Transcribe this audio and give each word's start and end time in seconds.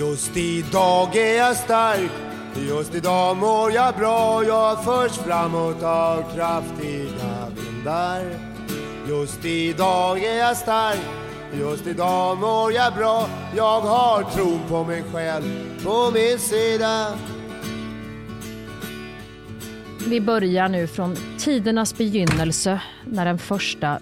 Just 0.00 0.36
idag 0.36 1.16
är 1.16 1.36
jag 1.36 1.56
stark, 1.56 2.10
just 2.68 2.94
idag 2.94 3.36
mår 3.36 3.72
jag 3.72 3.94
bra. 3.96 4.44
Jag 4.44 4.84
förs 4.84 5.12
framåt 5.12 5.82
av 5.82 6.34
kraftiga 6.34 7.48
vindar. 7.56 8.24
Just 9.08 9.44
idag 9.44 10.24
är 10.24 10.38
jag 10.38 10.56
stark, 10.56 11.00
just 11.52 11.86
idag 11.86 12.38
mår 12.38 12.72
jag 12.72 12.94
bra. 12.94 13.28
Jag 13.56 13.80
har 13.80 14.22
tron 14.22 14.60
på 14.68 14.84
mig 14.84 15.02
själv 15.12 15.44
på 15.84 16.10
min 16.14 16.38
sida. 16.38 17.06
Vi 20.08 20.20
börjar 20.20 20.68
nu 20.68 20.86
från 20.86 21.16
tidernas 21.38 21.98
begynnelse 21.98 22.82
när 23.04 23.24
den 23.24 23.38
första 23.38 23.98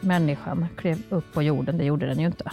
människan 0.00 0.66
klev 0.76 0.98
upp 1.08 1.32
på 1.32 1.42
jorden. 1.42 1.78
Det 1.78 1.84
gjorde 1.84 2.06
den 2.06 2.18
ju 2.18 2.26
inte. 2.26 2.50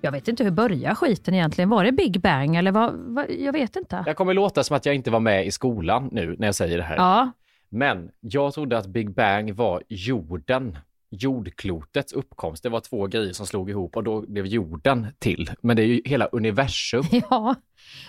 Jag 0.00 0.12
vet 0.12 0.28
inte 0.28 0.44
hur 0.44 0.50
börjar 0.50 0.94
skiten 0.94 1.34
egentligen? 1.34 1.68
Var 1.68 1.84
det 1.84 1.92
Big 1.92 2.20
Bang 2.20 2.56
eller 2.56 2.72
vad? 2.72 2.94
vad 2.94 3.30
jag 3.30 3.52
vet 3.52 3.76
inte. 3.76 4.02
Jag 4.06 4.16
kommer 4.16 4.34
låta 4.34 4.64
som 4.64 4.76
att 4.76 4.86
jag 4.86 4.94
inte 4.94 5.10
var 5.10 5.20
med 5.20 5.46
i 5.46 5.50
skolan 5.50 6.08
nu 6.12 6.36
när 6.38 6.46
jag 6.46 6.54
säger 6.54 6.76
det 6.78 6.82
här. 6.84 6.96
Ja, 6.96 7.30
Men 7.68 8.10
jag 8.20 8.54
trodde 8.54 8.78
att 8.78 8.86
Big 8.86 9.10
Bang 9.14 9.54
var 9.54 9.82
jorden. 9.88 10.78
Jordklotets 11.10 12.12
uppkomst. 12.12 12.62
Det 12.62 12.68
var 12.68 12.80
två 12.80 13.06
grejer 13.06 13.32
som 13.32 13.46
slog 13.46 13.70
ihop 13.70 13.96
och 13.96 14.04
då 14.04 14.20
blev 14.20 14.46
jorden 14.46 15.06
till. 15.18 15.50
Men 15.62 15.76
det 15.76 15.82
är 15.82 15.86
ju 15.86 16.00
hela 16.04 16.26
universum. 16.26 17.04
ja. 17.30 17.54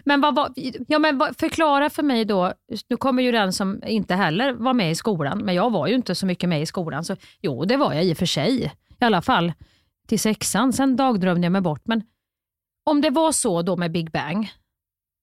Men, 0.03 0.21
vad, 0.21 0.35
var- 0.35 0.53
ja, 0.87 0.99
men 0.99 1.17
vad, 1.17 1.37
förklara 1.37 1.89
för 1.89 2.03
mig 2.03 2.25
då. 2.25 2.53
Nu 2.89 2.97
kommer 2.97 3.23
ju 3.23 3.31
den 3.31 3.53
som 3.53 3.83
inte 3.87 4.15
heller 4.15 4.53
var 4.53 4.73
med 4.73 4.91
i 4.91 4.95
skolan, 4.95 5.37
men 5.37 5.55
jag 5.55 5.69
var 5.71 5.87
ju 5.87 5.95
inte 5.95 6.15
så 6.15 6.25
mycket 6.25 6.49
med 6.49 6.61
i 6.61 6.65
skolan. 6.65 7.03
Så 7.03 7.15
jo, 7.41 7.65
det 7.65 7.77
var 7.77 7.93
jag 7.93 8.03
i 8.05 8.13
och 8.13 8.17
för 8.17 8.25
sig. 8.25 8.73
I 9.01 9.05
alla 9.05 9.21
fall 9.21 9.53
till 10.09 10.19
sexan. 10.19 10.73
Sen 10.73 10.95
dagdrömde 10.95 11.45
jag 11.45 11.51
mig 11.51 11.61
bort. 11.61 11.81
Men 11.85 12.03
om 12.83 13.01
det 13.01 13.09
var 13.09 13.31
så 13.31 13.61
då 13.61 13.77
med 13.77 13.91
Big 13.91 14.11
Bang. 14.11 14.51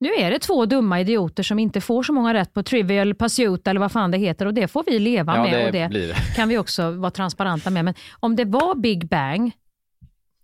Nu 0.00 0.14
är 0.14 0.30
det 0.30 0.38
två 0.38 0.66
dumma 0.66 1.00
idioter 1.00 1.42
som 1.42 1.58
inte 1.58 1.80
får 1.80 2.02
så 2.02 2.12
många 2.12 2.34
rätt 2.34 2.52
på 2.55 2.62
Trivial 2.62 3.14
Pursuit 3.14 3.66
eller 3.66 3.80
vad 3.80 3.92
fan 3.92 4.11
det 4.11 4.19
heter 4.19 4.46
och 4.46 4.55
det 4.55 4.69
får 4.69 4.84
vi 4.86 4.98
leva 4.98 5.36
Ja, 5.36 5.42
med. 5.42 5.52
det 5.52 5.66
och 5.66 5.72
det 5.72 5.88
blir 5.88 6.34
kan 6.36 6.48
vi 6.48 6.58
också 6.58 6.91
vara 6.91 7.11
transparenta 7.11 7.70
med. 7.70 7.84
Men 7.84 7.94
om 8.20 8.36
det 8.36 8.44
var 8.44 8.74
Big 8.74 9.08
Bang, 9.08 9.52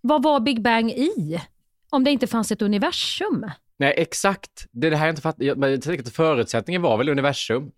vad 0.01 0.23
var 0.23 0.39
Big 0.39 0.61
Bang 0.61 0.91
i? 0.91 1.41
Om 1.89 2.03
det 2.03 2.11
inte 2.11 2.27
fanns 2.27 2.51
ett 2.51 2.61
universum? 2.61 3.51
Nej, 3.77 3.93
exakt. 3.97 4.67
Det 4.71 4.89
det 4.89 4.97
här 4.97 5.05
jag 5.05 5.11
inte 5.11 5.21
fattar. 5.21 5.55
Men 5.55 5.81
förutsättningen 6.11 6.81
var 6.81 6.97
väl 6.97 7.09
universum. 7.09 7.71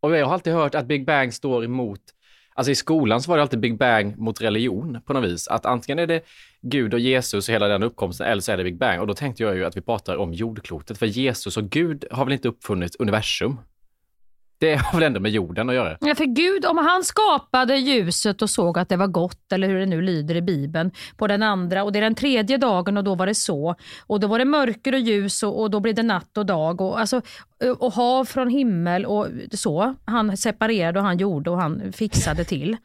Och 0.00 0.16
jag 0.16 0.26
har 0.26 0.32
alltid 0.34 0.52
hört 0.52 0.74
att 0.74 0.86
Big 0.86 1.06
Bang 1.06 1.34
står 1.34 1.64
emot, 1.64 2.00
alltså 2.60 2.72
i 2.72 2.74
skolan 2.74 3.22
så 3.22 3.30
var 3.30 3.36
det 3.36 3.42
alltid 3.42 3.60
Big 3.60 3.78
Bang 3.78 4.18
mot 4.18 4.40
religion 4.40 5.00
på 5.06 5.12
något 5.12 5.30
vis. 5.30 5.48
Att 5.48 5.66
antingen 5.66 5.98
är 5.98 6.06
det 6.06 6.24
Gud 6.62 6.94
och 6.94 7.00
Jesus 7.00 7.48
och 7.48 7.54
hela 7.54 7.68
den 7.68 7.82
uppkomsten, 7.82 8.26
eller 8.26 8.42
så 8.42 8.52
är 8.52 8.56
det 8.56 8.64
Big 8.64 8.78
Bang. 8.78 9.00
Och 9.00 9.06
då 9.06 9.14
tänkte 9.14 9.42
jag 9.42 9.56
ju 9.56 9.64
att 9.64 9.76
vi 9.76 9.80
pratar 9.80 10.16
om 10.16 10.32
jordklotet, 10.32 10.98
för 10.98 11.06
Jesus 11.06 11.56
och 11.56 11.70
Gud 11.70 12.04
har 12.10 12.24
väl 12.24 12.32
inte 12.32 12.48
uppfunnit 12.48 12.96
universum? 12.98 13.56
Det 14.60 14.74
har 14.76 14.98
väl 14.98 15.06
ändå 15.06 15.20
med 15.20 15.32
jorden 15.32 15.68
att 15.68 15.74
göra? 15.74 15.96
Ja, 16.00 16.14
för 16.14 16.24
Gud, 16.24 16.66
om 16.66 16.78
han 16.78 17.04
skapade 17.04 17.76
ljuset 17.76 18.42
och 18.42 18.50
såg 18.50 18.78
att 18.78 18.88
det 18.88 18.96
var 18.96 19.06
gott, 19.06 19.52
eller 19.52 19.68
hur 19.68 19.78
det 19.78 19.86
nu 19.86 20.02
lyder 20.02 20.36
i 20.36 20.42
Bibeln, 20.42 20.90
på 21.16 21.26
den 21.26 21.42
andra 21.42 21.84
och 21.84 21.92
det 21.92 21.98
är 21.98 22.02
den 22.02 22.14
tredje 22.14 22.56
dagen 22.56 22.96
och 22.96 23.04
då 23.04 23.14
var 23.14 23.26
det 23.26 23.34
så. 23.34 23.74
Och 24.06 24.20
då 24.20 24.26
var 24.26 24.38
det 24.38 24.44
mörker 24.44 24.92
och 24.92 25.00
ljus 25.00 25.42
och, 25.42 25.60
och 25.60 25.70
då 25.70 25.80
blir 25.80 25.92
det 25.92 26.02
natt 26.02 26.38
och 26.38 26.46
dag. 26.46 26.80
Och, 26.80 27.00
alltså, 27.00 27.20
eh, 27.62 27.70
och 27.70 27.92
hav 27.92 28.24
från 28.24 28.48
himmel 28.48 29.06
och 29.06 29.26
så. 29.52 29.94
Han 30.04 30.36
separerade 30.36 30.98
och 30.98 31.04
han 31.04 31.18
gjorde 31.18 31.50
och 31.50 31.60
han 31.60 31.92
fixade 31.92 32.44
till. 32.44 32.76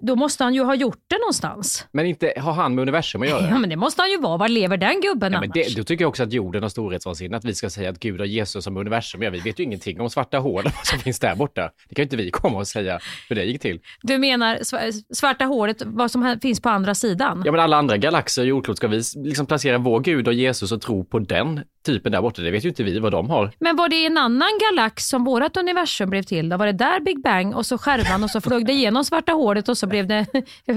Då 0.00 0.16
måste 0.16 0.44
han 0.44 0.54
ju 0.54 0.62
ha 0.62 0.74
gjort 0.74 1.04
det 1.08 1.18
någonstans. 1.18 1.86
Men 1.92 2.06
inte 2.06 2.32
har 2.36 2.52
han 2.52 2.74
med 2.74 2.82
universum 2.82 3.22
att 3.22 3.28
göra? 3.28 3.48
Ja, 3.50 3.58
men 3.58 3.70
det 3.70 3.76
måste 3.76 4.02
han 4.02 4.10
ju 4.10 4.18
vara. 4.20 4.36
Var 4.36 4.48
lever 4.48 4.76
den 4.76 5.00
gubben 5.00 5.32
Ja, 5.32 5.40
men 5.40 5.50
annars? 5.56 5.74
det, 5.74 5.76
då 5.80 5.84
tycker 5.84 6.04
jag 6.04 6.08
också 6.08 6.22
att 6.22 6.32
jorden 6.32 6.62
har 6.62 6.70
storhetsvansinne, 6.70 7.36
att 7.36 7.44
vi 7.44 7.54
ska 7.54 7.70
säga 7.70 7.90
att 7.90 7.98
Gud 8.00 8.18
har 8.20 8.26
Jesus 8.26 8.64
som 8.64 8.76
universum. 8.76 9.22
Ja, 9.22 9.30
vi 9.30 9.40
vet 9.40 9.60
ju 9.60 9.64
ingenting 9.64 10.00
om 10.00 10.10
svarta 10.10 10.38
hål 10.38 10.64
som 10.84 10.98
finns 10.98 11.18
där 11.18 11.34
borta. 11.34 11.70
Det 11.88 11.94
kan 11.94 12.02
ju 12.02 12.04
inte 12.04 12.16
vi 12.16 12.30
komma 12.30 12.58
och 12.58 12.68
säga 12.68 12.98
hur 13.28 13.36
det 13.36 13.44
gick 13.44 13.60
till. 13.62 13.80
Du 14.02 14.18
menar 14.18 14.56
sv- 14.56 15.02
svarta 15.14 15.44
hålet, 15.44 15.82
vad 15.86 16.10
som 16.10 16.38
finns 16.42 16.60
på 16.60 16.68
andra 16.68 16.94
sidan? 16.94 17.42
Ja, 17.44 17.52
men 17.52 17.60
alla 17.60 17.76
andra 17.76 17.96
galaxer 17.96 18.42
och 18.42 18.48
jordklot, 18.48 18.76
ska 18.76 18.88
vi 18.88 19.02
liksom 19.16 19.46
placera 19.46 19.78
vår 19.78 20.00
Gud 20.00 20.28
och 20.28 20.34
Jesus 20.34 20.72
och 20.72 20.80
tro 20.80 21.04
på 21.04 21.18
den 21.18 21.60
typen 21.82 22.12
där 22.12 22.22
borta? 22.22 22.42
Det 22.42 22.50
vet 22.50 22.64
ju 22.64 22.68
inte 22.68 22.82
vi 22.82 22.98
vad 22.98 23.12
de 23.12 23.30
har. 23.30 23.50
Men 23.58 23.76
var 23.76 23.88
det 23.88 23.96
i 23.96 24.06
en 24.06 24.18
annan 24.18 24.48
galax 24.70 25.08
som 25.08 25.24
vårt 25.24 25.56
universum 25.56 26.10
blev 26.10 26.22
till? 26.22 26.48
Då 26.48 26.56
var 26.56 26.66
det 26.66 26.72
där 26.72 27.00
Big 27.00 27.22
Bang 27.22 27.54
och 27.56 27.66
så 27.66 27.78
skärvan 27.78 28.24
och 28.24 28.30
så 28.30 28.40
flög 28.40 28.66
det 28.66 28.72
igenom 28.72 29.04
svarta 29.04 29.32
hålet 29.32 29.68
och 29.68 29.78
så 29.78 29.86
blev 29.86 30.06
det... 30.06 30.26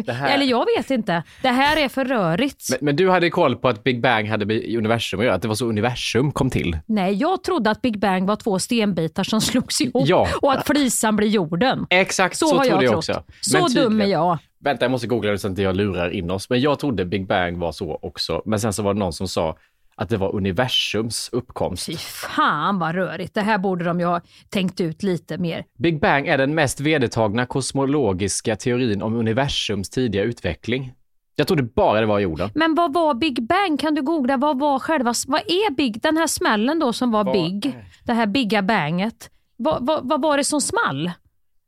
här- 0.07 0.29
Eller 0.29 0.45
jag 0.45 0.65
vet 0.77 0.91
inte. 0.91 1.23
Det 1.41 1.47
här 1.49 1.77
är 1.77 1.89
för 1.89 2.05
rörigt. 2.05 2.69
Men, 2.69 2.77
men 2.81 2.95
du 2.95 3.09
hade 3.09 3.29
koll 3.29 3.55
på 3.55 3.67
att 3.67 3.83
Big 3.83 4.01
Bang 4.01 4.29
hade 4.29 4.45
med 4.45 4.75
universum 4.77 5.19
att 5.19 5.25
göra, 5.25 5.35
att 5.35 5.41
det 5.41 5.47
var 5.47 5.55
så 5.55 5.65
universum 5.65 6.31
kom 6.31 6.49
till. 6.49 6.77
Nej, 6.85 7.13
jag 7.13 7.43
trodde 7.43 7.69
att 7.71 7.81
Big 7.81 7.99
Bang 7.99 8.25
var 8.27 8.35
två 8.35 8.59
stenbitar 8.59 9.23
som 9.23 9.41
slogs 9.41 9.81
ihop 9.81 10.03
Ja. 10.07 10.27
och 10.41 10.53
att 10.53 10.67
flisan 10.67 11.15
blir 11.15 11.27
jorden. 11.27 11.85
Exakt 11.89 12.37
så, 12.37 12.47
Så, 12.47 12.57
har 12.57 12.65
trodde 12.65 12.85
jag 12.85 12.93
jag 12.95 13.03
trott. 13.03 13.17
också. 13.17 13.31
Så 13.41 13.57
Men 13.61 13.73
dum 13.73 14.01
är 14.01 14.05
jag. 14.05 14.37
Vänta, 14.59 14.85
jag 14.85 14.91
måste 14.91 15.07
googla 15.07 15.31
det 15.31 15.37
så 15.37 15.47
att 15.47 15.57
jag 15.57 15.75
lurar 15.75 16.09
in 16.09 16.31
oss. 16.31 16.49
Men 16.49 16.61
jag 16.61 16.79
trodde 16.79 17.05
Big 17.05 17.27
Bang 17.27 17.57
var 17.59 17.71
så 17.71 17.99
också. 18.01 18.41
Men 18.45 18.59
sen 18.59 18.73
så 18.73 18.83
var 18.83 18.93
det 18.93 18.99
någon 18.99 19.13
som 19.13 19.27
sa 19.27 19.57
att 19.97 20.09
det 20.09 20.17
var 20.17 20.35
universums 20.35 21.29
uppkomst. 21.31 21.85
Fy 21.85 21.95
fan 21.97 22.79
vad 22.79 22.95
rörigt. 22.95 23.33
Det 23.33 23.41
här 23.41 23.57
borde 23.57 23.85
de 23.85 23.99
ju 23.99 24.05
ha 24.05 24.21
tänkt 24.49 24.81
ut 24.81 25.03
lite 25.03 25.37
mer. 25.37 25.65
Big 25.77 25.99
Bang 25.99 26.27
är 26.27 26.37
den 26.37 26.55
mest 26.55 26.79
vedertagna 26.79 27.45
kosmologiska 27.45 28.55
teorin 28.55 29.01
om 29.01 29.15
universums 29.15 29.89
tidiga 29.89 30.23
utveckling. 30.23 30.93
Jag 31.35 31.47
trodde 31.47 31.63
bara 31.63 31.99
det 31.99 32.05
var 32.05 32.19
jorden. 32.19 32.49
Men 32.55 32.75
vad 32.75 32.93
var 32.93 33.13
Big 33.13 33.47
Bang? 33.47 33.79
Kan 33.79 33.95
du 33.95 34.01
googla? 34.01 34.37
Vad 34.37 34.59
var 34.59 34.79
själva... 34.79 35.13
Vad 35.27 35.41
är 35.41 35.71
Big? 35.71 36.01
Den 36.01 36.17
här 36.17 36.27
smällen 36.27 36.79
då 36.79 36.93
som 36.93 37.11
var 37.11 37.23
Vad 37.23 37.33
Big, 37.33 37.77
det 38.03 38.13
här 38.13 38.25
Bigga 38.27 38.61
Banget. 38.61 39.29
Vad, 39.57 39.85
vad, 39.85 40.09
vad 40.09 40.21
var 40.21 40.37
det 40.37 40.43
som 40.43 40.61
small? 40.61 41.11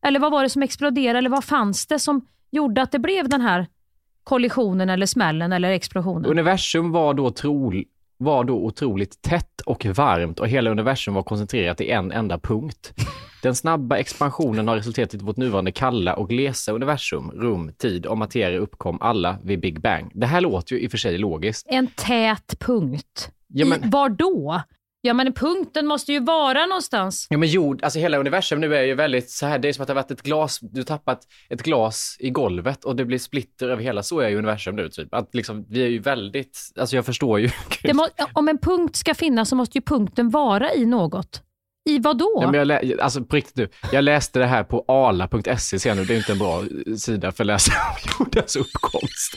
Eller 0.06 0.20
vad 0.20 0.32
var 0.32 0.44
det 0.44 0.50
som 0.50 0.64
exploderade? 0.64 1.20
Eller 1.20 1.30
vad 1.30 1.44
fanns 1.44 1.88
det 1.88 2.00
som 2.00 2.26
gjorde 2.52 2.82
att 2.82 2.92
det 2.92 3.00
blev 3.00 3.30
den 3.30 3.42
här 3.42 3.68
kollisionen 4.24 4.90
eller 4.90 5.06
smällen 5.06 5.52
eller 5.52 5.70
explosionen? 5.70 6.32
Universum 6.32 6.92
var 6.92 7.14
då, 7.14 7.32
trol, 7.32 7.84
var 8.18 8.44
då 8.44 8.56
otroligt 8.56 9.22
tätt 9.22 9.62
och 9.66 9.86
varmt 9.86 10.40
och 10.40 10.48
hela 10.48 10.70
universum 10.70 11.14
var 11.14 11.24
koncentrerat 11.24 11.82
i 11.82 11.90
en 11.90 12.12
enda 12.12 12.40
punkt. 12.40 12.94
Den 13.44 13.56
snabba 13.56 13.98
expansionen 13.98 14.68
har 14.68 14.76
resulterat 14.76 15.14
i 15.14 15.18
vårt 15.18 15.38
nuvarande 15.38 15.72
kalla 15.72 16.14
och 16.16 16.30
glesa 16.30 16.72
universum. 16.72 17.32
Rum, 17.32 17.72
tid 17.78 18.06
och 18.06 18.18
materia 18.18 18.60
uppkom 18.60 18.98
alla 19.02 19.38
vid 19.44 19.60
Big 19.60 19.82
Bang. 19.82 20.12
Det 20.14 20.26
här 20.26 20.42
låter 20.42 20.76
ju 20.76 20.82
i 20.82 20.88
och 20.88 20.92
för 20.92 20.98
sig 20.98 21.18
logiskt. 21.18 21.68
En 21.70 21.88
tät 21.88 22.60
punkt. 22.60 23.32
Ja, 23.48 23.66
men- 23.66 23.84
I, 23.84 23.90
var 23.90 24.10
då? 24.10 24.62
Ja 25.02 25.13
men 25.13 25.34
punkten 25.34 25.88
måste 25.88 26.13
ju 26.13 26.19
vara 26.19 26.66
någonstans. 26.66 27.28
Ja 27.30 27.38
men 27.38 27.50
jord, 27.50 27.84
alltså 27.84 28.00
hela 28.00 28.18
universum 28.18 28.59
nu 28.59 28.75
är 28.75 28.84
ju 28.84 28.96
väldigt 28.96 29.30
så 29.30 29.46
här, 29.46 29.59
det 29.59 29.68
är 29.68 29.74
som 29.74 29.81
att 29.81 29.88
det 29.88 29.94
har 29.94 30.02
varit 30.02 30.12
ett 30.12 30.22
glas, 30.22 30.59
du 30.62 30.80
har 30.80 30.85
tappat 30.85 31.19
ett 31.50 31.63
glas 31.63 32.18
i 32.19 32.30
golvet 32.30 32.85
och 32.85 32.96
det 32.96 33.06
blir 33.06 33.19
splitter 33.19 33.69
över 33.69 33.84
hela, 33.84 34.03
så 34.03 34.19
är 34.19 34.30
ju 34.30 34.38
universum 34.38 34.75
nu 34.75 34.90
typ. 34.90 35.13
Att 35.13 35.36
liksom, 35.36 35.66
vi 35.69 35.84
är 35.84 35.88
ju 35.88 36.00
väldigt, 36.00 36.59
alltså 36.80 36.96
jag 36.96 37.06
förstår 37.06 37.40
ju. 37.40 37.50
Må, 37.94 38.07
om 38.34 38.50
en 38.50 38.57
punkt 38.57 38.96
ska 38.96 39.13
finnas 39.13 39.50
så 39.50 39.56
måste 39.56 39.78
ju 39.78 39.81
punkten 39.81 40.30
vara 40.30 40.74
i 40.74 40.86
något. 40.86 41.44
I 41.88 42.00
vad 42.00 42.18
då? 42.18 42.40
Ja, 42.42 42.52
men 42.52 42.58
jag 42.59 42.68
lä- 42.68 42.98
alltså 43.02 43.24
på 43.24 43.36
riktigt 43.36 43.56
nu, 43.56 43.70
jag 43.92 44.03
läste 44.03 44.40
det 44.40 44.46
här 44.46 44.64
på 44.64 44.86
ala.se 44.88 45.80
sen 45.80 45.98
nu, 45.98 46.06
det 46.06 46.14
är 46.14 46.18
inte 46.18 46.31
en 46.31 46.38
bra 46.40 46.59
eh, 46.88 46.96
sida 46.96 47.31
för 47.31 47.44
att 47.44 47.48
läsa 47.48 47.72
om 48.20 48.25
jordens 48.25 48.56
uppkomst. 48.56 49.34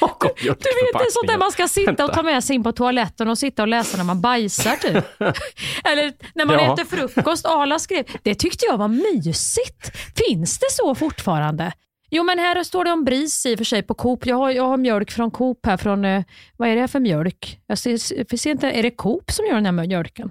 Bakom 0.00 0.30
Du 0.42 0.48
vet, 0.48 0.60
det 0.60 0.68
är 0.68 1.10
sånt 1.10 1.26
där 1.28 1.38
man 1.38 1.52
ska 1.52 1.68
sitta 1.68 2.04
och 2.04 2.12
ta 2.12 2.22
med 2.22 2.44
sig 2.44 2.56
in 2.56 2.62
på 2.62 2.72
toaletten 2.72 3.28
och 3.28 3.38
sitta 3.38 3.62
och 3.62 3.68
läsa 3.68 3.96
när 3.96 4.04
man 4.04 4.20
bajsar 4.20 4.76
typ. 4.76 5.04
Eller 5.84 6.12
när 6.34 6.44
man 6.44 6.56
Ja. 6.56 6.72
äter 6.74 6.84
frukost. 6.84 7.46
Arla 7.46 7.78
skrev, 7.78 8.04
det 8.22 8.34
tyckte 8.34 8.66
jag 8.66 8.76
var 8.78 8.88
mysigt. 8.88 9.92
Finns 10.28 10.58
det 10.58 10.66
så 10.70 10.94
fortfarande? 10.94 11.72
Jo 12.10 12.22
men 12.24 12.38
här 12.38 12.64
står 12.64 12.84
det 12.84 12.90
om 12.92 13.04
BRIS 13.04 13.46
i 13.46 13.54
och 13.54 13.58
för 13.58 13.64
sig 13.64 13.82
på 13.82 13.94
Coop. 13.94 14.26
Jag 14.26 14.36
har, 14.36 14.50
jag 14.50 14.62
har 14.64 14.76
mjölk 14.76 15.10
från 15.10 15.30
Coop 15.30 15.66
här 15.66 15.76
från, 15.76 16.04
eh, 16.04 16.22
vad 16.56 16.68
är 16.68 16.74
det 16.74 16.80
här 16.80 16.88
för 16.88 17.00
mjölk? 17.00 17.58
Jag 17.66 17.78
ser, 17.78 18.36
ser 18.36 18.50
inte, 18.50 18.70
är 18.70 18.82
det 18.82 18.90
Coop 18.90 19.30
som 19.30 19.46
gör 19.46 19.54
den 19.54 19.66
här 19.66 19.72
mjölken? 19.86 20.30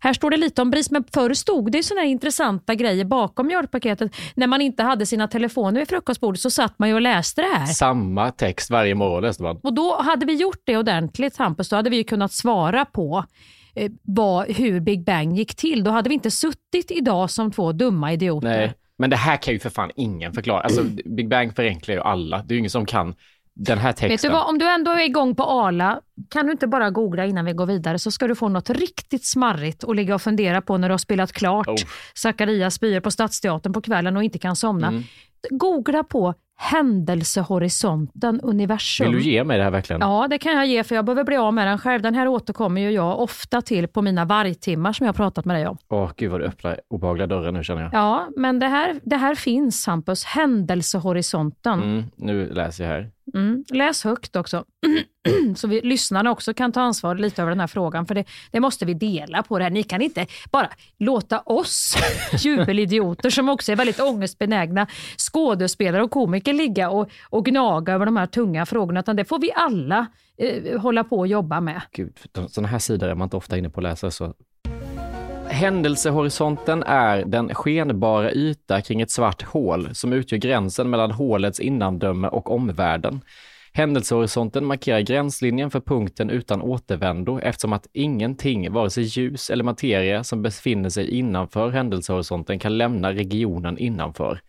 Här 0.00 0.12
står 0.12 0.30
det 0.30 0.36
lite 0.36 0.62
om 0.62 0.70
BRIS, 0.70 0.90
men 0.90 1.04
förr 1.14 1.34
stod 1.34 1.72
det 1.72 1.90
här 1.90 2.04
intressanta 2.04 2.74
grejer 2.74 3.04
bakom 3.04 3.46
mjölkpaketet. 3.46 4.16
När 4.34 4.46
man 4.46 4.60
inte 4.60 4.82
hade 4.82 5.06
sina 5.06 5.28
telefoner 5.28 5.80
vid 5.80 5.88
frukostbordet 5.88 6.40
så 6.40 6.50
satt 6.50 6.78
man 6.78 6.88
ju 6.88 6.94
och 6.94 7.00
läste 7.00 7.40
det 7.42 7.48
här. 7.48 7.66
Samma 7.66 8.30
text 8.30 8.70
varje 8.70 8.94
morgon 8.94 9.22
läste 9.22 9.42
man. 9.42 9.60
Och 9.62 9.74
då 9.74 9.96
hade 10.02 10.26
vi 10.26 10.34
gjort 10.34 10.62
det 10.64 10.76
ordentligt 10.76 11.36
Hampus, 11.36 11.68
då 11.68 11.76
hade 11.76 11.90
vi 11.90 11.96
ju 11.96 12.04
kunnat 12.04 12.32
svara 12.32 12.84
på 12.84 13.24
eh, 13.74 13.92
vad, 14.02 14.50
hur 14.50 14.80
Big 14.80 15.04
Bang 15.04 15.36
gick 15.36 15.54
till. 15.54 15.84
Då 15.84 15.90
hade 15.90 16.08
vi 16.08 16.14
inte 16.14 16.30
suttit 16.30 16.90
idag 16.90 17.30
som 17.30 17.52
två 17.52 17.72
dumma 17.72 18.12
idioter. 18.12 18.48
Nej, 18.48 18.72
men 18.98 19.10
det 19.10 19.16
här 19.16 19.36
kan 19.36 19.54
ju 19.54 19.60
för 19.60 19.70
fan 19.70 19.90
ingen 19.96 20.32
förklara. 20.32 20.60
Alltså 20.60 20.82
Big 21.04 21.28
Bang 21.28 21.56
förenklar 21.56 21.94
ju 21.94 22.00
alla. 22.00 22.42
Det 22.42 22.52
är 22.52 22.54
ju 22.54 22.58
ingen 22.58 22.70
som 22.70 22.86
kan 22.86 23.14
den 23.56 23.78
här 23.78 23.88
Vet 23.92 24.00
du 24.00 24.08
texten. 24.08 24.32
vad, 24.32 24.48
om 24.48 24.58
du 24.58 24.68
ändå 24.68 24.90
är 24.90 25.04
igång 25.04 25.34
på 25.34 25.42
Arla, 25.42 26.00
kan 26.30 26.46
du 26.46 26.52
inte 26.52 26.66
bara 26.66 26.90
googla 26.90 27.26
innan 27.26 27.44
vi 27.44 27.52
går 27.52 27.66
vidare 27.66 27.98
så 27.98 28.10
ska 28.10 28.26
du 28.26 28.34
få 28.34 28.48
något 28.48 28.70
riktigt 28.70 29.24
smarrigt 29.26 29.84
att 29.84 29.96
ligga 29.96 30.14
och 30.14 30.22
fundera 30.22 30.60
på 30.60 30.78
när 30.78 30.88
du 30.88 30.92
har 30.92 30.98
spelat 30.98 31.32
klart 31.32 31.68
Oh. 31.68 31.74
Zacharias 32.14 32.74
spyor 32.74 33.00
på 33.00 33.10
Stadsteatern 33.10 33.72
på 33.72 33.80
kvällen 33.80 34.16
och 34.16 34.24
inte 34.24 34.38
kan 34.38 34.56
somna. 34.56 34.86
Mm. 34.86 35.02
Googla 35.50 36.04
på 36.04 36.34
händelsehorisonten, 36.56 38.40
universum. 38.40 39.06
Vill 39.12 39.22
du 39.22 39.30
ge 39.30 39.44
mig 39.44 39.58
det 39.58 39.64
här 39.64 39.70
verkligen? 39.70 40.00
Ja, 40.00 40.26
det 40.30 40.38
kan 40.38 40.52
jag 40.52 40.66
ge 40.66 40.84
för 40.84 40.94
jag 40.94 41.04
behöver 41.04 41.24
bli 41.24 41.36
av 41.36 41.54
med 41.54 41.66
den 41.66 41.78
själv. 41.78 42.02
Den 42.02 42.14
här 42.14 42.28
återkommer 42.28 42.80
ju 42.80 42.90
jag 42.90 43.20
ofta 43.20 43.62
till 43.62 43.88
på 43.88 44.02
mina 44.02 44.24
vargtimmar 44.24 44.92
som 44.92 45.06
jag 45.06 45.12
har 45.12 45.16
pratat 45.16 45.44
med 45.44 45.56
dig 45.56 45.66
om. 45.66 45.78
Åh, 45.88 46.10
gud 46.16 46.30
vad 46.30 46.40
du 46.40 46.44
öppnar 46.44 46.80
obehagliga 46.90 47.26
dörrar 47.26 47.52
nu 47.52 47.64
känner 47.64 47.82
jag. 47.82 47.90
Ja, 47.92 48.28
men 48.36 48.58
det 48.58 48.66
här, 48.68 49.00
det 49.04 49.16
här 49.16 49.34
finns 49.34 49.86
Hampus, 49.86 50.24
händelsehorisonten. 50.24 51.82
Mm, 51.82 52.04
nu 52.16 52.50
läser 52.52 52.84
jag 52.84 52.90
här. 52.90 53.10
Mm. 53.34 53.64
Läs 53.70 54.04
högt 54.04 54.36
också, 54.36 54.64
så 55.56 55.68
vi, 55.68 55.80
lyssnarna 55.80 56.30
också 56.30 56.54
kan 56.54 56.72
ta 56.72 56.80
ansvar 56.80 57.14
lite 57.14 57.42
över 57.42 57.50
den 57.50 57.60
här 57.60 57.66
frågan, 57.66 58.06
för 58.06 58.14
det, 58.14 58.24
det 58.50 58.60
måste 58.60 58.84
vi 58.84 58.94
dela 58.94 59.42
på 59.42 59.58
det 59.58 59.64
här. 59.64 59.70
Ni 59.70 59.82
kan 59.82 60.02
inte 60.02 60.26
bara 60.52 60.70
låta 60.98 61.40
oss 61.40 61.94
jubelidioter, 62.38 63.30
som 63.30 63.48
också 63.48 63.72
är 63.72 63.76
väldigt 63.76 64.00
ångestbenägna 64.00 64.86
skådespelare 65.16 66.02
och 66.02 66.10
komiker, 66.10 66.52
ligga 66.52 66.90
och, 66.90 67.10
och 67.30 67.44
gnaga 67.44 67.92
över 67.92 68.06
de 68.06 68.16
här 68.16 68.26
tunga 68.26 68.66
frågorna, 68.66 69.00
utan 69.00 69.16
det 69.16 69.24
får 69.24 69.38
vi 69.38 69.52
alla 69.54 70.06
eh, 70.38 70.80
hålla 70.80 71.04
på 71.04 71.18
och 71.18 71.26
jobba 71.26 71.60
med. 71.60 71.82
Gud, 71.92 72.18
sådana 72.48 72.68
här 72.68 72.78
sidor 72.78 73.08
är 73.08 73.14
man 73.14 73.26
inte 73.26 73.36
ofta 73.36 73.58
inne 73.58 73.70
på 73.70 73.80
att 73.80 73.84
läsa. 73.84 74.10
Så. 74.10 74.34
Händelsehorisonten 75.54 76.82
är 76.82 77.24
den 77.24 77.54
skenbara 77.54 78.32
yta 78.32 78.80
kring 78.80 79.00
ett 79.00 79.10
svart 79.10 79.42
hål 79.42 79.94
som 79.94 80.12
utgör 80.12 80.38
gränsen 80.38 80.90
mellan 80.90 81.10
hålets 81.10 81.60
innandöme 81.60 82.28
och 82.28 82.50
omvärlden. 82.50 83.20
Händelsehorisonten 83.72 84.64
markerar 84.64 85.00
gränslinjen 85.00 85.70
för 85.70 85.80
punkten 85.80 86.30
utan 86.30 86.62
återvändo 86.62 87.38
eftersom 87.38 87.72
att 87.72 87.86
ingenting, 87.92 88.72
vare 88.72 88.90
sig 88.90 89.04
ljus 89.04 89.50
eller 89.50 89.64
materia 89.64 90.24
som 90.24 90.42
befinner 90.42 90.88
sig 90.88 91.10
innanför 91.10 91.70
händelsehorisonten 91.70 92.58
kan 92.58 92.78
lämna 92.78 93.12
regionen 93.12 93.78
innanför. 93.78 94.40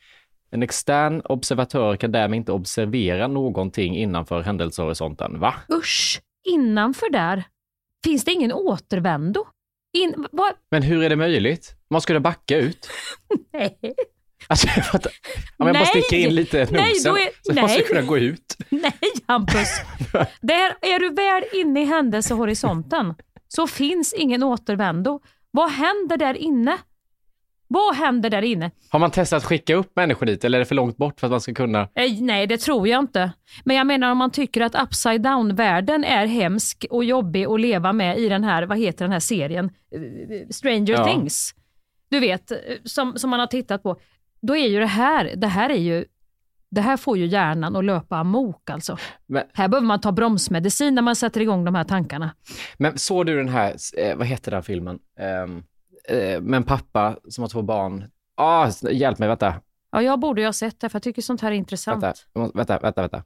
En 0.51 0.63
extern 0.63 1.21
observatör 1.21 1.95
kan 1.95 2.11
därmed 2.11 2.37
inte 2.37 2.51
observera 2.51 3.27
någonting 3.27 3.97
innanför 3.97 4.41
händelsehorisonten. 4.41 5.39
Va? 5.39 5.53
Usch, 5.69 6.21
innanför 6.43 7.11
där 7.11 7.43
finns 8.05 8.23
det 8.25 8.31
ingen 8.31 8.53
återvändo. 8.53 9.45
In, 9.95 10.25
vad? 10.31 10.53
Men 10.71 10.83
hur 10.83 11.03
är 11.03 11.09
det 11.09 11.15
möjligt? 11.15 11.73
Man 11.89 12.01
skulle 12.01 12.19
backa 12.19 12.57
ut. 12.57 12.89
Nej. 13.53 13.79
Alltså, 14.47 14.67
jag 14.75 14.85
fattar. 14.85 15.11
Om 15.57 15.67
jag 15.67 15.75
bara 15.75 15.79
Nej. 15.79 15.87
sticker 16.03 16.17
in 16.17 16.35
lite 16.35 16.57
Nej, 16.71 16.89
nosen 16.89 17.13
då 17.13 17.17
är- 17.19 17.29
så 17.41 17.53
måste 17.53 17.61
nej. 17.67 17.77
jag 17.77 17.87
kunna 17.87 18.01
gå 18.01 18.17
ut. 18.17 18.55
Nej, 18.69 18.93
Hampus. 19.27 19.69
Där 20.41 20.75
är 20.81 20.99
du 20.99 21.09
väl 21.09 21.43
inne 21.61 21.81
i 21.81 21.85
händelsehorisonten 21.85 23.13
så 23.47 23.67
finns 23.67 24.13
ingen 24.13 24.43
återvändo. 24.43 25.19
Vad 25.51 25.71
händer 25.71 26.17
där 26.17 26.33
inne? 26.37 26.77
Vad 27.67 27.95
händer 27.95 28.29
där 28.29 28.41
inne? 28.41 28.71
Har 28.89 28.99
man 28.99 29.11
testat 29.11 29.37
att 29.37 29.43
skicka 29.45 29.75
upp 29.75 29.95
människor 29.95 30.25
dit 30.25 30.43
eller 30.45 30.57
är 30.57 30.59
det 30.59 30.65
för 30.65 30.75
långt 30.75 30.97
bort 30.97 31.19
för 31.19 31.27
att 31.27 31.31
man 31.31 31.41
ska 31.41 31.53
kunna? 31.53 31.81
Eh, 31.81 32.21
Nej, 32.21 32.47
det 32.47 32.57
tror 32.57 32.87
jag 32.87 32.99
inte. 32.99 33.31
Men 33.65 33.75
jag 33.75 33.87
menar 33.87 34.11
om 34.11 34.17
man 34.17 34.31
tycker 34.31 34.61
att 34.61 34.75
upside 34.83 35.21
down-världen 35.21 36.03
är 36.03 36.25
hemsk 36.25 36.85
och 36.89 37.03
jobbig 37.03 37.45
att 37.45 37.59
leva 37.59 37.93
med 37.93 38.17
i 38.19 38.29
den 38.29 38.43
här, 38.43 38.63
vad 38.63 38.77
heter 38.77 39.05
den 39.05 39.11
här 39.11 39.19
serien? 39.19 39.65
Eh, 39.65 40.47
Stranger 40.49 40.93
Ja. 40.93 41.05
Things. 41.05 41.55
Du 42.09 42.19
vet, 42.19 42.51
eh, 42.51 42.57
som, 42.83 43.17
som 43.17 43.29
man 43.29 43.39
har 43.39 43.47
tittat 43.47 43.83
på. 43.83 43.99
Då 44.41 44.55
är 44.55 44.67
ju 44.67 44.79
det 44.79 44.85
här, 44.85 45.33
det 45.35 45.47
här 45.47 45.69
är 45.69 45.77
ju, 45.79 46.05
det 46.71 46.81
här 46.81 46.97
får 46.97 47.17
ju 47.17 47.25
hjärnan 47.25 47.75
att 47.75 47.85
löpa 47.85 48.17
amok 48.17 48.69
alltså. 48.69 48.97
Men, 49.27 49.43
Här 49.53 49.67
behöver 49.67 49.87
man 49.87 50.01
ta 50.01 50.11
bromsmedicin 50.11 50.95
när 50.95 51.01
man 51.01 51.15
sätter 51.15 51.41
igång 51.41 51.65
de 51.65 51.75
här 51.75 51.83
tankarna. 51.83 52.35
men 52.77 52.97
såg 52.97 53.25
du 53.25 53.37
den 53.37 53.49
här, 53.49 53.75
vad 54.15 54.27
heter 54.27 54.51
den 54.51 54.63
filmen? 54.63 54.99
Um, 55.43 55.63
eh, 56.09 56.41
med 56.41 56.57
en 56.57 56.63
pappa 56.63 57.17
som 57.29 57.41
har 57.41 57.49
två 57.49 57.61
barn. 57.61 58.05
Ah, 58.37 58.71
hjälp 58.91 59.19
mig, 59.19 59.27
vänta. 59.27 59.55
Ja, 59.91 60.01
jag 60.01 60.19
borde 60.19 60.41
ju 60.41 60.47
ha 60.47 60.53
sett 60.53 60.79
det 60.79 60.89
för 60.89 60.95
jag 60.95 61.03
tycker 61.03 61.21
sånt 61.21 61.41
här 61.41 61.51
är 61.51 61.55
intressant. 61.55 62.03
Vänta, 62.03 62.51
vänta, 62.53 62.79
vänta, 62.79 63.01
vänta. 63.01 63.23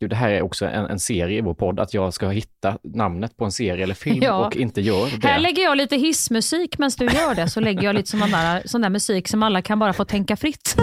Gud, 0.00 0.10
det 0.10 0.16
här 0.16 0.30
är 0.30 0.42
också 0.42 0.66
en, 0.66 0.86
en 0.86 0.98
serie 0.98 1.38
i 1.38 1.40
vår 1.40 1.54
podd, 1.54 1.80
att 1.80 1.94
jag 1.94 2.14
ska 2.14 2.28
hitta 2.28 2.78
namnet 2.82 3.36
på 3.36 3.44
en 3.44 3.52
serie 3.52 3.82
eller 3.84 3.94
film 3.94 4.18
Ja. 4.22 4.46
och 4.46 4.56
inte 4.56 4.80
gör 4.80 5.20
det. 5.20 5.28
Här 5.28 5.38
lägger 5.38 5.62
jag 5.62 5.76
lite 5.76 5.96
hissmusik 5.96 6.78
medan 6.78 6.90
du 6.98 7.04
gör 7.04 7.34
det, 7.34 7.48
så 7.50 7.60
lägger 7.60 7.82
jag 7.82 7.94
lite 7.94 8.10
sån 8.10 8.20
där, 8.20 8.62
sån 8.64 8.80
där 8.80 8.90
musik 8.90 9.28
som 9.28 9.42
alla 9.42 9.62
kan 9.62 9.78
bara 9.78 9.92
få 9.92 10.04
tänka 10.04 10.36
fritt. 10.36 10.76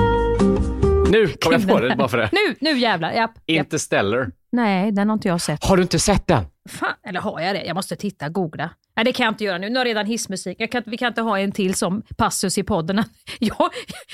Nu 1.09 1.27
kom 1.27 1.51
jag 1.53 1.67
på 1.67 1.79
det, 1.79 1.95
bara 1.95 2.07
för 2.07 2.17
det. 2.17 2.29
Nu, 2.31 2.55
nu 2.59 2.77
jävlar. 2.79 3.11
Japp, 3.11 3.31
japp. 3.35 3.43
Interstellar. 3.65 4.31
Nej, 4.51 4.91
den 4.91 5.09
har 5.09 5.13
inte 5.13 5.27
jag 5.27 5.41
sett. 5.41 5.63
Har 5.65 5.77
du 5.77 5.83
inte 5.83 5.99
sett 5.99 6.27
den? 6.27 6.43
Fan, 6.69 6.93
eller 7.03 7.19
har 7.19 7.39
jag 7.41 7.55
det? 7.55 7.63
Jag 7.65 7.75
måste 7.75 7.95
titta, 7.95 8.29
googla. 8.29 8.69
Nej, 8.95 9.05
det 9.05 9.13
kan 9.13 9.23
jag 9.23 9.31
inte 9.31 9.43
göra 9.43 9.57
nu. 9.57 9.69
Nu 9.69 9.75
har 9.75 9.85
jag 9.85 9.89
redan 9.89 10.05
hissmusik. 10.05 10.71
Kan, 10.71 10.83
vi 10.85 10.97
kan 10.97 11.07
inte 11.07 11.21
ha 11.21 11.39
en 11.39 11.51
till 11.51 11.73
som 11.75 12.01
passus 12.17 12.57
i 12.57 12.63
podden. 12.63 13.03
Ja, 13.39 13.69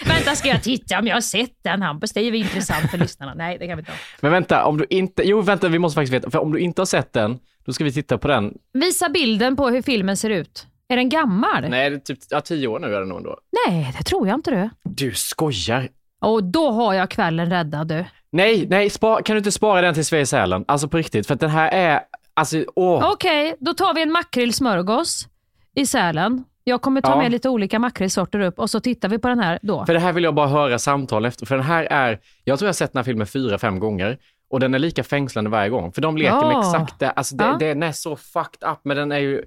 vänta, 0.05 0.35
ska 0.35 0.47
jag 0.47 0.63
titta 0.63 0.99
om 0.99 1.07
jag 1.07 1.15
har 1.15 1.21
sett 1.21 1.53
den 1.63 1.81
Hampus? 1.81 2.11
Det 2.11 2.19
är 2.19 2.23
ju 2.23 2.37
intressant 2.37 2.91
för 2.91 2.97
lyssnarna. 2.97 3.33
Nej, 3.33 3.57
det 3.57 3.67
kan 3.67 3.77
vi 3.77 3.81
inte 3.81 3.91
ha. 3.91 3.97
Men 4.21 4.31
vänta, 4.31 4.65
om 4.65 4.77
du 4.77 4.85
inte, 4.89 5.23
jo 5.27 5.41
vänta, 5.41 5.67
vi 5.67 5.79
måste 5.79 5.95
faktiskt 5.95 6.13
veta, 6.13 6.29
för 6.31 6.39
om 6.39 6.51
du 6.51 6.59
inte 6.59 6.81
har 6.81 6.85
sett 6.85 7.13
den, 7.13 7.39
då 7.65 7.73
ska 7.73 7.83
vi 7.83 7.91
titta 7.93 8.17
på 8.17 8.27
den. 8.27 8.53
Visa 8.73 9.09
bilden 9.09 9.55
på 9.55 9.69
hur 9.69 9.81
filmen 9.81 10.17
ser 10.17 10.29
ut. 10.29 10.67
Är 10.87 10.95
den 10.95 11.09
gammal? 11.09 11.69
Nej, 11.69 11.89
det 11.89 11.95
är 11.95 11.99
typ 11.99 12.19
ja, 12.29 12.41
tio 12.41 12.67
år 12.67 12.79
nu 12.79 12.95
är 12.95 12.99
det 12.99 13.05
nog 13.05 13.17
ändå. 13.17 13.37
Nej, 13.67 13.93
det 13.97 14.03
tror 14.03 14.27
jag 14.27 14.35
inte 14.37 14.51
du. 14.51 14.69
Du 14.83 15.13
skojar. 15.13 15.89
Och 16.25 16.43
då 16.43 16.71
har 16.71 16.93
jag 16.93 17.09
kvällen 17.09 17.49
räddad 17.49 17.87
du. 17.87 18.05
Nej, 18.29 18.67
nej, 18.69 18.89
spa, 18.89 19.21
kan 19.21 19.33
du 19.33 19.37
inte 19.37 19.51
spara 19.51 19.81
den 19.81 19.93
till 19.93 20.05
Sveriges 20.05 20.29
Sälen? 20.29 20.65
Alltså 20.67 20.87
på 20.87 20.97
riktigt, 20.97 21.27
för 21.27 21.33
att 21.33 21.39
den 21.39 21.49
här 21.49 21.69
är, 21.71 22.01
alltså 22.33 22.63
åh. 22.75 23.11
Okej, 23.11 23.55
då 23.59 23.73
tar 23.73 23.93
vi 23.93 24.01
en 24.01 24.11
makrillsmörgås 24.11 25.27
i 25.75 25.85
Sälen. 25.85 26.43
Jag 26.63 26.81
kommer 26.81 27.01
ta 27.01 27.11
Ja. 27.11 27.17
med 27.17 27.31
lite 27.31 27.49
olika 27.49 27.79
makrillsorter 27.79 28.39
upp 28.39 28.59
och 28.59 28.69
så 28.69 28.79
tittar 28.79 29.09
vi 29.09 29.17
på 29.17 29.27
den 29.27 29.39
här 29.39 29.59
då. 29.61 29.85
För 29.85 29.93
det 29.93 29.99
här 29.99 30.13
vill 30.13 30.23
jag 30.23 30.35
bara 30.35 30.47
höra 30.47 30.79
samtal 30.79 31.25
efter, 31.25 31.45
för 31.45 31.55
den 31.55 31.65
här 31.65 31.83
är, 31.83 32.19
jag 32.43 32.59
tror 32.59 32.65
jag 32.67 32.69
har 32.69 32.73
sett 32.73 32.93
den 32.93 32.99
här 32.99 33.03
filmen 33.03 33.27
fyra, 33.27 33.57
fem 33.57 33.79
gånger. 33.79 34.17
Och 34.49 34.59
den 34.59 34.73
är 34.73 34.79
lika 34.79 35.03
fängslande 35.03 35.49
varje 35.49 35.69
gång, 35.69 35.91
för 35.93 36.01
de 36.01 36.17
leker 36.17 36.35
med 36.41 36.43
Ja. 36.55 36.59
exakt 36.59 36.99
det. 36.99 37.09
Alltså 37.11 37.35
det, 37.35 37.43
Ja. 37.45 37.57
den 37.59 37.83
är 37.83 37.91
så 37.91 38.15
fucked 38.15 38.69
up, 38.69 38.79
men 38.83 38.97
den 38.97 39.11
är 39.11 39.19
ju... 39.19 39.43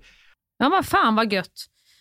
Ja 0.59 0.69
men 0.69 0.83
fan 0.85 1.15
vad 1.17 1.33
gött. 1.33 1.53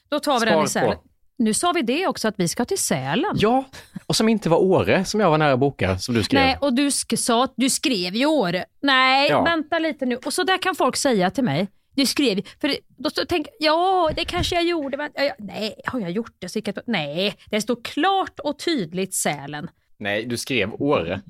Då 0.09 0.19
tar 0.19 0.39
vi 0.39 0.45
den 0.45 0.63
i 0.63 0.67
Spar 0.67 0.81
Sälen. 0.81 0.97
på. 0.97 1.03
Nu 1.37 1.53
sa 1.53 1.71
vi 1.71 1.81
det 1.81 2.07
också 2.07 2.27
att 2.27 2.35
vi 2.37 2.47
ska 2.47 2.65
till 2.65 2.77
Sälen. 2.77 3.31
Ja, 3.35 3.63
och 4.07 4.15
som 4.15 4.29
inte 4.29 4.49
var 4.49 4.57
Åre, 4.57 5.05
som 5.05 5.19
jag 5.19 5.29
var 5.29 5.37
nära 5.37 5.53
att 5.53 5.59
boka, 5.59 5.99
som 5.99 6.15
du 6.15 6.23
skrev. 6.23 6.41
Nej, 6.41 6.57
och 6.61 6.73
du 6.73 6.87
sk- 6.89 7.15
sa 7.15 7.43
att 7.43 7.53
du 7.57 7.69
skrev 7.69 8.15
i 8.15 8.25
år. 8.25 8.63
Nej, 8.81 9.29
Ja. 9.29 9.43
vänta 9.43 9.79
lite 9.79 10.05
nu. 10.05 10.15
Och 10.15 10.33
så 10.33 10.43
där 10.43 10.57
kan 10.57 10.75
folk 10.75 10.95
säga 10.95 11.31
till 11.31 11.43
mig. 11.43 11.67
Du 11.95 12.05
skrev, 12.05 12.41
för 12.61 12.75
då 12.97 13.09
står- 13.09 13.25
tänk, 13.25 13.47
ja 13.59 14.09
det 14.15 14.25
kanske 14.25 14.55
jag 14.55 14.63
gjorde, 14.63 14.97
men 14.97 15.11
ja, 15.15 15.23
ja, 15.23 15.33
nej, 15.39 15.81
har 15.85 15.99
jag 15.99 16.11
gjort 16.11 16.35
det? 16.39 16.49
Så 16.49 16.59
jag, 16.65 16.77
nej, 16.87 17.35
det 17.51 17.61
står 17.61 17.77
klart 17.83 18.39
och 18.39 18.59
tydligt 18.59 19.13
Sälen. 19.13 19.69
Nej, 19.99 20.25
du 20.25 20.37
skrev 20.37 20.73
Åre. 20.81 21.21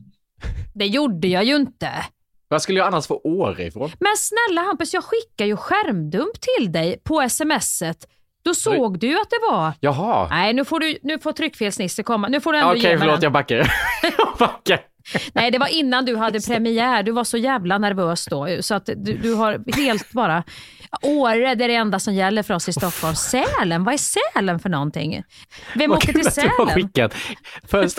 Det 0.76 0.86
gjorde 0.86 1.28
jag 1.28 1.44
ju 1.44 1.56
inte. 1.56 1.90
Vad 2.48 2.62
skulle 2.62 2.80
jag 2.80 2.88
annars 2.88 3.08
få 3.08 3.22
Åre 3.24 3.64
ifrån? 3.64 3.92
Men 4.00 4.12
snälla 4.18 4.62
Hampus, 4.62 4.94
jag 4.94 5.04
skickar 5.04 5.46
ju 5.46 5.56
skärmdump 5.58 6.32
till 6.58 6.72
dig 6.72 7.02
på 7.04 7.30
smset. 7.30 8.08
Då 8.48 8.54
såg 8.54 9.00
du 9.00 9.22
att 9.22 9.30
det 9.30 9.40
var... 9.52 9.74
Jaha. 9.80 10.28
Nej, 10.30 10.54
nu 10.54 10.66
får, 10.66 10.80
du, 10.80 10.98
nu 11.04 11.20
får 11.20 11.32
tryckfelsnisse 11.32 12.04
komma. 12.04 12.28
Nu 12.28 12.42
får 12.42 12.54
du 12.54 12.60
ändå 12.60 12.72
Okej, 12.72 12.82
ge 12.82 12.90
mig 12.90 12.98
förlåt, 13.00 13.16
den. 13.16 13.24
jag 13.24 13.32
backar. 13.34 13.58
jag 14.18 14.38
backar. 14.40 14.80
Nej, 15.34 15.52
det 15.52 15.58
var 15.58 15.68
innan 15.68 16.06
du 16.06 16.16
hade 16.16 16.42
premiär. 16.42 17.04
Du 17.04 17.12
var 17.12 17.24
så 17.24 17.38
jävla 17.38 17.78
nervös 17.78 18.26
då. 18.26 18.48
Så 18.62 18.76
att 18.76 18.86
du, 18.86 19.18
du 19.18 19.34
har 19.34 19.76
helt 19.78 20.12
bara... 20.12 20.44
Åre, 21.02 21.56
det 21.56 21.64
är 21.64 21.68
det 21.68 21.76
enda 21.76 22.00
som 22.00 22.14
gäller 22.14 22.44
för 22.44 22.54
oss 22.54 22.70
i 22.70 22.74
Stockholm. 22.74 23.16
Sälen, 23.16 23.84
vad 23.84 23.94
är 23.94 23.98
Sälen 23.98 24.60
för 24.60 24.70
någonting? 24.70 25.24
Vem 25.76 25.90
Vad 25.90 25.98
åker 25.98 26.14
till 26.14 26.32
Sälen? 26.32 26.52
skickat. 26.74 27.16
Först, 27.68 27.98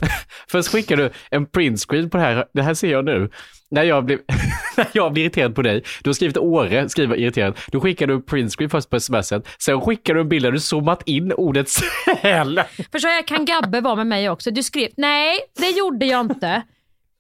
först 0.51 0.69
skickar 0.69 0.97
du 0.97 1.11
en 1.31 1.47
printscreen 1.47 2.11
på 2.11 2.17
det 2.17 2.23
här. 2.23 2.45
Det 2.55 2.63
här 2.63 2.75
ser 2.75 2.91
jag 2.91 3.05
nu. 3.05 3.31
När 3.71 3.83
jag, 3.83 4.05
blir, 4.05 4.19
när 4.77 4.87
jag 4.93 5.13
blir 5.13 5.23
irriterad 5.23 5.55
på 5.55 5.63
dig, 5.63 5.85
du 6.03 6.11
har 6.11 6.15
skrivit 6.15 6.37
Åre, 6.37 6.89
skriver 6.89 7.17
irriterad. 7.17 7.59
Då 7.67 7.81
skickar 7.81 8.07
du 8.07 8.15
en 8.15 8.23
printscreen 8.23 8.71
först 8.71 8.91
på 8.91 9.01
smset. 9.01 9.49
Sen 9.59 9.81
skickar 9.81 10.15
du 10.15 10.21
en 10.21 10.29
bild 10.29 10.45
där 10.45 10.53
du 10.53 10.61
zoomat 10.61 11.03
in 11.07 11.33
ordet 11.33 11.69
Sälen. 12.23 12.65
För 12.93 12.99
så 12.99 13.09
här 13.09 13.23
kan 13.23 13.45
Gabbe 13.45 13.81
vara 13.81 13.95
med 13.97 14.07
mig 14.07 14.31
också. 14.31 14.51
Du 14.51 14.63
skrev, 14.63 14.89
nej, 14.97 15.39
det 15.59 15.71
gjorde 15.71 16.07
jag 16.07 16.21
inte. 16.21 16.63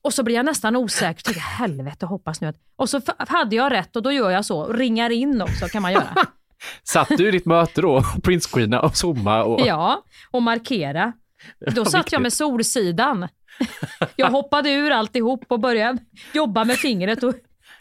Och 0.03 0.15
så 0.15 0.23
blir 0.23 0.35
jag 0.35 0.45
nästan 0.45 0.77
osäker. 0.77 1.23
Tänker, 1.23 1.41
helvete, 1.41 2.07
hoppas 2.07 2.41
nu 2.41 2.47
att... 2.47 2.57
Och 2.77 2.91
så 2.91 3.01
hade 3.19 3.57
jag 3.57 3.73
rätt 3.73 3.97
och 3.97 4.03
då 4.03 4.13
gör 4.13 4.31
jag 4.31 4.45
så. 4.45 4.73
Ringar 4.73 5.11
in 5.11 5.43
också 5.43 5.69
kan 5.69 5.83
man 5.83 5.93
göra. 5.93 6.17
Satt 6.83 7.09
du 7.09 7.29
i 7.29 7.31
ditt 7.31 7.47
möte 7.47 7.81
då 7.81 7.93
och 7.97 8.23
printscreena 8.23 8.81
och 8.81 8.97
zooma? 8.97 9.43
Och... 9.45 9.61
Ja, 9.67 10.05
och 10.31 10.43
markera. 10.43 11.13
Då 11.61 11.85
satt 11.85 11.95
jag 11.95 12.03
viktigt. 12.03 12.21
med 12.21 12.33
Solsidan. 12.33 13.29
Jag 14.17 14.31
hoppade 14.31 14.71
ur 14.71 14.91
alltihop 14.91 15.45
och 15.49 15.61
började 15.61 15.99
jobba 16.33 16.65
med 16.65 16.77
fingret 16.77 17.23
och 17.23 17.35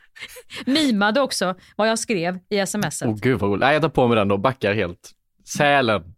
mimade 0.65 1.21
också 1.21 1.55
vad 1.75 1.89
jag 1.89 1.99
skrev 1.99 2.39
i 2.49 2.65
smset. 2.65 3.07
Åh 3.07 3.15
gud 3.15 3.39
vad 3.39 3.49
roligt. 3.49 3.61
Nej, 3.61 3.73
jag 3.73 3.81
tar 3.81 3.89
på 3.89 4.07
mig 4.07 4.15
den 4.15 4.31
och 4.31 4.39
backar 4.39 4.73
helt. 4.73 5.11
Sälen. 5.57 6.13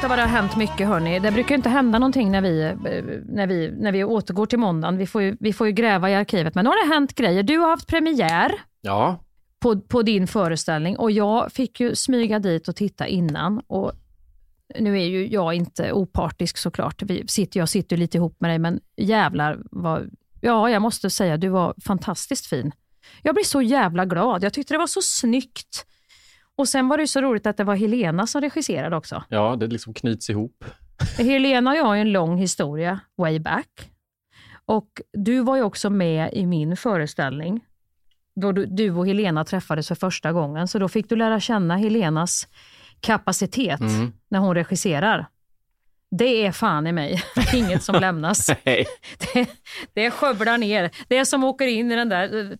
Helvete 0.00 0.08
vad 0.08 0.18
det 0.18 0.32
har 0.32 0.42
hänt 0.42 0.56
mycket 0.56 0.88
hörni. 0.88 1.18
Det 1.18 1.30
brukar 1.30 1.54
inte 1.54 1.68
hända 1.68 1.98
någonting 1.98 2.30
när 2.30 2.40
vi, 2.40 2.62
eh, 2.62 2.74
när 3.28 3.46
vi, 3.46 3.70
när 3.70 3.92
vi 3.92 4.04
återgår 4.04 4.46
till 4.46 4.58
måndagen. 4.58 4.96
Vi 4.98 5.06
får, 5.06 5.22
ju, 5.22 5.36
vi 5.40 5.52
får 5.52 5.66
ju 5.66 5.72
gräva 5.72 6.10
i 6.10 6.14
arkivet. 6.14 6.54
Men 6.54 6.64
nu 6.64 6.70
har 6.70 6.86
det 6.86 6.94
hänt 6.94 7.14
grejer. 7.14 7.42
Du 7.42 7.58
har 7.58 7.68
haft 7.68 7.86
premiär 7.86 8.52
Ja, 8.80 9.24
på, 9.60 9.80
på 9.80 10.02
din 10.02 10.26
föreställning 10.26 10.96
och 10.96 11.10
jag 11.10 11.52
fick 11.52 11.80
ju 11.80 11.94
smyga 11.94 12.38
dit 12.38 12.68
och 12.68 12.76
titta 12.76 13.06
innan. 13.06 13.58
Och 13.66 13.92
nu 14.78 15.00
är 15.00 15.04
ju 15.04 15.26
jag 15.28 15.54
inte 15.54 15.92
opartisk 15.92 16.58
såklart. 16.58 17.02
Vi 17.02 17.24
sitter, 17.28 17.60
jag 17.60 17.68
sitter 17.68 17.96
lite 17.96 18.16
ihop 18.16 18.36
med 18.40 18.50
dig, 18.50 18.58
men 18.58 18.80
jävlar 18.96 19.58
vad... 19.70 20.10
Ja, 20.40 20.70
jag 20.70 20.82
måste 20.82 21.10
säga, 21.10 21.36
du 21.36 21.48
var 21.48 21.74
fantastiskt 21.84 22.46
fin. 22.46 22.72
Jag 23.22 23.34
blir 23.34 23.44
så 23.44 23.62
jävla 23.62 24.04
glad. 24.04 24.44
Jag 24.44 24.52
tyckte 24.52 24.74
det 24.74 24.78
var 24.78 24.86
så 24.86 25.02
snyggt. 25.02 25.86
Och 26.60 26.68
sen 26.68 26.88
var 26.88 26.96
det 26.96 27.02
ju 27.02 27.06
så 27.06 27.20
roligt 27.20 27.46
att 27.46 27.56
det 27.56 27.64
var 27.64 27.76
Helena 27.76 28.26
som 28.26 28.40
regisserade 28.40 28.96
också. 28.96 29.22
ja, 29.28 29.56
det 29.56 29.66
liksom 29.66 29.94
knyts 29.94 30.30
ihop. 30.30 30.64
Helena 31.18 31.70
och 31.70 31.76
jag 31.76 31.84
har 31.84 31.96
en 31.96 32.12
lång 32.12 32.38
historia 32.38 33.00
way 33.16 33.38
back. 33.38 33.90
Och 34.66 35.00
du 35.12 35.40
var 35.40 35.56
ju 35.56 35.62
också 35.62 35.90
med 35.90 36.30
i 36.32 36.46
min 36.46 36.76
föreställning 36.76 37.60
då 38.36 38.52
du, 38.52 38.66
du 38.66 38.90
och 38.90 39.06
Helena 39.06 39.44
träffades 39.44 39.88
för 39.88 39.94
första 39.94 40.32
gången. 40.32 40.68
Så 40.68 40.78
då 40.78 40.88
fick 40.88 41.08
du 41.08 41.16
lära 41.16 41.40
känna 41.40 41.76
Helenas 41.76 42.48
kapacitet 43.00 43.80
Mm. 43.80 44.12
när 44.28 44.38
hon 44.38 44.54
regisserar. 44.54 45.26
Det 46.10 46.46
är 46.46 46.52
fan 46.52 46.86
i 46.86 46.92
mig 46.92 47.22
inget 47.54 47.82
som 47.82 48.00
lämnas. 48.00 48.50
Nej. 48.64 48.86
Det, 49.18 49.46
det 49.94 50.10
skövlar 50.10 50.58
ner. 50.58 50.90
Det 51.08 51.26
som 51.26 51.44
åker 51.44 51.66
in 51.66 51.92
i 51.92 51.96
den 51.96 52.08
där 52.08 52.56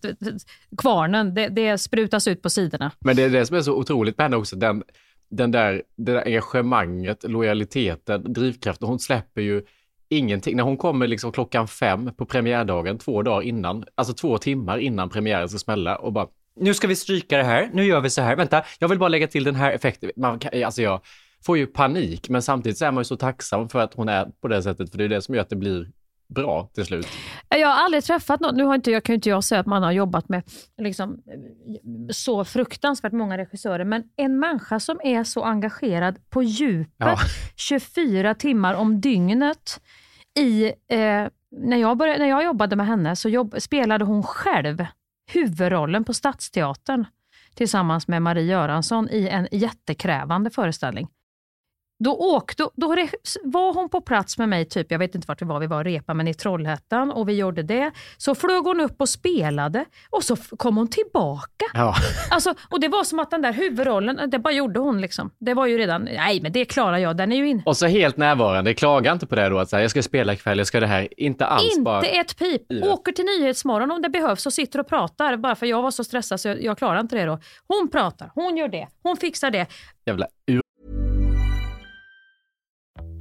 kvarnen, 0.77 1.33
det, 1.33 1.47
det 1.47 1.77
sprutas 1.77 2.27
ut 2.27 2.41
på 2.41 2.49
sidorna. 2.49 2.91
Men 2.99 3.15
det 3.15 3.23
är 3.23 3.29
det 3.29 3.45
som 3.45 3.57
är 3.57 3.61
så 3.61 3.73
otroligt 3.73 4.17
med 4.17 4.25
henne 4.25 4.37
också, 4.37 4.55
den, 4.55 4.83
den 5.29 5.51
där, 5.51 5.83
det 5.97 6.11
där 6.11 6.25
engagemanget, 6.25 7.23
lojaliteten, 7.23 8.33
drivkraften. 8.33 8.87
Hon 8.87 8.99
släpper 8.99 9.41
ju 9.41 9.61
ingenting. 10.09 10.55
När 10.55 10.63
hon 10.63 10.77
kommer 10.77 11.07
liksom 11.07 11.31
klockan 11.31 11.67
fem 11.67 12.11
på 12.17 12.25
premiärdagen, 12.25 12.97
två 12.97 13.21
dagar 13.21 13.41
innan, 13.41 13.85
alltså 13.95 14.13
två 14.13 14.37
timmar 14.37 14.77
innan 14.77 15.09
premiären 15.09 15.49
ska 15.49 15.57
smälla 15.57 15.95
och 15.95 16.13
bara 16.13 16.27
nu 16.55 16.73
ska 16.73 16.87
vi 16.87 16.95
stryka 16.95 17.37
det 17.37 17.43
här, 17.43 17.69
nu 17.73 17.85
gör 17.85 18.01
vi 18.01 18.09
så 18.09 18.21
här, 18.21 18.35
vänta, 18.35 18.63
jag 18.79 18.87
vill 18.87 18.99
bara 18.99 19.09
lägga 19.09 19.27
till 19.27 19.43
den 19.43 19.55
här 19.55 19.71
effekten. 19.71 20.11
Man 20.15 20.39
kan, 20.39 20.63
alltså 20.63 20.81
jag 20.81 21.01
får 21.45 21.57
ju 21.57 21.67
panik, 21.67 22.29
men 22.29 22.41
samtidigt 22.41 22.77
så 22.77 22.85
är 22.85 22.91
man 22.91 23.01
ju 23.01 23.05
så 23.05 23.17
tacksam 23.17 23.69
för 23.69 23.79
att 23.79 23.93
hon 23.93 24.09
är 24.09 24.25
på 24.41 24.47
det 24.47 24.63
sättet, 24.63 24.91
för 24.91 24.97
det 24.97 25.03
är 25.03 25.09
det 25.09 25.21
som 25.21 25.35
gör 25.35 25.41
att 25.41 25.49
det 25.49 25.55
blir 25.55 25.91
bra 26.27 26.69
till 26.73 26.85
slut. 26.85 27.07
Jag 27.49 27.67
har 27.67 27.83
aldrig 27.83 28.03
träffat 28.03 28.39
någon, 28.39 28.55
nu 28.55 28.63
har 28.63 28.75
inte, 28.75 28.91
jag 28.91 29.03
kan 29.03 29.13
ju 29.13 29.15
inte 29.15 29.29
jag 29.29 29.43
säga 29.43 29.61
att 29.61 29.67
man 29.67 29.83
har 29.83 29.91
jobbat 29.91 30.29
med 30.29 30.43
liksom, 30.77 31.21
så 32.09 32.45
fruktansvärt 32.45 33.11
många 33.11 33.37
regissörer, 33.37 33.85
men 33.85 34.03
en 34.15 34.39
människa 34.39 34.79
som 34.79 34.99
är 35.03 35.23
så 35.23 35.43
engagerad 35.43 36.29
på 36.29 36.43
djupet, 36.43 36.91
Ja. 36.97 37.17
24 37.55 38.35
timmar 38.35 38.73
om 38.73 39.01
dygnet. 39.01 39.81
I, 40.39 40.65
eh, 40.65 41.27
när, 41.51 41.77
jag 41.77 41.97
började, 41.97 42.19
när 42.19 42.29
jag 42.29 42.43
jobbade 42.43 42.75
med 42.75 42.87
henne 42.87 43.15
så 43.15 43.29
jobb, 43.29 43.55
spelade 43.59 44.05
hon 44.05 44.23
själv 44.23 44.85
huvudrollen 45.31 46.03
på 46.03 46.13
Stadsteatern 46.13 47.05
tillsammans 47.55 48.07
med 48.07 48.21
Marie 48.21 48.43
Göransson 48.43 49.09
i 49.09 49.27
en 49.27 49.47
jättekrävande 49.51 50.49
föreställning. 50.49 51.07
Då, 52.03 52.15
åk, 52.15 52.57
då, 52.57 52.71
då 52.75 52.87
var 53.43 53.73
hon 53.73 53.89
på 53.89 54.01
plats 54.01 54.37
med 54.37 54.49
mig, 54.49 54.65
typ, 54.65 54.91
jag 54.91 54.99
vet 54.99 55.15
inte 55.15 55.27
vart 55.27 55.41
vi 55.41 55.45
var, 55.45 55.59
vi 55.59 55.67
var 55.67 55.77
och 55.77 55.83
repa, 55.83 56.13
men 56.13 56.27
i 56.27 56.33
Trollhättan 56.33 57.11
och 57.11 57.29
vi 57.29 57.33
gjorde 57.33 57.63
det. 57.63 57.91
Så 58.17 58.35
flög 58.35 58.63
hon 58.63 58.81
upp 58.81 59.01
och 59.01 59.09
spelade 59.09 59.85
och 60.09 60.23
så 60.23 60.35
kom 60.35 60.77
hon 60.77 60.87
tillbaka. 60.87 61.65
Ja. 61.73 61.95
Alltså, 62.31 62.53
och 62.69 62.79
det 62.79 62.87
var 62.87 63.03
som 63.03 63.19
att 63.19 63.31
den 63.31 63.41
där 63.41 63.53
huvudrollen, 63.53 64.29
det 64.29 64.39
bara 64.39 64.53
gjorde 64.53 64.79
hon 64.79 65.01
liksom. 65.01 65.31
Det 65.39 65.53
var 65.53 65.65
ju 65.65 65.77
redan, 65.77 66.03
nej 66.03 66.41
men 66.41 66.51
det 66.51 66.65
klarar 66.65 66.97
jag, 66.97 67.17
den 67.17 67.31
är 67.31 67.35
ju 67.35 67.47
in. 67.47 67.63
Och 67.65 67.77
så 67.77 67.87
helt 67.87 68.17
närvarande, 68.17 68.73
klaga 68.73 69.11
inte 69.11 69.27
på 69.27 69.35
det 69.35 69.49
då, 69.49 69.59
att 69.59 69.69
säga 69.69 69.81
jag 69.81 69.91
ska 69.91 70.01
spela 70.03 70.33
ikväll, 70.33 70.57
jag 70.57 70.67
ska 70.67 70.79
det 70.79 70.87
här, 70.87 71.07
inte 71.17 71.45
alls 71.45 71.71
Inte 71.71 71.81
bara. 71.81 72.01
ett 72.01 72.37
pip. 72.39 72.61
Åker 72.83 73.11
till 73.11 73.25
Nyhetsmorgon 73.25 73.91
om 73.91 74.01
det 74.01 74.09
behövs 74.09 74.45
och 74.45 74.53
sitter 74.53 74.79
och 74.79 74.87
pratar. 74.87 75.37
Bara 75.37 75.55
för 75.55 75.65
jag 75.65 75.81
var 75.81 75.91
så 75.91 76.03
stressad 76.03 76.39
så 76.39 76.47
jag, 76.47 76.63
jag 76.63 76.77
klarar 76.77 76.99
inte 76.99 77.15
det 77.15 77.25
då. 77.25 77.39
Hon 77.67 77.89
pratar, 77.91 78.31
hon 78.35 78.57
gör 78.57 78.67
det, 78.67 78.87
hon 79.03 79.17
fixar 79.17 79.51
det. 79.51 79.67
Jävla. 80.05 80.27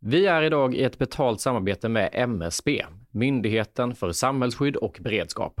Vi 0.00 0.26
är 0.26 0.42
idag 0.42 0.74
i 0.74 0.84
ett 0.84 0.98
betalt 0.98 1.40
samarbete 1.40 1.88
med 1.88 2.10
MSB, 2.12 2.84
Myndigheten 3.10 3.94
för 3.94 4.12
samhällsskydd 4.12 4.76
och 4.76 4.98
beredskap. 5.00 5.60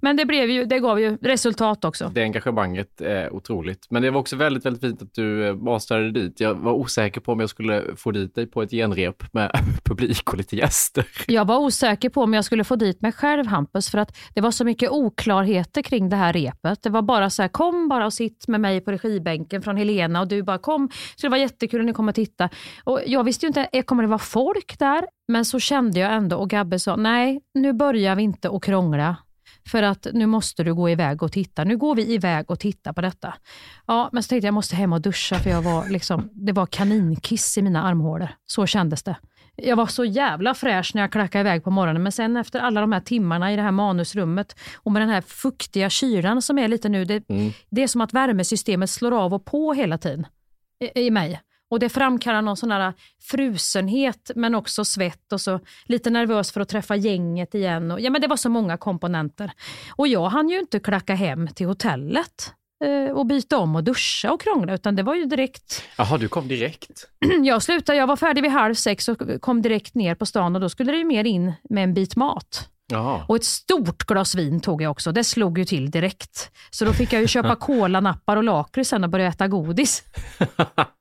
Men 0.00 0.16
det, 0.16 0.24
blev 0.24 0.50
ju, 0.50 0.64
det 0.64 0.78
gav 0.78 1.00
ju 1.00 1.16
resultat 1.16 1.84
också. 1.84 2.10
Det 2.14 2.22
engagemanget 2.22 3.00
är 3.00 3.32
otroligt. 3.32 3.86
Men 3.90 4.02
det 4.02 4.10
var 4.10 4.20
också 4.20 4.36
väldigt, 4.36 4.66
väldigt 4.66 4.82
fint 4.82 5.02
att 5.02 5.14
du 5.14 5.48
eh, 5.48 5.54
mastrade 5.54 6.10
dit. 6.10 6.40
Jag 6.40 6.54
var 6.54 6.72
osäker 6.72 7.20
på 7.20 7.32
om 7.32 7.40
jag 7.40 7.50
skulle 7.50 7.82
få 7.96 8.10
dit 8.10 8.34
dig 8.34 8.46
på 8.46 8.62
ett 8.62 8.70
genrep 8.70 9.32
med 9.32 9.50
publik 9.84 10.30
och 10.32 10.36
lite 10.36 10.56
gäster. 10.56 11.06
Jag 11.26 11.44
var 11.44 11.58
osäker 11.58 12.08
på 12.08 12.22
om 12.22 12.34
jag 12.34 12.44
skulle 12.44 12.64
få 12.64 12.76
dit 12.76 13.00
mig 13.00 13.12
själv, 13.12 13.46
Hampus, 13.46 13.90
för 13.90 13.98
att 13.98 14.16
det 14.34 14.40
var 14.40 14.50
så 14.50 14.64
mycket 14.64 14.90
oklarheter 14.90 15.82
kring 15.82 16.08
det 16.08 16.16
här 16.16 16.32
repet. 16.32 16.82
Det 16.82 16.90
var 16.90 17.02
bara 17.02 17.30
så 17.30 17.42
här, 17.42 17.48
kom 17.48 17.88
bara 17.88 18.06
och 18.06 18.12
sitt 18.12 18.48
med 18.48 18.60
mig 18.60 18.80
på 18.80 18.92
regibänken 18.92 19.62
från 19.62 19.76
Helena 19.76 20.20
och 20.20 20.28
du 20.28 20.42
bara 20.42 20.58
kom. 20.58 20.88
Så 21.16 21.26
det 21.26 21.28
var 21.28 21.36
jättekul 21.36 21.80
att 21.80 21.86
ni 21.86 21.92
kom 21.92 22.08
och 22.08 22.14
titta. 22.14 22.48
Och 22.84 23.00
jag 23.06 23.24
visste 23.24 23.46
ju 23.46 23.48
inte, 23.48 23.68
eh, 23.72 23.82
kommer 23.82 24.02
det 24.02 24.08
vara 24.08 24.18
folk 24.18 24.78
där? 24.78 25.06
Men 25.28 25.44
så 25.44 25.58
kände 25.58 26.00
jag 26.00 26.12
ändå 26.12 26.36
och 26.36 26.50
Gabbe 26.50 26.78
sa, 26.78 26.96
nej, 26.96 27.40
nu 27.54 27.72
börjar 27.72 28.16
vi 28.16 28.22
inte 28.22 28.50
att 28.50 28.64
krångla. 28.64 29.16
För 29.66 29.82
att 29.82 30.06
nu 30.12 30.26
måste 30.26 30.64
du 30.64 30.74
gå 30.74 30.90
iväg 30.90 31.22
och 31.22 31.32
titta. 31.32 31.64
Nu 31.64 31.76
går 31.76 31.94
vi 31.94 32.14
iväg 32.14 32.50
och 32.50 32.60
tittar 32.60 32.92
på 32.92 33.00
detta. 33.00 33.34
Ja, 33.86 34.08
men 34.12 34.22
så 34.22 34.28
tänkte 34.28 34.46
jag, 34.46 34.48
jag 34.48 34.54
måste 34.54 34.76
hem 34.76 34.92
och 34.92 35.00
duscha 35.00 35.38
för 35.38 35.50
jag 35.50 35.62
var 35.62 35.88
liksom, 35.88 36.30
det 36.32 36.52
var 36.52 36.66
kaninkiss 36.66 37.58
i 37.58 37.62
mina 37.62 37.82
armhålor. 37.82 38.28
Så 38.46 38.66
kändes 38.66 39.02
det. 39.02 39.16
Jag 39.56 39.76
var 39.76 39.86
så 39.86 40.04
jävla 40.04 40.54
fräsch 40.54 40.94
när 40.94 41.02
jag 41.02 41.12
klackade 41.12 41.40
iväg 41.40 41.64
på 41.64 41.70
morgonen, 41.70 42.02
men 42.02 42.12
sen 42.12 42.36
efter 42.36 42.60
alla 42.60 42.80
de 42.80 42.92
här 42.92 43.00
timmarna 43.00 43.52
i 43.52 43.56
det 43.56 43.62
här 43.62 43.70
manusrummet 43.70 44.56
och 44.76 44.92
med 44.92 45.02
den 45.02 45.08
här 45.08 45.20
fuktiga 45.20 45.90
kylan 45.90 46.42
som 46.42 46.58
är 46.58 46.68
lite 46.68 46.88
nu, 46.88 47.04
det, 47.04 47.28
mm. 47.28 47.52
det 47.70 47.82
är 47.82 47.88
som 47.88 48.00
att 48.00 48.12
värmesystemet 48.12 48.90
slår 48.90 49.12
av 49.12 49.34
och 49.34 49.44
på 49.44 49.72
hela 49.72 49.98
tiden 49.98 50.26
i, 50.94 51.06
i 51.06 51.10
mig. 51.10 51.40
Och 51.70 51.78
Det 51.78 51.88
framkallar 51.88 52.42
någon 52.42 52.56
sån 52.56 52.70
här 52.70 52.92
frusenhet 53.22 54.30
men 54.34 54.54
också 54.54 54.84
svett 54.84 55.32
och 55.32 55.40
så 55.40 55.60
lite 55.84 56.10
nervös 56.10 56.52
för 56.52 56.60
att 56.60 56.68
träffa 56.68 56.96
gänget 56.96 57.54
igen. 57.54 57.90
Och, 57.90 58.00
ja, 58.00 58.10
men 58.10 58.20
det 58.20 58.26
var 58.26 58.36
så 58.36 58.48
många 58.48 58.76
komponenter. 58.76 59.52
Och 59.90 60.08
jag 60.08 60.28
hann 60.28 60.48
ju 60.48 60.58
inte 60.58 60.80
klacka 60.80 61.14
hem 61.14 61.48
till 61.48 61.66
hotellet 61.66 62.52
eh, 62.84 63.16
och 63.16 63.26
byta 63.26 63.58
om 63.58 63.76
och 63.76 63.84
duscha 63.84 64.32
och 64.32 64.40
krångla 64.40 64.74
utan 64.74 64.96
det 64.96 65.02
var 65.02 65.14
ju 65.14 65.24
direkt. 65.24 65.82
Jaha, 65.98 66.18
du 66.18 66.28
kom 66.28 66.48
direkt? 66.48 67.08
Jag 67.44 67.62
slutade, 67.62 67.98
jag 67.98 68.06
var 68.06 68.16
färdig 68.16 68.42
vid 68.42 68.50
halv 68.50 68.74
sex 68.74 69.08
och 69.08 69.18
kom 69.40 69.62
direkt 69.62 69.94
ner 69.94 70.14
på 70.14 70.26
stan 70.26 70.54
och 70.54 70.60
då 70.60 70.68
skulle 70.68 70.92
det 70.92 70.98
ju 70.98 71.04
mer 71.04 71.24
in 71.24 71.52
med 71.70 71.84
en 71.84 71.94
bit 71.94 72.16
mat. 72.16 72.68
Jaha. 72.88 73.24
Och 73.28 73.36
ett 73.36 73.44
stort 73.44 74.04
glas 74.04 74.34
vin 74.34 74.60
tog 74.60 74.82
jag 74.82 74.90
också. 74.90 75.12
Det 75.12 75.24
slog 75.24 75.58
ju 75.58 75.64
till 75.64 75.90
direkt. 75.90 76.50
Så 76.70 76.84
då 76.84 76.92
fick 76.92 77.12
jag 77.12 77.22
ju 77.22 77.28
köpa 77.28 77.56
kolanappar 77.60 78.36
och 78.36 78.44
lakrits 78.44 78.90
sen 78.90 79.04
och 79.04 79.10
börja 79.10 79.28
äta 79.28 79.48
godis. 79.48 80.04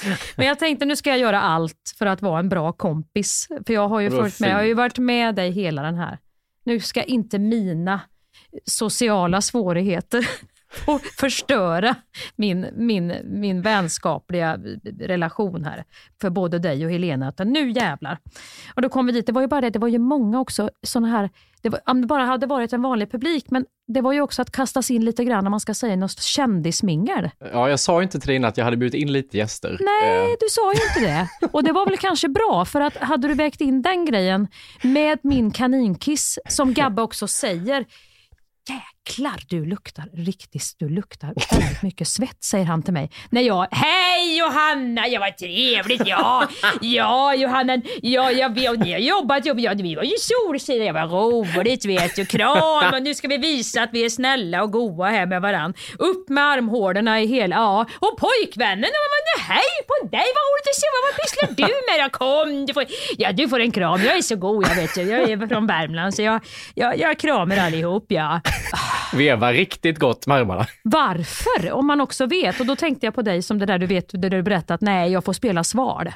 Men 0.36 0.46
jag 0.46 0.58
tänkte 0.58 0.84
nu 0.84 0.96
ska 0.96 1.10
jag 1.10 1.18
göra 1.18 1.40
allt 1.40 1.94
för 1.98 2.06
att 2.06 2.22
vara 2.22 2.38
en 2.38 2.48
bra 2.48 2.72
kompis. 2.72 3.48
För 3.66 3.74
jag 3.74 3.88
har 3.88 4.00
ju 4.00 4.10
följt 4.10 4.40
med, 4.40 4.50
jag 4.50 4.56
har 4.56 4.62
ju 4.62 4.74
varit 4.74 4.98
med 4.98 5.34
dig 5.34 5.50
hela 5.50 5.82
den 5.82 5.94
här. 5.94 6.18
Nu 6.64 6.80
ska 6.80 7.02
inte 7.02 7.38
mina 7.38 8.00
sociala 8.64 9.40
svårigheter 9.40 10.28
förstöra 11.18 11.94
min, 12.36 12.66
min, 12.76 13.14
min 13.24 13.62
vänskapliga 13.62 14.58
relation 15.00 15.64
här 15.64 15.84
för 16.20 16.30
både 16.30 16.58
dig 16.58 16.84
och 16.86 16.92
Helena. 16.92 17.28
Utan 17.28 17.52
nu 17.52 17.70
jävlar. 17.70 18.18
Och 18.74 18.82
då 18.82 18.88
kom 18.88 19.06
vi 19.06 19.12
dit. 19.12 19.26
Det 19.26 19.32
var 19.32 19.40
ju 19.40 19.46
bara 19.46 19.60
det, 19.60 19.70
det 19.70 19.78
var 19.78 19.88
ju 19.88 19.98
många 19.98 20.40
också 20.40 20.70
sådana 20.82 21.08
här, 21.08 21.30
det 21.62 21.68
var, 21.68 21.80
om 21.86 22.00
det 22.00 22.06
bara 22.06 22.24
hade 22.24 22.46
varit 22.46 22.72
en 22.72 22.82
vanlig 22.82 23.10
publik, 23.10 23.44
men 23.50 23.66
det 23.86 24.00
var 24.00 24.12
ju 24.12 24.20
också 24.20 24.42
att 24.42 24.50
kastas 24.50 24.90
in 24.90 25.04
lite 25.04 25.24
grann, 25.24 25.44
när 25.44 25.50
man 25.50 25.60
ska 25.60 25.74
säga, 25.74 25.96
något 25.96 26.20
kändismingel. 26.20 27.30
Ja, 27.52 27.68
jag 27.68 27.80
sa 27.80 28.00
ju 28.00 28.02
inte 28.02 28.20
till 28.20 28.28
dig 28.28 28.44
att 28.44 28.56
jag 28.56 28.64
hade 28.64 28.76
bjudit 28.76 29.02
in 29.02 29.12
lite 29.12 29.38
gäster. 29.38 29.76
Nej, 29.80 30.22
eh. 30.22 30.36
du 30.40 30.46
sa 30.50 30.72
ju 30.72 30.80
inte 30.88 31.00
det. 31.00 31.48
Och 31.52 31.64
det 31.64 31.72
var 31.72 31.86
väl 31.86 31.98
kanske 31.98 32.28
bra, 32.28 32.64
för 32.64 32.80
att 32.80 32.96
hade 32.96 33.28
du 33.28 33.34
vägt 33.34 33.60
in 33.60 33.82
den 33.82 34.04
grejen 34.04 34.48
med 34.82 35.18
min 35.22 35.50
kaninkiss, 35.50 36.38
som 36.48 36.74
Gabbe 36.74 37.02
också 37.02 37.26
säger, 37.28 37.84
jäklar 38.68 38.92
jäklar 39.08 39.42
du 39.48 39.64
luktar 39.64 40.04
riktigt, 40.16 40.74
du 40.78 40.88
luktar 40.88 41.34
väldigt 41.50 41.82
mycket 41.82 42.08
svett, 42.08 42.44
säger 42.44 42.64
han 42.64 42.82
till 42.82 42.92
mig. 42.92 43.10
När 43.30 43.42
jag, 43.42 43.68
hej 43.70 44.38
Johanna, 44.38 45.08
ja 45.08 45.20
vad 45.20 45.36
trevligt, 45.36 46.06
ja, 46.06 46.48
ja 46.80 47.34
Johanna, 47.34 47.82
ja, 48.02 48.30
jag 48.30 48.54
vet, 48.54 48.78
ni 48.78 48.92
har 48.92 48.98
jobbat, 48.98 49.46
ja, 49.46 49.74
vi 49.74 49.94
var 49.94 50.02
ju 50.02 50.16
Solsidan, 50.18 50.86
jag 50.86 50.94
vad 50.94 51.10
roligt 51.10 51.84
vet 51.84 52.16
du, 52.16 52.26
kram 52.26 52.94
och 52.94 53.02
nu 53.02 53.14
ska 53.14 53.28
vi 53.28 53.36
visa 53.36 53.82
att 53.82 53.90
vi 53.92 54.04
är 54.04 54.08
snälla 54.08 54.62
och 54.62 54.72
goa 54.72 55.08
här 55.08 55.26
med 55.26 55.42
varann. 55.42 55.74
Upp 55.98 56.28
med 56.28 56.44
armhålorna 56.44 57.20
i 57.20 57.26
hela, 57.26 57.56
ja, 57.56 57.86
och 57.98 58.18
pojkvännen, 58.18 58.90
ja, 58.92 59.12
hej 59.42 59.86
på 59.86 60.06
dig, 60.06 60.26
vad 60.36 60.44
roligt 60.48 60.68
att 60.68 60.80
se, 60.80 60.86
vad 61.04 61.14
pysslar 61.20 61.66
du 61.66 61.72
med 61.92 62.04
då? 62.04 62.18
Kom, 62.18 62.66
du 62.66 62.74
får, 62.74 62.84
ja 63.18 63.32
du 63.32 63.48
får 63.48 63.60
en 63.60 63.72
kram, 63.72 64.04
jag 64.04 64.16
är 64.16 64.22
så 64.22 64.36
god 64.36 64.66
jag 64.66 64.74
vet, 64.74 64.96
jag 64.96 65.30
är 65.30 65.46
från 65.46 65.66
Värmland 65.66 66.14
så 66.14 66.22
jag, 66.22 66.40
jag, 66.74 66.98
jag 66.98 67.18
kramar 67.18 67.56
allihop 67.56 68.06
ja. 68.08 68.40
Veva 69.12 69.52
riktigt 69.52 69.98
gott 69.98 70.26
med 70.26 70.36
armarna. 70.36 70.66
Varför? 70.82 71.72
Om 71.72 71.86
man 71.86 72.00
också 72.00 72.26
vet. 72.26 72.60
Och 72.60 72.66
då 72.66 72.76
tänkte 72.76 73.06
jag 73.06 73.14
på 73.14 73.22
dig 73.22 73.42
som 73.42 73.58
det 73.58 73.66
där 73.66 73.78
du 73.78 73.86
vet, 73.86 74.10
det 74.12 74.28
du 74.28 74.42
berättat, 74.42 74.80
nej 74.80 75.12
jag 75.12 75.24
får 75.24 75.32
spela 75.32 75.64
sval. 75.64 76.10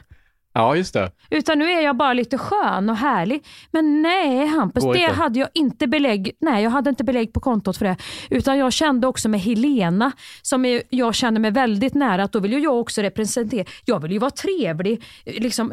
Ja, 0.55 0.77
just 0.77 0.95
det. 0.95 1.11
Utan 1.31 1.59
nu 1.59 1.71
är 1.71 1.81
jag 1.81 1.97
bara 1.97 2.13
lite 2.13 2.39
skön 2.39 2.91
och 2.91 2.97
härlig. 2.97 3.45
Men 3.71 4.03
nej 4.03 4.47
Hampus, 4.47 4.85
Går 4.85 4.95
det 4.95 5.01
inte. 5.01 5.15
hade 5.15 5.39
jag 5.39 5.49
inte 5.55 5.87
belägg, 5.87 6.33
nej 6.41 6.63
jag 6.63 6.71
hade 6.71 6.91
inte 6.91 7.05
belägg 7.05 7.33
på 7.33 7.41
kontot 7.41 7.77
för 7.77 7.85
det. 7.85 7.97
Utan 8.31 8.59
jag 8.59 8.73
kände 8.73 9.07
också 9.07 9.29
med 9.29 9.41
Helena, 9.41 10.13
som 10.43 10.65
är, 10.65 10.83
jag 10.91 11.15
känner 11.15 11.41
mig 11.41 11.51
väldigt 11.51 11.95
nära, 11.95 12.23
att 12.23 12.33
då 12.33 12.41
vill 12.41 12.53
ju 12.53 12.59
jag 12.59 12.81
också 12.81 13.03
representera. 13.03 13.65
Jag 13.85 14.03
vill 14.03 14.13
ju 14.13 14.19
vara 14.19 14.31
trevlig, 14.31 15.03
liksom, 15.25 15.73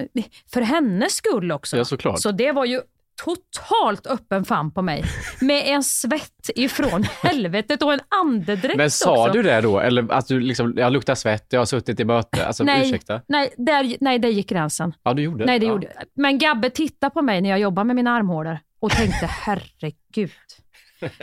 för 0.53 0.61
hennes 0.61 1.13
skull 1.13 1.51
också. 1.51 1.77
Ja, 1.77 1.85
såklart. 1.85 2.19
Så 2.19 2.31
det 2.31 2.51
var 2.51 2.65
ju 2.65 2.81
totalt 3.15 4.07
öppen 4.07 4.45
famn 4.45 4.71
på 4.71 4.81
mig. 4.81 5.03
Med 5.41 5.63
en 5.67 5.83
svett 5.83 6.49
ifrån 6.55 7.03
helvetet 7.23 7.81
och 7.83 7.93
en 7.93 7.99
andedräkt 8.21 8.77
Men 8.77 8.91
sa 8.91 9.21
också. 9.21 9.33
du 9.33 9.43
det 9.43 9.61
då? 9.61 9.79
Eller 9.79 10.11
att 10.13 10.27
du 10.27 10.39
liksom, 10.39 10.73
jag 10.77 10.93
luktar 10.93 11.15
svett, 11.15 11.47
jag 11.49 11.61
har 11.61 11.65
suttit 11.65 11.99
i 11.99 12.05
möte. 12.05 12.47
Alltså 12.47 12.63
Nej, 12.63 12.87
ursäkta. 12.89 13.21
nej, 13.27 13.53
där, 13.57 13.97
nej, 13.99 14.19
där 14.19 14.29
gick 14.29 14.49
gränsen. 14.49 14.93
Ja, 15.03 15.13
du 15.13 15.21
gjorde 15.21 15.45
Nej, 15.45 15.59
det 15.59 15.65
ja. 15.65 15.71
gjorde 15.71 15.87
Men 16.15 16.37
Gabbe 16.37 16.69
tittade 16.69 17.13
på 17.13 17.21
mig 17.21 17.41
när 17.41 17.49
jag 17.49 17.59
jobbade 17.59 17.85
med 17.85 17.95
mina 17.95 18.11
armhålor 18.11 18.59
och 18.79 18.91
tänkte 18.91 19.25
herregud, 19.29 20.31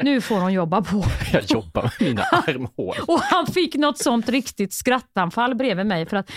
nu 0.03 0.21
får 0.21 0.37
hon 0.41 0.53
jobba 0.53 0.83
på. 0.83 1.05
Jag 1.33 1.43
jobbar 1.51 1.83
med 1.83 2.09
mina 2.09 2.23
armhål. 2.23 2.97
Och 3.07 3.21
han 3.21 3.47
fick 3.47 3.75
något 3.75 3.99
sånt 3.99 4.29
riktigt 4.29 4.73
skrattanfall 4.73 5.55
bredvid 5.55 5.87
mig 5.87 6.07
för 6.07 6.17
att 6.17 6.31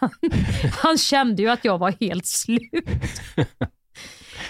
han, 0.00 0.10
han 0.82 0.98
kände 0.98 1.42
ju 1.42 1.48
att 1.48 1.64
jag 1.64 1.78
var 1.78 1.94
helt 2.00 2.26
slut. 2.26 2.62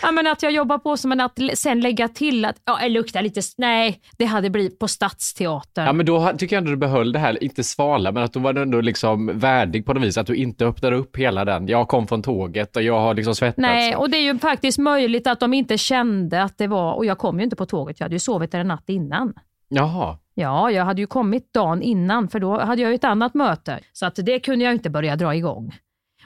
Ja, 0.02 0.10
men 0.10 0.26
att 0.26 0.42
jag 0.42 0.52
jobbar 0.52 0.78
på 0.78 0.96
som 0.96 1.12
en 1.12 1.20
att 1.20 1.38
sen 1.54 1.80
lägga 1.80 2.08
till 2.08 2.44
att 2.44 2.56
ja, 2.64 2.78
jag 2.82 2.90
luktar 2.90 3.22
lite, 3.22 3.40
nej, 3.56 4.00
det 4.18 4.24
hade 4.24 4.50
blivit 4.50 4.78
på 4.78 4.88
Stadsteatern. 4.88 5.86
Ja, 5.86 5.92
men 5.92 6.06
då 6.06 6.32
tycker 6.38 6.56
jag 6.56 6.60
ändå 6.60 6.70
du 6.70 6.76
behöll 6.76 7.12
det 7.12 7.18
här, 7.18 7.44
inte 7.44 7.64
svala, 7.64 8.12
men 8.12 8.22
att 8.22 8.32
då 8.32 8.40
var 8.40 8.52
du 8.52 8.62
ändå 8.62 8.80
liksom 8.80 9.38
värdig 9.38 9.86
på 9.86 9.94
något 9.94 10.02
vis. 10.02 10.18
Att 10.18 10.26
du 10.26 10.34
inte 10.34 10.66
öppnade 10.66 10.96
upp 10.96 11.16
hela 11.16 11.44
den. 11.44 11.68
Jag 11.68 11.88
kom 11.88 12.06
från 12.06 12.22
tåget 12.22 12.76
och 12.76 12.82
jag 12.82 13.00
har 13.00 13.14
liksom 13.14 13.34
svettats. 13.34 13.58
Nej, 13.58 13.96
och 13.96 14.10
det 14.10 14.16
är 14.16 14.22
ju 14.22 14.38
faktiskt 14.38 14.78
möjligt 14.78 15.26
att 15.26 15.40
de 15.40 15.54
inte 15.54 15.78
kände 15.78 16.42
att 16.42 16.58
det 16.58 16.66
var, 16.66 16.92
och 16.92 17.06
jag 17.06 17.18
kom 17.18 17.38
ju 17.38 17.44
inte 17.44 17.56
på 17.56 17.66
tåget, 17.66 18.00
jag 18.00 18.04
hade 18.04 18.14
ju 18.14 18.20
sovit 18.20 18.52
där 18.52 18.60
en 18.60 18.68
natt 18.68 18.88
innan. 18.88 19.34
Jaha. 19.68 20.18
Ja, 20.34 20.70
jag 20.70 20.84
hade 20.84 21.00
ju 21.00 21.06
kommit 21.06 21.52
dagen 21.54 21.82
innan 21.82 22.28
för 22.28 22.40
då 22.40 22.60
hade 22.60 22.82
jag 22.82 22.90
ju 22.90 22.94
ett 22.94 23.04
annat 23.04 23.34
möte. 23.34 23.80
Så 23.92 24.06
att 24.06 24.14
det 24.16 24.40
kunde 24.40 24.64
jag 24.64 24.74
inte 24.74 24.90
börja 24.90 25.16
dra 25.16 25.34
igång. 25.34 25.74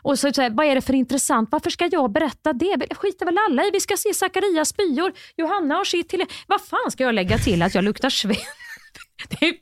Och 0.02 0.18
så, 0.18 0.32
så 0.32 0.42
här, 0.42 0.50
vad 0.50 0.66
är 0.66 0.74
det 0.74 0.80
för 0.80 0.94
intressant? 0.94 1.48
Varför 1.52 1.70
ska 1.70 1.88
jag 1.92 2.12
berätta 2.12 2.52
det? 2.52 2.94
Skiter 2.94 3.26
väl 3.26 3.38
alla 3.48 3.64
i. 3.64 3.70
Vi 3.70 3.80
ska 3.80 3.96
se 3.96 4.14
Zacharias 4.14 4.68
spyor. 4.68 5.12
Johanna 5.36 5.74
har 5.74 5.84
sitt 5.84 6.08
till... 6.08 6.24
Vad 6.46 6.60
fan 6.60 6.90
ska 6.90 7.04
jag 7.04 7.14
lägga 7.14 7.38
till 7.38 7.62
att 7.62 7.74
jag 7.74 7.84
luktar 7.84 8.10
svett? 8.10 8.38
Det 9.28 9.46
är, 9.46 9.54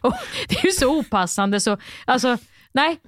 och 0.00 0.14
det 0.48 0.56
är 0.58 0.66
ju 0.66 0.72
så 0.72 0.98
opassande 0.98 1.60
så... 1.60 1.78
Alltså, 2.04 2.38
nej. 2.72 3.00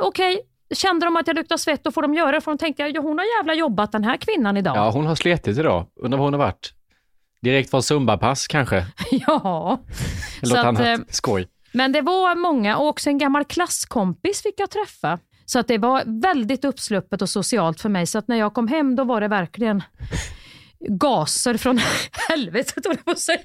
Okej, 0.00 0.40
kände 0.74 1.06
de 1.06 1.16
att 1.16 1.26
jag 1.26 1.36
luktar 1.36 1.56
svett, 1.56 1.84
då 1.84 1.90
får 1.90 2.02
de 2.02 2.14
göra 2.14 2.32
det. 2.32 2.40
För 2.40 2.50
de 2.50 2.58
tänkte, 2.58 2.82
ja, 2.82 3.00
hon 3.00 3.18
har 3.18 3.24
jävla 3.38 3.54
jobbat 3.54 3.92
den 3.92 4.04
här 4.04 4.16
kvinnan 4.16 4.56
idag. 4.56 4.76
Ja, 4.76 4.90
hon 4.90 5.06
har 5.06 5.14
slitit 5.14 5.58
idag. 5.58 5.86
Undrar 6.00 6.18
var 6.18 6.24
hon 6.24 6.32
har 6.32 6.38
varit. 6.38 6.72
Direkt 7.42 7.70
från 7.70 7.82
Zumba-pass 7.82 8.46
kanske? 8.46 8.86
ja. 9.10 9.80
Eller 10.42 10.54
något 10.54 10.58
att, 10.58 10.66
annat 10.66 10.98
eh, 10.98 11.04
skoj. 11.08 11.48
Men 11.72 11.92
det 11.92 12.00
var 12.00 12.34
många 12.34 12.76
och 12.76 12.88
också 12.88 13.10
en 13.10 13.18
gammal 13.18 13.44
klasskompis 13.44 14.42
fick 14.42 14.60
jag 14.60 14.70
träffa. 14.70 15.18
Så 15.52 15.58
att 15.58 15.68
det 15.68 15.78
var 15.78 16.02
väldigt 16.20 16.64
uppsluppet 16.64 17.22
och 17.22 17.28
socialt 17.28 17.80
för 17.80 17.88
mig. 17.88 18.06
Så 18.06 18.18
att 18.18 18.28
när 18.28 18.36
jag 18.36 18.54
kom 18.54 18.68
hem 18.68 18.96
då 18.96 19.04
var 19.04 19.20
det 19.20 19.28
verkligen 19.28 19.82
gaser 20.88 21.56
från 21.56 21.80
helvetet, 22.28 22.86
höll 22.86 22.96
jag 22.96 23.04
på 23.04 23.10
att 23.10 23.18
säga. 23.18 23.38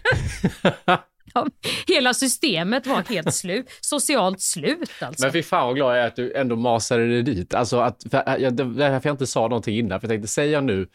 Ja, 1.34 1.48
hela 1.88 2.14
systemet 2.14 2.88
var 2.88 3.04
helt 3.10 3.34
slut. 3.34 3.66
Socialt 3.82 4.42
slut 4.42 4.92
alltså. 5.02 5.26
Men 5.26 5.32
fy 5.34 5.44
fan 5.44 5.68
vad 5.68 5.76
glad 5.76 5.98
jag 5.98 6.04
är 6.04 6.08
att 6.08 6.16
du 6.16 6.34
ändå 6.34 6.56
masade 6.56 7.08
dig 7.08 7.24
dit. 7.24 7.54
Alltså 7.54 7.80
att, 7.80 8.04
för, 8.12 8.38
jag, 8.40 8.56
det 8.56 8.64
därför 8.64 9.10
jag 9.10 9.14
inte 9.14 9.28
sa 9.28 9.42
någonting 9.42 9.78
innan. 9.78 10.00
För 10.00 10.08
jag 10.08 10.12
tänkte, 10.12 10.28
säger 10.28 10.54
jag 10.54 10.64
nu, 10.64 10.88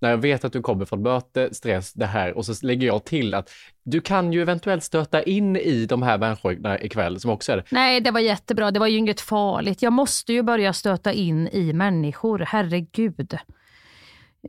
när 0.00 0.10
jag 0.10 0.18
vet 0.18 0.44
att 0.44 0.52
du 0.52 0.62
kommer 0.62 0.84
från 0.84 1.02
möte, 1.02 1.54
stress, 1.54 1.92
det 1.92 2.06
här 2.06 2.36
och 2.36 2.46
så 2.46 2.66
lägger 2.66 2.86
jag 2.86 3.04
till 3.04 3.34
att 3.34 3.50
du 3.82 4.00
kan 4.00 4.32
ju 4.32 4.42
eventuellt 4.42 4.84
stöta 4.84 5.22
in 5.22 5.56
i 5.56 5.86
de 5.86 6.02
här 6.02 6.18
människorna 6.18 6.80
ikväll 6.80 7.20
som 7.20 7.30
också 7.30 7.52
är 7.52 7.56
det. 7.56 7.64
Nej, 7.70 8.00
det 8.00 8.10
var 8.10 8.20
jättebra. 8.20 8.70
Det 8.70 8.80
var 8.80 8.86
ju 8.86 8.96
inget 8.96 9.20
farligt. 9.20 9.82
Jag 9.82 9.92
måste 9.92 10.32
ju 10.32 10.42
börja 10.42 10.72
stöta 10.72 11.12
in 11.12 11.48
i 11.48 11.72
människor. 11.72 12.38
Herregud. 12.38 13.38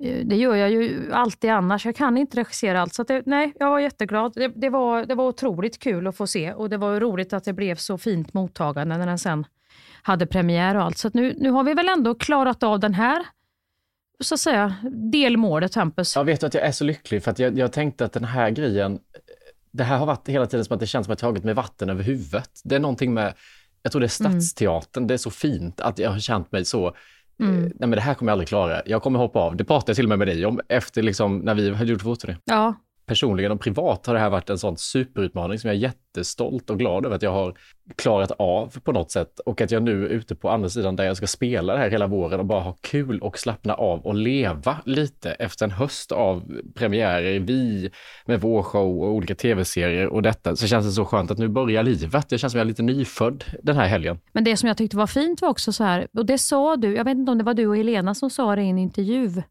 Eh, 0.01 0.25
det 0.25 0.35
gör 0.35 0.55
jag 0.55 0.69
ju 0.71 1.13
alltid 1.13 1.49
annars. 1.49 1.85
Jag 1.85 1.95
kan 1.95 2.17
inte 2.17 2.37
regissera 2.37 2.81
allt. 2.81 2.93
Så 2.93 3.01
att 3.01 3.07
det, 3.07 3.23
nej, 3.25 3.53
jag 3.59 3.69
var 3.69 3.79
jätteglad. 3.79 4.33
Det, 4.35 4.47
det, 4.47 4.69
var, 4.69 5.05
det 5.05 5.15
var 5.15 5.27
otroligt 5.27 5.79
kul 5.79 6.07
att 6.07 6.17
få 6.17 6.27
se 6.27 6.53
och 6.53 6.69
det 6.69 6.77
var 6.77 6.99
roligt 6.99 7.33
att 7.33 7.43
det 7.43 7.53
blev 7.53 7.75
så 7.75 7.97
fint 7.97 8.33
mottagande 8.33 8.97
när 8.97 9.07
den 9.07 9.19
sen 9.19 9.45
hade 10.01 10.25
premiär 10.25 10.75
och 10.75 10.83
allt. 10.83 10.97
Så 10.97 11.07
att 11.07 11.13
nu, 11.13 11.33
nu 11.37 11.49
har 11.49 11.63
vi 11.63 11.73
väl 11.73 11.89
ändå 11.89 12.15
klarat 12.15 12.63
av 12.63 12.79
den 12.79 12.93
här 12.93 13.25
så 14.25 14.33
att 14.35 14.39
säga, 14.39 14.75
delmålet, 15.11 15.75
Hampus. 15.75 16.15
Jag 16.15 16.23
vet 16.23 16.43
att 16.43 16.53
jag 16.53 16.63
är 16.63 16.71
så 16.71 16.83
lycklig 16.83 17.23
för 17.23 17.31
att 17.31 17.39
jag, 17.39 17.57
jag 17.57 17.71
tänkte 17.71 18.05
att 18.05 18.13
den 18.13 18.23
här 18.23 18.49
grejen, 18.49 18.99
det 19.71 19.83
här 19.83 19.97
har 19.97 20.05
varit 20.05 20.29
hela 20.29 20.45
tiden 20.45 20.65
som 20.65 20.73
att 20.73 20.79
det 20.79 20.87
känns 20.87 21.05
som 21.05 21.13
att 21.13 21.21
jag 21.21 21.29
tagit 21.29 21.43
mig 21.43 21.53
vatten 21.53 21.89
över 21.89 22.03
huvudet. 22.03 22.49
Det 22.63 22.75
är 22.75 22.79
någonting 22.79 23.13
med, 23.13 23.33
jag 23.83 23.91
tror 23.91 23.99
det 23.99 24.05
är 24.05 24.09
Stadsteatern, 24.09 25.07
det 25.07 25.13
är 25.13 25.17
så 25.17 25.29
fint 25.31 25.81
att 25.81 25.99
jag 25.99 26.11
har 26.11 26.19
känt 26.19 26.51
mig 26.51 26.65
så, 26.65 26.95
Mm. 27.41 27.55
eh, 27.55 27.61
nej 27.61 27.73
men 27.79 27.91
det 27.91 28.01
här 28.01 28.13
kommer 28.13 28.29
jag 28.31 28.33
aldrig 28.33 28.47
klara. 28.47 28.81
Jag 28.85 29.01
kommer 29.01 29.19
hoppa 29.19 29.39
av. 29.39 29.55
Det 29.55 29.63
pratade 29.63 29.89
jag 29.89 29.95
till 29.95 30.05
och 30.05 30.09
med 30.09 30.19
med 30.19 30.27
dig 30.27 30.45
om 30.45 30.59
efter 30.69 31.01
liksom 31.03 31.39
när 31.39 31.55
vi 31.55 31.73
hade 31.73 31.91
gjort 31.91 32.01
fototurné. 32.01 32.37
Ja, 32.45 32.73
Personligen 33.09 33.51
och 33.51 33.61
privat 33.61 34.05
har 34.05 34.13
det 34.13 34.19
här 34.19 34.29
varit 34.29 34.49
en 34.49 34.57
sån 34.57 34.77
superutmaning 34.77 35.59
som 35.59 35.67
jag 35.67 35.75
är 35.75 35.79
jättestolt 35.79 36.69
och 36.69 36.79
glad 36.79 37.05
över 37.05 37.15
att 37.15 37.21
jag 37.21 37.31
har 37.31 37.53
klarat 37.95 38.31
av 38.31 38.79
på 38.83 38.91
något 38.91 39.11
sätt 39.11 39.39
och 39.39 39.61
att 39.61 39.71
jag 39.71 39.83
nu 39.83 40.05
är 40.05 40.09
ute 40.09 40.35
på 40.35 40.49
andra 40.49 40.69
sidan 40.69 40.95
där 40.95 41.03
jag 41.03 41.17
ska 41.17 41.27
spela 41.27 41.73
det 41.73 41.79
här 41.79 41.89
hela 41.89 42.07
våren 42.07 42.39
och 42.39 42.45
bara 42.45 42.59
ha 42.59 42.77
kul 42.81 43.19
och 43.19 43.39
slappna 43.39 43.73
av 43.73 43.99
och 43.99 44.15
leva 44.15 44.77
lite 44.85 45.31
efter 45.31 45.65
en 45.65 45.71
höst 45.71 46.11
av 46.11 46.43
premiärer, 46.75 47.39
vi 47.39 47.89
med 48.25 48.41
vår 48.41 48.63
show 48.63 49.03
och 49.03 49.13
olika 49.13 49.35
tv-serier 49.35 50.07
och 50.07 50.21
detta 50.21 50.55
så 50.55 50.67
känns 50.67 50.85
det 50.85 50.91
så 50.91 51.05
skönt 51.05 51.31
att 51.31 51.37
nu 51.37 51.47
börjar 51.47 51.83
livet. 51.83 52.29
Det 52.29 52.37
känns 52.37 52.53
som 52.53 52.57
jag 52.57 52.65
är 52.65 52.69
lite 52.69 52.83
nyfödd 52.83 53.43
den 53.63 53.75
här 53.75 53.87
helgen. 53.87 54.19
Men 54.31 54.43
det 54.43 54.57
som 54.57 54.67
jag 54.67 54.77
tyckte 54.77 54.97
var 54.97 55.07
fint 55.07 55.41
var 55.41 55.49
också 55.49 55.71
så 55.71 55.83
här, 55.83 56.07
och 56.13 56.25
det 56.25 56.37
sa 56.37 56.75
du, 56.75 56.95
jag 56.95 57.03
vet 57.03 57.17
inte 57.17 57.31
om 57.31 57.37
det 57.37 57.43
var 57.43 57.53
du 57.53 57.67
och 57.67 57.77
Helena 57.77 58.15
som 58.15 58.29
sa 58.29 58.55
det 58.55 58.61
i 58.61 58.69
en 58.69 58.77
intervju, 58.77 59.41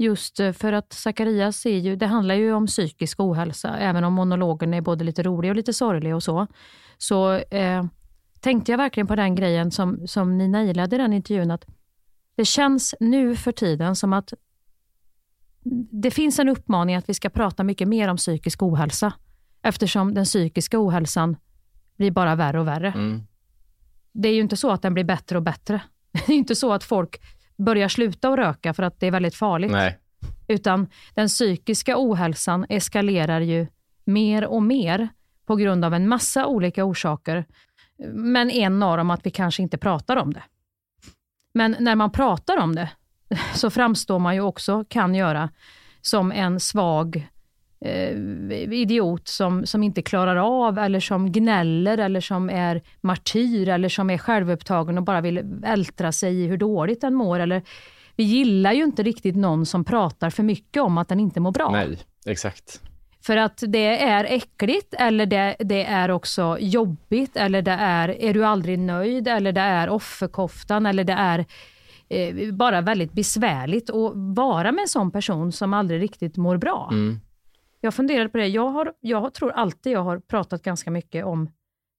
just 0.00 0.40
eh, 0.40 0.52
för 0.52 0.72
att 0.72 0.92
Zacharias 0.92 1.66
är 1.66 1.78
ju, 1.78 1.96
det 1.96 2.06
handlar 2.06 2.34
ju 2.34 2.52
om 2.52 2.66
psykisk 2.66 3.20
ohälsa, 3.20 3.78
även 3.78 4.04
om 4.04 4.12
monologen 4.12 4.74
är 4.74 4.80
både 4.80 5.04
lite 5.04 5.22
rolig 5.22 5.50
och 5.50 5.56
lite 5.56 5.72
sorglig 5.72 6.14
och 6.14 6.22
så. 6.22 6.46
Så 6.98 7.32
eh, 7.32 7.84
tänkte 8.40 8.72
jag 8.72 8.78
verkligen 8.78 9.06
på 9.06 9.16
den 9.16 9.34
grejen 9.34 9.70
som, 9.70 10.06
som 10.06 10.38
ni 10.38 10.48
nailade 10.48 10.96
i 10.96 10.98
den 10.98 11.12
intervjun, 11.12 11.50
att 11.50 11.64
det 12.36 12.44
känns 12.44 12.94
nu 13.00 13.36
för 13.36 13.52
tiden 13.52 13.96
som 13.96 14.12
att 14.12 14.32
det 15.90 16.10
finns 16.10 16.38
en 16.38 16.48
uppmaning 16.48 16.96
att 16.96 17.08
vi 17.08 17.14
ska 17.14 17.28
prata 17.28 17.64
mycket 17.64 17.88
mer 17.88 18.08
om 18.08 18.16
psykisk 18.16 18.62
ohälsa, 18.62 19.12
eftersom 19.62 20.14
den 20.14 20.24
psykiska 20.24 20.80
ohälsan 20.80 21.36
blir 21.96 22.10
bara 22.10 22.34
värre 22.34 22.60
och 22.60 22.66
värre 22.66 22.92
Mm. 22.96 23.22
det 24.12 24.28
är 24.28 24.32
ju 24.34 24.40
inte 24.40 24.56
så 24.56 24.70
att 24.70 24.82
den 24.82 24.94
blir 24.94 25.04
bättre 25.04 25.36
och 25.36 25.42
bättre. 25.42 25.82
Det 26.12 26.32
är 26.32 26.36
inte 26.36 26.54
så 26.54 26.72
att 26.72 26.84
folk 26.84 27.20
börjar 27.60 27.88
sluta 27.88 28.28
att 28.28 28.38
röka 28.38 28.74
för 28.74 28.82
att 28.82 29.00
det 29.00 29.06
är 29.06 29.10
väldigt 29.10 29.34
farligt. 29.34 29.70
Nej, 29.70 29.98
Utan 30.48 30.88
den 31.14 31.28
psykiska 31.28 31.94
ohälsan 31.96 32.66
eskalerar 32.68 33.40
ju 33.40 33.66
mer 34.04 34.46
och 34.46 34.62
mer 34.62 35.08
på 35.46 35.56
grund 35.56 35.84
av 35.84 35.94
en 35.94 36.08
massa 36.08 36.46
olika 36.46 36.84
orsaker. 36.84 37.44
Men 38.12 38.50
en 38.50 38.82
av 38.82 38.96
dem 38.96 39.10
att 39.10 39.26
vi 39.26 39.30
kanske 39.30 39.62
inte 39.62 39.78
pratar 39.78 40.16
om 40.16 40.32
det. 40.32 40.42
Men 41.54 41.76
när 41.80 41.94
man 41.94 42.12
pratar 42.12 42.56
om 42.56 42.74
det 42.74 42.90
så 43.54 43.70
framstår 43.70 44.18
man 44.18 44.34
ju 44.34 44.40
också, 44.40 44.84
kan 44.88 45.14
göra, 45.14 45.50
som 46.00 46.32
en 46.32 46.60
svag 46.60 47.28
idiot 48.70 49.28
som, 49.28 49.66
som 49.66 49.82
inte 49.82 50.02
klarar 50.02 50.36
av 50.36 50.78
eller 50.78 51.00
som 51.00 51.32
gnäller 51.32 51.98
eller 51.98 52.20
som 52.20 52.50
är 52.50 52.82
martyr 53.00 53.68
eller 53.68 53.88
som 53.88 54.10
är 54.10 54.18
självupptagen 54.18 54.98
och 54.98 55.04
bara 55.04 55.20
vill 55.20 55.40
vältra 55.44 56.12
sig 56.12 56.34
i 56.34 56.46
hur 56.46 56.56
dåligt 56.56 57.00
den 57.00 57.14
mår. 57.14 57.40
Eller, 57.40 57.62
vi 58.16 58.24
gillar 58.24 58.72
ju 58.72 58.84
inte 58.84 59.02
riktigt 59.02 59.36
någon 59.36 59.66
som 59.66 59.84
pratar 59.84 60.30
för 60.30 60.42
mycket 60.42 60.82
om 60.82 60.98
att 60.98 61.08
den 61.08 61.20
inte 61.20 61.40
mår 61.40 61.52
bra. 61.52 61.70
nej, 61.70 61.98
exakt. 62.26 62.80
För 63.22 63.36
att 63.36 63.62
det 63.68 64.02
är 64.02 64.24
äckligt 64.24 64.94
eller 64.98 65.26
det, 65.26 65.56
det 65.58 65.84
är 65.84 66.10
också 66.10 66.56
jobbigt 66.60 67.36
eller 67.36 67.62
det 67.62 67.76
är, 67.80 68.08
är 68.08 68.34
du 68.34 68.44
aldrig 68.44 68.78
nöjd 68.78 69.28
eller 69.28 69.52
det 69.52 69.60
är 69.60 69.88
offerkoftan 69.88 70.86
eller 70.86 71.04
det 71.04 71.12
är 71.12 71.46
eh, 72.08 72.54
bara 72.54 72.80
väldigt 72.80 73.12
besvärligt 73.12 73.90
att 73.90 74.12
vara 74.14 74.72
med 74.72 74.82
en 74.82 74.88
sån 74.88 75.10
person 75.10 75.52
som 75.52 75.74
aldrig 75.74 76.02
riktigt 76.02 76.36
mår 76.36 76.56
bra. 76.56 76.88
Mm. 76.92 77.20
Jag 77.80 77.94
funderade 77.94 78.28
på 78.28 78.38
det. 78.38 78.46
Jag, 78.46 78.68
har, 78.68 78.92
jag 79.00 79.34
tror 79.34 79.50
alltid 79.50 79.92
jag 79.92 80.02
har 80.02 80.18
pratat 80.18 80.62
ganska 80.62 80.90
mycket 80.90 81.24
om, 81.24 81.50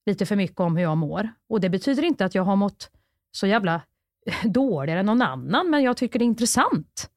lite 0.06 0.26
för 0.26 0.36
mycket 0.36 0.60
om 0.60 0.76
hur 0.76 0.82
jag 0.82 0.96
mår. 0.96 1.28
Och 1.48 1.60
det 1.60 1.70
betyder 1.70 2.02
inte 2.02 2.24
att 2.24 2.34
jag 2.34 2.42
har 2.42 2.56
mått 2.56 2.90
så 3.32 3.46
jävla 3.46 3.80
dåligare 4.44 5.00
än 5.00 5.06
någon 5.06 5.22
annan, 5.22 5.70
men 5.70 5.82
jag 5.82 5.96
tycker 5.96 6.18
det 6.18 6.24
är 6.24 6.26
intressant 6.26 7.10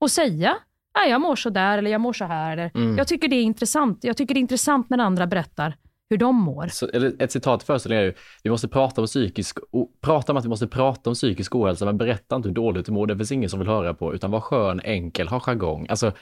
att 0.00 0.12
säga 0.12 0.56
Nej, 0.96 1.10
jag 1.10 1.20
mår 1.20 1.36
så 1.36 1.50
där 1.50 1.78
eller 1.78 1.90
jag 1.90 2.00
mår 2.00 2.12
så 2.12 2.24
här. 2.24 2.52
Eller, 2.52 2.70
Mm. 2.74 2.96
Jag 2.96 3.08
tycker 3.08 3.28
det 3.28 3.36
är 3.36 3.42
intressant. 3.42 4.04
Jag 4.04 4.16
tycker 4.16 4.34
det 4.34 4.38
är 4.38 4.42
intressant 4.42 4.90
när 4.90 4.98
andra 4.98 5.26
berättar 5.26 5.76
hur 6.10 6.16
de 6.16 6.36
mår. 6.36 6.66
Så, 6.66 6.88
ett 7.18 7.32
citat 7.32 7.62
i 7.62 7.66
föreställningen 7.66 8.02
är 8.02 8.06
ju, 8.06 8.14
vi 8.42 8.50
måste 8.50 8.68
prata 8.68 9.00
om 9.00 9.06
psykisk, 9.06 9.58
o, 9.70 9.90
prata 10.00 10.32
om 10.32 10.36
att 10.36 10.44
vi 10.44 10.48
måste 10.48 10.66
prata 10.66 11.10
om 11.10 11.14
psykisk 11.14 11.54
ohälsa, 11.54 11.84
men 11.84 11.98
berätta 11.98 12.36
inte 12.36 12.48
hur 12.48 12.54
dåligt 12.54 12.86
du 12.86 12.92
mår, 12.92 13.06
det 13.06 13.16
finns 13.16 13.32
ingen 13.32 13.50
som 13.50 13.58
vill 13.58 13.68
höra 13.68 13.94
på, 13.94 14.14
utan 14.14 14.30
var 14.30 14.40
skön, 14.40 14.80
enkel, 14.84 15.28
ha 15.28 15.40
jargong. 15.40 15.86
Alltså, 15.88 16.12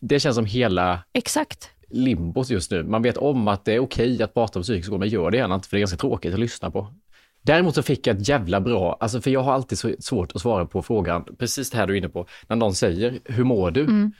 det 0.00 0.20
känns 0.20 0.36
som 0.36 0.46
hela 0.46 1.02
Exakt. 1.12 1.70
limbos 1.88 2.50
just 2.50 2.70
nu. 2.70 2.82
Man 2.82 3.02
vet 3.02 3.16
om 3.16 3.48
att 3.48 3.64
det 3.64 3.72
är 3.72 3.78
okej 3.78 4.22
att 4.22 4.34
prata 4.34 4.58
om 4.58 4.62
psykisk 4.62 4.88
ohälsa, 4.88 4.98
men 4.98 5.08
gör 5.08 5.30
det 5.30 5.36
gärna 5.36 5.54
inte, 5.54 5.68
för 5.68 5.76
det 5.76 5.78
är 5.78 5.80
ganska 5.80 5.96
tråkigt 5.96 6.34
att 6.34 6.40
lyssna 6.40 6.70
på. 6.70 6.94
Däremot 7.42 7.74
så 7.74 7.82
fick 7.82 8.06
jag 8.06 8.16
ett 8.16 8.28
jävla 8.28 8.60
bra, 8.60 8.96
alltså 9.00 9.20
för 9.20 9.30
jag 9.30 9.40
har 9.40 9.52
alltid 9.52 9.78
så 9.78 9.94
svårt 9.98 10.32
att 10.34 10.40
svara 10.40 10.66
på 10.66 10.82
frågan, 10.82 11.24
precis 11.38 11.70
det 11.70 11.76
här 11.76 11.86
du 11.86 11.92
är 11.92 11.98
inne 11.98 12.08
på, 12.08 12.26
när 12.46 12.56
någon 12.56 12.74
säger, 12.74 13.18
hur 13.24 13.44
mår 13.44 13.70
du? 13.70 13.80
Mm. 13.80 14.12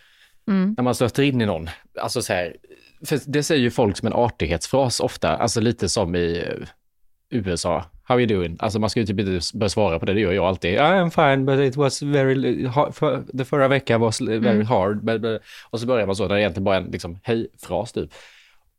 Mm. 0.49 0.75
När 0.77 0.85
man 0.85 0.95
stöter 0.95 1.23
in 1.23 1.41
i 1.41 1.47
någon, 1.47 1.69
alltså 2.01 2.23
så 2.23 2.33
här, 2.33 2.57
för 3.05 3.21
det 3.27 3.43
säger 3.43 3.63
ju 3.63 3.71
folk 3.71 3.97
som 3.97 4.07
en 4.07 4.13
artighetsfras 4.13 5.01
ofta, 5.01 5.37
alltså 5.37 5.61
lite 5.61 5.89
som 5.89 6.15
i 6.15 6.45
eh, 6.49 6.69
USA. 7.31 7.85
How 8.09 8.21
you 8.21 8.27
doing? 8.27 8.57
Alltså 8.61 8.79
man 8.79 8.91
ska 8.91 9.01
ju 9.01 9.07
typ 9.07 9.21
inte 9.21 9.41
börja 9.59 9.69
svara 9.71 9.99
på 9.99 10.07
det, 10.07 10.13
det 10.15 10.21
gör 10.21 10.33
jag 10.33 10.45
alltid. 10.45 10.79
I'm 10.79 11.11
fine, 11.11 11.47
but 11.47 11.59
it 11.61 11.77
was 11.77 12.03
very 12.03 12.67
hard. 12.67 12.95
För, 12.95 13.23
the 13.39 13.45
förra 13.45 13.69
veckan 13.69 14.01
was 14.01 14.21
very 14.21 14.37
Mm. 14.37 14.67
hard. 14.67 15.05
But, 15.05 15.21
but, 15.23 15.43
och 15.71 15.81
så 15.81 15.87
börjar 15.87 16.07
man 16.07 16.17
så, 16.17 16.29
det 16.29 16.41
egentligen 16.41 16.65
bara 16.65 16.77
är 16.77 16.81
en 16.81 16.91
liksom, 16.91 17.19
hej-fras 17.23 17.93
typ. 17.93 18.11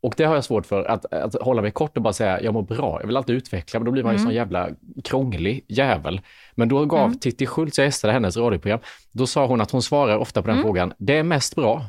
Och 0.00 0.14
det 0.16 0.24
har 0.24 0.34
jag 0.34 0.44
svårt 0.44 0.66
för, 0.66 0.84
att, 0.84 1.12
att 1.12 1.34
hålla 1.42 1.62
mig 1.62 1.70
kort 1.70 1.96
och 1.96 2.02
bara 2.02 2.12
säga 2.12 2.42
jag 2.42 2.54
mår 2.54 2.62
bra. 2.62 2.98
Jag 3.00 3.06
vill 3.06 3.16
alltid 3.16 3.36
utveckla, 3.36 3.80
men 3.80 3.84
då 3.84 3.92
blir 3.92 4.02
man 4.02 4.12
ju 4.12 4.16
Mm. 4.16 4.26
sån 4.26 4.34
jävla 4.34 4.68
krånglig 5.04 5.64
jävel. 5.68 6.20
Men 6.54 6.68
då 6.68 6.84
gav 6.84 7.04
Mm. 7.06 7.18
Titti 7.18 7.46
Schultz, 7.46 7.78
jag 7.78 7.84
gästade 7.84 8.12
hennes 8.12 8.36
radioprogram, 8.36 8.80
då 9.12 9.26
sa 9.26 9.46
hon 9.46 9.60
att 9.60 9.70
hon 9.70 9.82
svarar 9.82 10.16
ofta 10.18 10.42
på 10.42 10.48
den 10.48 10.56
Mm. 10.56 10.66
frågan, 10.66 10.92
det 10.98 11.16
är 11.18 11.22
mest 11.22 11.54
bra. 11.56 11.84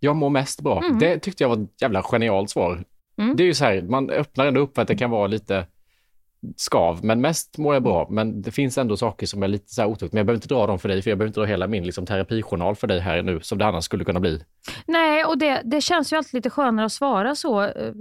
Jag 0.00 0.16
mår 0.16 0.30
mest 0.30 0.60
bra. 0.60 0.78
Mm. 0.84 0.98
Det 0.98 1.18
tyckte 1.18 1.44
jag 1.44 1.48
var 1.48 1.56
ett 1.56 1.82
jävla 1.82 2.02
genialt 2.02 2.50
svar. 2.50 2.84
Mm. 3.18 3.36
Det 3.36 3.42
är 3.42 3.46
ju 3.46 3.54
så 3.54 3.64
här, 3.64 3.82
man 3.82 4.10
öppnar 4.10 4.46
ändå 4.46 4.60
upp 4.60 4.74
för 4.74 4.82
att 4.82 4.88
det 4.88 4.96
kan 4.96 5.10
vara 5.10 5.26
lite 5.26 5.66
skav, 6.56 7.04
men 7.04 7.20
mest 7.20 7.58
mår 7.58 7.74
jag 7.74 7.82
bra. 7.82 8.06
Men 8.10 8.42
det 8.42 8.50
finns 8.50 8.78
ändå 8.78 8.96
saker 8.96 9.26
som 9.26 9.42
är 9.42 9.48
lite 9.48 9.74
så 9.74 9.82
här 9.82 9.88
otukt. 9.88 10.12
Men 10.12 10.18
jag 10.18 10.26
behöver 10.26 10.36
inte 10.36 10.48
dra 10.54 10.66
dem 10.66 10.78
för 10.78 10.88
dig, 10.88 11.02
för 11.02 11.10
jag 11.10 11.18
behöver 11.18 11.28
inte 11.28 11.40
dra 11.40 11.46
hela 11.46 11.66
min 11.66 11.84
liksom, 11.84 12.06
terapijournal 12.06 12.76
för 12.76 12.86
dig 12.86 13.00
här 13.00 13.22
nu, 13.22 13.40
som 13.40 13.58
det 13.58 13.66
annars 13.66 13.84
skulle 13.84 14.04
kunna 14.04 14.20
bli. 14.20 14.42
Nej, 14.86 15.24
och 15.24 15.38
det, 15.38 15.60
det 15.64 15.80
känns 15.80 16.12
ju 16.12 16.16
alltid 16.16 16.34
lite 16.34 16.50
skönare 16.50 16.86
att 16.86 16.92
svara 16.92 17.34
så. 17.34 17.62
eh, 17.62 17.92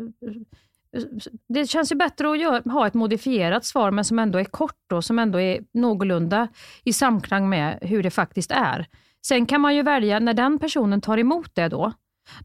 Det 1.47 1.69
känns 1.69 1.91
ju 1.91 1.95
bättre 1.95 2.31
att 2.31 2.39
göra, 2.39 2.71
ha 2.71 2.87
ett 2.87 2.93
modifierat 2.93 3.65
svar, 3.65 3.91
men 3.91 4.05
som 4.05 4.19
ändå 4.19 4.39
är 4.39 4.43
kort 4.43 4.91
och 4.93 5.03
som 5.03 5.19
ändå 5.19 5.39
är 5.39 5.59
någorlunda 5.73 6.47
i 6.83 6.93
samklang 6.93 7.49
med 7.49 7.77
hur 7.81 8.03
det 8.03 8.11
faktiskt 8.11 8.51
är. 8.51 8.87
Sen 9.27 9.45
kan 9.45 9.61
man 9.61 9.75
ju 9.75 9.83
välja, 9.83 10.19
när 10.19 10.33
den 10.33 10.59
personen 10.59 11.01
tar 11.01 11.17
emot 11.17 11.51
det 11.55 11.67
då, 11.67 11.93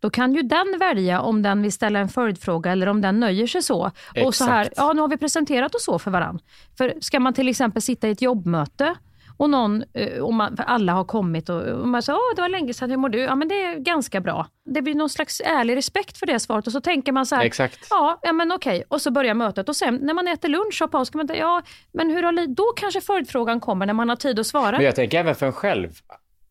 då 0.00 0.10
kan 0.10 0.34
ju 0.34 0.42
den 0.42 0.76
välja 0.78 1.20
om 1.20 1.42
den 1.42 1.62
vill 1.62 1.72
ställa 1.72 1.98
en 1.98 2.08
följdfråga 2.08 2.72
eller 2.72 2.86
om 2.86 3.00
den 3.00 3.20
nöjer 3.20 3.46
sig 3.46 3.62
så. 3.62 3.90
Och 4.24 4.34
så 4.34 4.44
här, 4.44 4.60
Exakt. 4.62 4.76
ja 4.76 4.92
nu 4.92 5.00
har 5.00 5.08
vi 5.08 5.16
presenterat 5.16 5.74
oss 5.74 5.84
så 5.84 5.98
för 5.98 6.10
varandra. 6.10 6.44
För 6.78 6.94
ska 7.00 7.20
man 7.20 7.34
till 7.34 7.48
exempel 7.48 7.82
sitta 7.82 8.08
i 8.08 8.10
ett 8.10 8.22
jobbmöte 8.22 8.94
och 9.40 9.50
någon, 9.50 9.84
eh, 9.94 10.18
och 10.18 10.34
man, 10.34 10.56
för 10.56 10.62
alla 10.62 10.92
har 10.92 11.04
kommit 11.04 11.48
och, 11.48 11.62
och 11.62 11.88
man 11.88 12.02
säger 12.02 12.16
åh 12.16 12.34
det 12.36 12.42
var 12.42 12.48
länge 12.48 12.74
sedan, 12.74 12.90
hur 12.90 12.96
mår 12.96 13.08
du? 13.08 13.18
Ja 13.18 13.34
men 13.34 13.48
det 13.48 13.64
är 13.64 13.78
ganska 13.78 14.20
bra. 14.20 14.46
Det 14.64 14.82
blir 14.82 14.94
någon 14.94 15.10
slags 15.10 15.40
ärlig 15.40 15.76
respekt 15.76 16.18
för 16.18 16.26
det 16.26 16.40
svaret 16.40 16.66
och 16.66 16.72
så 16.72 16.80
tänker 16.80 17.12
man 17.12 17.26
så 17.26 17.36
här, 17.36 17.44
Exakt. 17.44 17.86
Ja, 17.90 18.18
ja 18.22 18.32
men 18.32 18.52
okej. 18.52 18.84
Och 18.88 19.02
så 19.02 19.10
börjar 19.10 19.34
mötet. 19.34 19.68
Och 19.68 19.76
sen 19.76 19.98
när 20.02 20.14
man 20.14 20.28
äter 20.28 20.48
lunch 20.48 20.82
och 20.82 20.90
paus, 20.90 21.14
man 21.14 21.30
ja, 21.34 21.62
men 21.92 22.10
hur 22.10 22.22
har 22.22 22.32
li-" 22.32 22.46
Då 22.46 22.64
kanske 22.76 23.00
följdfrågan 23.00 23.60
kommer 23.60 23.86
när 23.86 23.94
man 23.94 24.08
har 24.08 24.16
tid 24.16 24.38
att 24.38 24.46
svara. 24.46 24.76
Men 24.76 24.84
jag 24.84 24.96
tänker 24.96 25.18
även 25.18 25.34
för 25.34 25.46
en 25.46 25.52
själv, 25.52 25.90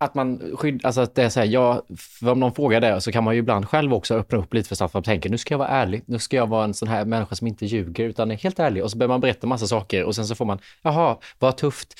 att 0.02 0.16
man 0.16 0.52
skydd, 0.58 0.86
alltså 0.86 1.02
att 1.02 1.16
det 1.16 1.24
är 1.24 1.30
så 1.30 1.40
här, 1.40 1.48
ja, 1.48 1.82
om 2.22 2.40
någon 2.40 2.54
frågar 2.54 2.82
det 2.82 3.02
så 3.02 3.12
kan 3.12 3.24
man 3.24 3.34
ju 3.34 3.40
ibland 3.40 3.70
själv 3.70 3.94
också 3.94 4.16
öppna 4.16 4.38
upp 4.38 4.54
lite 4.54 4.68
för 4.70 4.76
snabbt 4.76 4.96
och 4.96 5.04
tänka, 5.04 5.30
nu 5.30 5.38
ska 5.38 5.54
jag 5.54 5.60
vara 5.60 5.68
ärlig, 5.70 6.04
nu 6.06 6.20
ska 6.20 6.38
jag 6.38 6.48
vara 6.48 6.64
en 6.64 6.74
sån 6.74 6.88
här 6.88 7.06
människa 7.06 7.36
som 7.36 7.48
inte 7.48 7.66
ljuger 7.66 8.04
utan 8.04 8.32
är 8.32 8.36
helt 8.36 8.60
ärlig 8.60 8.84
och 8.84 8.92
så 8.92 8.98
börjar 8.98 9.10
man 9.10 9.22
berätta 9.22 9.48
massa 9.48 9.68
saker 9.68 10.04
och 10.04 10.16
sen 10.16 10.26
så 10.28 10.36
får 10.36 10.46
man, 10.46 10.60
jaha, 10.82 11.18
vad 11.40 11.58
tufft. 11.58 12.00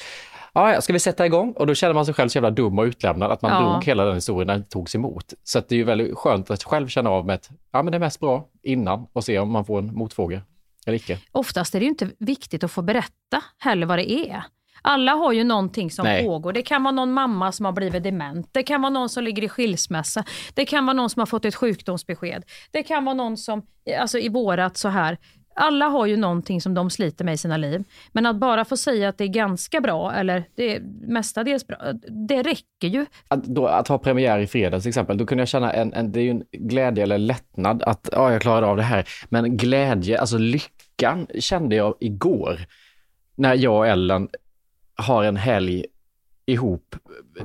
Ja, 0.54 0.82
ska 0.82 0.94
vi 0.94 1.00
sätta 1.00 1.26
igång? 1.26 1.52
Och 1.52 1.68
då 1.68 1.74
känner 1.76 1.94
man 1.94 2.06
sig 2.06 2.14
själv 2.14 2.30
så 2.30 2.38
jävla 2.38 2.52
dum 2.52 2.80
och 2.80 2.84
utlämnad 2.84 3.32
att 3.32 3.42
man 3.42 3.52
Ja. 3.52 3.70
drog 3.72 3.84
hela 3.86 4.06
den 4.06 4.16
historien 4.16 4.48
när 4.48 4.56
inte 4.56 4.70
togs 4.70 4.96
emot. 4.96 5.34
Så 5.44 5.60
att 5.60 5.70
det 5.70 5.76
är 5.76 5.78
ju 5.78 5.84
väldigt 5.84 6.18
skönt 6.18 6.52
att 6.52 6.64
själv 6.64 6.88
känna 6.88 7.10
av 7.10 7.26
med 7.26 7.36
att, 7.36 7.50
ja 7.72 7.84
men 7.84 7.92
det 7.92 7.98
är 7.98 8.00
mest 8.00 8.20
bra 8.20 8.46
innan 8.64 9.08
och 9.14 9.24
se 9.24 9.40
om 9.40 9.52
man 9.52 9.66
får 9.66 9.80
en 9.80 9.96
motfråga 9.96 10.42
eller 10.86 10.96
icke. 10.98 11.18
Oftast 11.32 11.76
är 11.76 11.80
det 11.80 11.84
ju 11.84 11.90
inte 11.90 12.10
viktigt 12.20 12.64
att 12.64 12.72
få 12.72 12.82
berätta 12.82 13.44
heller 13.58 13.86
vad 13.86 14.00
det 14.00 14.12
är. 14.12 14.44
Alla 14.82 15.12
har 15.12 15.34
ju 15.34 15.44
någonting 15.44 15.92
som 15.92 16.06
Nej. 16.06 16.24
pågår. 16.24 16.54
Det 16.54 16.62
kan 16.62 16.84
vara 16.84 16.92
någon 16.92 17.12
mamma 17.12 17.52
som 17.52 17.66
har 17.66 17.74
blivit 17.74 18.04
dement. 18.04 18.50
Det 18.52 18.64
kan 18.64 18.82
vara 18.82 18.90
någon 18.90 19.10
som 19.10 19.24
ligger 19.24 19.44
i 19.44 19.50
skilsmässa. 19.50 20.24
Det 20.54 20.66
kan 20.66 20.86
vara 20.86 20.94
någon 20.94 21.10
som 21.10 21.20
har 21.20 21.26
fått 21.26 21.46
ett 21.46 21.56
sjukdomsbesked. 21.56 22.44
Det 22.72 22.84
kan 22.84 23.06
vara 23.06 23.16
någon 23.16 23.38
som, 23.38 23.62
alltså 24.00 24.20
i 24.20 24.30
vårat 24.30 24.78
så 24.78 24.90
här. 24.90 25.18
Alla 25.56 25.86
har 25.86 26.06
ju 26.06 26.18
någonting 26.18 26.62
som 26.62 26.74
de 26.74 26.90
sliter 26.90 27.26
med 27.26 27.34
i 27.34 27.38
sina 27.38 27.58
liv. 27.58 27.84
Men 28.12 28.26
att 28.26 28.36
bara 28.36 28.66
få 28.66 28.78
säga 28.78 29.10
att 29.10 29.18
det 29.18 29.24
är 29.24 29.28
ganska 29.28 29.82
bra 29.82 30.14
eller 30.14 30.44
det 30.56 30.76
är 30.76 30.82
mestadels 31.08 31.68
bra, 31.68 31.78
det 32.28 32.44
räcker 32.44 32.88
ju. 32.88 33.06
att, 33.28 33.44
då, 33.44 33.68
att 33.68 33.88
ha 33.88 33.98
premiär 33.98 34.40
i 34.40 34.48
fredags 34.48 34.84
till 34.84 34.90
exempel, 34.90 35.18
då 35.18 35.26
kunde 35.26 35.42
jag 35.42 35.48
känna 35.48 35.74
en, 35.74 35.94
en, 35.94 36.12
det 36.12 36.20
är 36.20 36.24
ju 36.24 36.30
en 36.30 36.44
glädje 36.52 37.04
eller 37.04 37.18
lättnad 37.18 37.84
att 37.84 38.10
ja, 38.12 38.32
jag 38.32 38.42
klarade 38.42 38.68
av 38.68 38.78
det 38.78 38.84
här. 38.84 39.08
Men 39.30 39.58
glädje, 39.58 40.20
alltså 40.20 40.38
lyckan 40.38 41.28
kände 41.40 41.76
jag 41.76 41.96
igår 42.00 42.60
när 43.36 43.56
jag 43.56 43.78
och 43.78 43.88
Ellen 43.88 44.28
har 45.02 45.24
en 45.24 45.36
helg 45.38 45.86
ihop. 46.46 46.96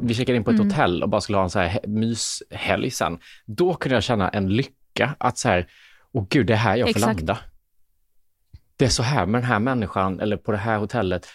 Vi 0.01 0.14
checkade 0.14 0.37
in 0.37 0.45
på 0.45 0.51
ett 0.51 0.55
Mm. 0.61 0.69
hotell 0.71 1.03
och 1.03 1.09
bara 1.09 1.21
skulle 1.21 1.38
ha 1.38 1.45
en 1.45 1.51
så 1.51 1.59
här 1.59 1.69
he- 1.69 1.88
myshelg 1.88 2.90
sen. 2.90 3.19
Då 3.47 3.75
kunde 3.75 3.97
jag 3.97 4.03
känna 4.03 4.29
en 4.29 4.49
lycka 4.49 5.14
att 5.19 5.38
så 5.38 5.49
här, 5.49 5.67
åh 6.12 6.27
gud, 6.31 6.47
det 6.47 6.53
är 6.53 6.57
här 6.57 6.77
jag 6.77 6.87
får 6.87 6.90
Exakt. 6.99 7.17
landa. 7.21 7.38
Det 8.77 8.85
är 8.85 8.88
så 8.88 9.03
här 9.03 9.27
med 9.27 9.40
den 9.43 9.49
här 9.49 9.59
människan 9.59 10.21
eller 10.21 10.37
på 10.37 10.53
det 10.53 10.59
här 10.59 10.79
hotellet 10.79 11.27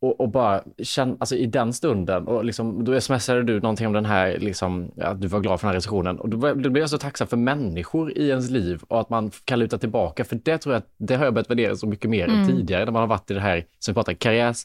och, 0.00 0.20
och 0.20 0.28
bara 0.30 0.62
känna, 0.82 1.16
alltså 1.20 1.36
i 1.36 1.46
den 1.46 1.72
stunden, 1.72 2.26
och 2.26 2.44
liksom, 2.44 2.84
då 2.84 3.00
smsade 3.00 3.42
du 3.42 3.60
någonting 3.60 3.86
om 3.86 3.92
den 3.92 4.04
här, 4.04 4.38
liksom, 4.38 4.92
att 5.00 5.20
du 5.20 5.28
var 5.28 5.40
glad 5.40 5.60
för 5.60 5.66
den 5.66 5.70
här 5.70 5.74
recensionen. 5.74 6.18
Och 6.18 6.28
då, 6.28 6.36
var- 6.36 6.54
då 6.54 6.70
blev 6.70 6.82
jag 6.82 6.90
så 6.90 6.98
tacksam 6.98 7.28
för 7.28 7.36
människor 7.36 8.12
i 8.18 8.28
ens 8.28 8.50
liv 8.50 8.82
och 8.88 9.00
att 9.00 9.10
man 9.10 9.30
kan 9.44 9.58
luta 9.58 9.78
tillbaka. 9.78 10.24
För 10.24 10.36
det 10.44 10.58
tror 10.58 10.74
jag 10.74 10.82
det 10.96 11.14
har 11.16 11.24
jag 11.24 11.34
börjat 11.34 11.50
värdera 11.50 11.76
så 11.76 11.86
mycket 11.86 12.10
mer 12.10 12.24
än 12.28 12.34
Mm. 12.34 12.46
tidigare 12.48 12.84
när 12.84 12.92
man 12.92 13.00
har 13.00 13.06
varit 13.06 13.30
i 13.30 13.34
det 13.34 13.40
här, 13.40 13.64
som 13.78 13.92
vi 13.92 13.94
pratar, 13.94 14.12
karriärs 14.12 14.64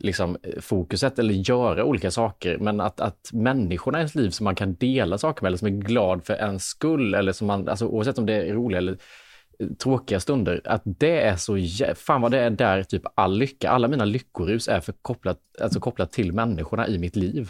liksom, 0.00 0.36
eh, 0.42 0.60
fokuset 0.60 1.18
eller 1.18 1.34
göra 1.34 1.84
olika 1.84 2.10
saker. 2.10 2.58
Men 2.58 2.80
att, 2.80 3.00
att 3.00 3.30
människorna 3.32 3.98
i 3.98 4.00
ens 4.00 4.14
liv 4.14 4.30
som 4.30 4.44
man 4.44 4.54
kan 4.54 4.74
dela 4.74 5.18
saker 5.18 5.42
med 5.42 5.48
eller 5.48 5.58
som 5.58 5.68
är 5.68 5.70
glad 5.70 6.24
för 6.24 6.34
ens 6.34 6.64
skull 6.64 7.14
eller 7.14 7.32
som 7.32 7.46
man, 7.46 7.68
alltså 7.68 7.86
oavsett 7.86 8.18
om 8.18 8.26
det 8.26 8.34
är 8.34 8.54
roliga 8.54 8.78
eller 8.78 8.98
eh, 9.58 9.66
tråkiga 9.82 10.20
stunder, 10.20 10.60
att 10.64 10.82
det 10.84 11.20
är 11.20 11.36
så 11.36 11.58
fan 11.94 12.20
vad 12.20 12.30
det 12.30 12.38
är 12.38 12.50
där 12.50 12.82
typ 12.82 13.02
all 13.14 13.38
lycka, 13.38 13.70
alla 13.70 13.88
mina 13.88 14.04
lyckorus 14.04 14.68
är 14.68 14.80
för 14.80 14.92
kopplat, 15.02 15.38
alltså 15.60 15.80
kopplat 15.80 16.12
till 16.12 16.32
människorna 16.32 16.88
i 16.88 16.98
mitt 16.98 17.16
liv. 17.16 17.48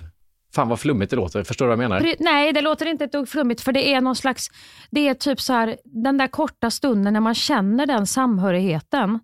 Fan 0.55 0.69
vad 0.69 0.81
flummigt 0.81 1.11
det 1.11 1.17
låter, 1.17 1.43
förstår 1.45 1.67
du 1.67 1.77
vad 1.77 1.85
jag 1.85 1.91
menar? 1.91 2.15
Nej, 2.19 2.53
det 2.53 2.61
låter 2.61 2.87
inte 2.87 3.05
ett 3.05 3.13
dugg 3.13 3.29
flummigt 3.29 3.61
för 3.61 3.73
det 3.73 3.93
är 3.95 4.01
någon 4.01 4.17
slags, 4.17 4.49
det 4.91 5.09
är 5.09 5.15
typ 5.15 5.41
så 5.41 5.53
här, 5.53 5.77
den 5.85 6.19
där 6.19 6.27
korta 6.27 6.71
stunden 6.71 7.13
när 7.13 7.21
man 7.21 7.35
känner 7.35 7.87
den 7.87 8.07
samhörigheten. 8.07 9.19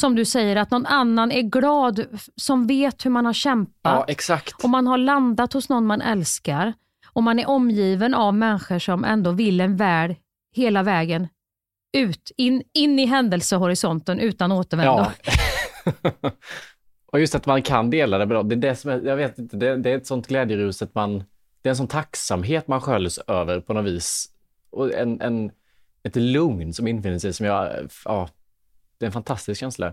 Som 0.00 0.14
du 0.14 0.24
säger, 0.24 0.56
att 0.56 0.70
någon 0.70 0.86
annan 0.86 1.32
är 1.32 1.42
glad, 1.42 2.04
som 2.36 2.66
vet 2.66 3.06
hur 3.06 3.10
man 3.10 3.26
har 3.26 3.32
kämpat. 3.32 3.74
Ja, 3.82 4.04
exakt. 4.08 4.64
och 4.64 4.70
man 4.70 4.86
har 4.86 4.98
landat 4.98 5.52
hos 5.52 5.68
någon 5.68 5.86
man 5.86 6.00
älskar. 6.00 6.72
Och 7.12 7.22
man 7.22 7.38
är 7.38 7.48
omgiven 7.48 8.14
av 8.14 8.34
människor 8.34 8.78
som 8.78 9.04
ändå 9.04 9.30
vill 9.30 9.60
en 9.60 9.76
väl 9.76 10.14
hela 10.52 10.82
vägen 10.82 11.28
ut, 11.96 12.32
in, 12.36 12.62
in 12.72 12.98
i 12.98 13.06
händelsehorisonten 13.06 14.18
utan 14.18 14.52
återvändo. 14.52 15.06
Ja. 15.24 16.30
och 17.06 17.20
just 17.20 17.34
att 17.34 17.46
man 17.46 17.62
kan 17.62 17.90
dela 17.90 18.18
det 18.18 18.26
bra. 18.26 18.42
Det 18.42 18.54
är 18.54 18.56
det 18.56 18.76
som 18.76 18.90
är, 18.90 19.00
jag 19.00 19.16
vet 19.16 19.38
inte, 19.38 19.56
det, 19.56 19.76
det 19.76 19.90
är 19.90 19.96
ett 19.96 20.06
sånt 20.06 20.26
glädjerus 20.26 20.82
att 20.82 20.94
man, 20.94 21.18
det 21.62 21.68
är 21.68 21.70
en 21.70 21.76
sån 21.76 21.88
tacksamhet 21.88 22.68
man 22.68 22.80
sköljs 22.80 23.18
över 23.18 23.60
på 23.60 23.72
något 23.72 23.84
vis. 23.84 24.28
Och 24.70 24.94
en, 24.94 25.20
en, 25.20 25.50
ett 26.02 26.16
lugn 26.16 26.74
som 26.74 26.86
infinner 26.86 27.18
sig 27.18 27.32
som 27.32 27.46
jag, 27.46 27.88
ja, 28.04 28.28
Det 28.98 29.04
är 29.04 29.08
en 29.08 29.12
fantastisk 29.12 29.60
känsla. 29.60 29.92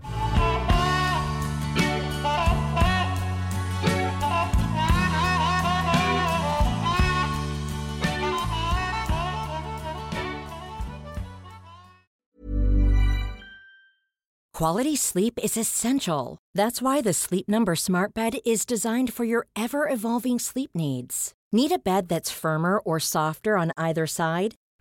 Quality 14.54 14.94
sleep 14.94 15.38
is 15.42 15.56
essential. 15.56 16.38
That's 16.54 16.80
why 16.80 17.02
the 17.02 17.12
Sleep 17.12 17.48
Number 17.48 17.74
smart 17.74 18.14
bed 18.14 18.34
is 18.46 18.64
designed 18.64 19.12
for 19.12 19.24
your 19.24 19.48
ever-evolving 19.56 20.38
sleep 20.38 20.70
needs. 20.74 21.32
Need 21.52 21.72
a 21.72 21.78
bed 21.78 22.06
that's 22.08 22.30
firmer 22.30 22.78
or 22.78 23.00
softer 23.00 23.56
on 23.56 23.72
either 23.76 24.06
side? 24.06 24.54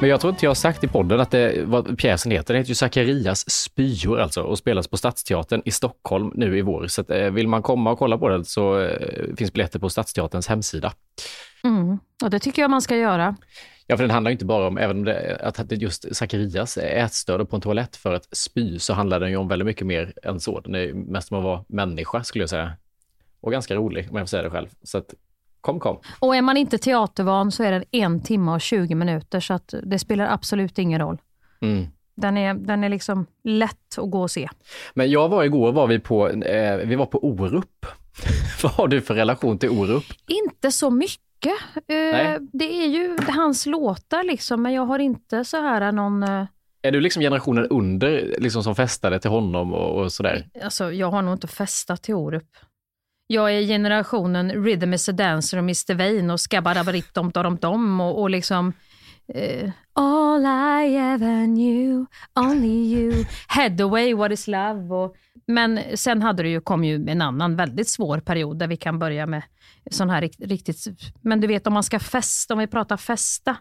Men 0.00 0.10
jag 0.10 0.20
tror 0.20 0.30
inte 0.32 0.44
jag 0.44 0.50
har 0.50 0.54
sagt 0.54 0.84
i 0.84 0.88
podden 0.88 1.20
att 1.20 1.30
det, 1.30 1.64
vad 1.64 1.98
pjäsen 1.98 2.32
heter. 2.32 2.54
Den 2.54 2.60
heter 2.60 2.68
ju 2.68 2.74
Zacharias 2.74 3.50
spyor 3.50 4.20
alltså 4.20 4.42
och 4.42 4.58
spelas 4.58 4.88
på 4.88 4.96
Stadsteatern 4.96 5.62
i 5.64 5.70
Stockholm 5.70 6.32
nu 6.34 6.58
i 6.58 6.62
vår. 6.62 6.86
Så 6.86 7.00
att, 7.00 7.10
eh, 7.10 7.30
vill 7.30 7.48
man 7.48 7.62
komma 7.62 7.90
och 7.90 7.98
kolla 7.98 8.18
på 8.18 8.28
den 8.28 8.44
så 8.44 8.80
eh, 8.80 9.34
finns 9.36 9.52
biljetter 9.52 9.78
på 9.78 9.88
Stadsteaterns 9.90 10.48
hemsida. 10.48 10.92
Mm. 11.64 11.98
Och 12.22 12.30
det 12.30 12.38
tycker 12.38 12.62
jag 12.62 12.70
man 12.70 12.82
ska 12.82 12.96
göra. 12.96 13.36
Ja, 13.86 13.96
för 13.96 14.04
den 14.04 14.10
handlar 14.10 14.30
inte 14.30 14.44
bara 14.44 14.66
om, 14.66 14.78
även 14.78 14.96
om 14.96 15.04
det, 15.04 15.40
att 15.42 15.72
just 15.72 16.16
Zacharias 16.16 16.76
är 16.78 17.04
ätstörd 17.04 17.48
på 17.48 17.56
en 17.56 17.62
toalett 17.62 17.96
för 17.96 18.12
att 18.12 18.36
spy, 18.36 18.78
så 18.78 18.94
handlar 18.94 19.20
den 19.20 19.30
ju 19.30 19.36
om 19.36 19.48
väldigt 19.48 19.66
mycket 19.66 19.86
mer 19.86 20.12
än 20.22 20.40
så. 20.40 20.60
Den 20.60 20.74
är 20.74 20.92
mest 20.92 21.32
om 21.32 21.38
att 21.38 21.44
vara 21.44 21.64
människa, 21.68 22.24
skulle 22.24 22.42
jag 22.42 22.50
säga. 22.50 22.72
Och 23.40 23.52
ganska 23.52 23.74
rolig, 23.74 24.08
om 24.10 24.16
jag 24.16 24.22
får 24.22 24.28
säga 24.28 24.42
det 24.42 24.50
själv. 24.50 24.68
Så 24.82 24.98
att, 24.98 25.14
kom, 25.66 25.80
kom. 25.80 25.98
Och 26.18 26.36
är 26.36 26.42
man 26.42 26.56
inte 26.56 26.78
teatervan 26.78 27.52
så 27.52 27.62
är 27.62 27.72
den 27.72 27.84
en 27.90 28.22
timme 28.22 28.52
och 28.52 28.60
20 28.60 28.94
minuter 28.94 29.40
så 29.40 29.54
att 29.54 29.74
det 29.82 29.98
spelar 29.98 30.26
absolut 30.26 30.78
ingen 30.78 31.00
roll. 31.00 31.18
Mm. 31.60 31.86
Den 32.16 32.36
är, 32.36 32.54
den 32.54 32.84
är 32.84 32.88
liksom 32.88 33.26
lätt 33.44 33.98
att 33.98 34.10
gå 34.10 34.22
och 34.22 34.30
se. 34.30 34.48
Men 34.94 35.10
jag 35.10 35.28
var 35.28 35.44
igår, 35.44 35.72
var 35.72 35.86
vi 35.86 35.98
på, 35.98 36.28
eh, 36.28 36.76
vi 36.76 36.94
var 36.96 37.06
på 37.06 37.24
Orup. 37.24 37.86
Vad 38.62 38.72
har 38.72 38.88
du 38.88 39.00
för 39.00 39.14
relation 39.14 39.58
till 39.58 39.68
Orup? 39.70 40.04
Inte 40.28 40.72
så 40.72 40.90
mycket. 40.90 41.54
Eh, 41.88 42.40
det 42.52 42.84
är 42.84 42.86
ju 42.86 43.18
hans 43.28 43.66
låtar 43.66 44.24
liksom, 44.24 44.62
men 44.62 44.72
jag 44.72 44.86
har 44.86 44.98
inte 44.98 45.44
så 45.44 45.56
här 45.56 45.92
någon... 45.92 46.22
Eh, 46.22 46.44
Är 46.82 46.92
du 46.92 47.00
liksom 47.00 47.22
generationen 47.22 47.66
under, 47.66 48.34
liksom 48.38 48.62
som 48.62 48.74
festade 48.74 49.20
till 49.20 49.30
honom 49.30 49.74
och, 49.74 50.02
och 50.02 50.12
sådär? 50.12 50.48
alltså, 50.64 50.92
jag 50.92 51.10
har 51.10 51.22
nog 51.22 51.34
inte 51.34 51.46
festat 51.46 52.02
till 52.02 52.14
Orup. 52.14 52.48
Jag 53.26 53.52
är 53.54 53.62
generationen 53.62 54.64
Rhythm 54.64 54.94
is 54.94 55.08
a 55.08 55.12
Dancer 55.12 55.56
och 55.58 55.62
Mr 55.64 55.94
Vain 55.94 56.30
och 56.30 56.40
Skabbadabarittom 56.40 57.30
dom 57.30 57.56
dom 57.56 58.00
och, 58.00 58.20
och 58.20 58.30
liksom 58.30 58.72
eh, 59.34 59.70
All 59.92 60.42
I 60.86 60.96
ever 60.96 61.46
knew, 61.46 62.06
only 62.34 62.68
you, 62.68 63.24
Head 63.48 63.80
away, 63.80 64.14
what 64.14 64.32
is 64.32 64.46
love? 64.46 64.94
Och, 64.94 65.14
men 65.46 65.80
sen 65.94 66.22
hade 66.22 66.42
det 66.42 66.48
ju, 66.48 66.60
kom 66.60 66.84
ju 66.84 67.08
en 67.08 67.22
annan 67.22 67.56
väldigt 67.56 67.88
svår 67.88 68.18
period 68.20 68.58
där 68.58 68.66
vi 68.66 68.76
kan 68.76 68.98
börja 68.98 69.26
med 69.26 69.42
sån 69.90 70.10
här 70.10 70.20
rikt- 70.20 70.40
riktigt... 70.40 70.84
Men 71.22 71.40
du 71.40 71.46
vet 71.46 71.66
om 71.66 71.72
man 71.72 71.82
ska 71.82 71.98
festa, 71.98 72.54
om 72.54 72.58
vi 72.60 72.66
pratar 72.66 72.96
festa, 72.96 73.56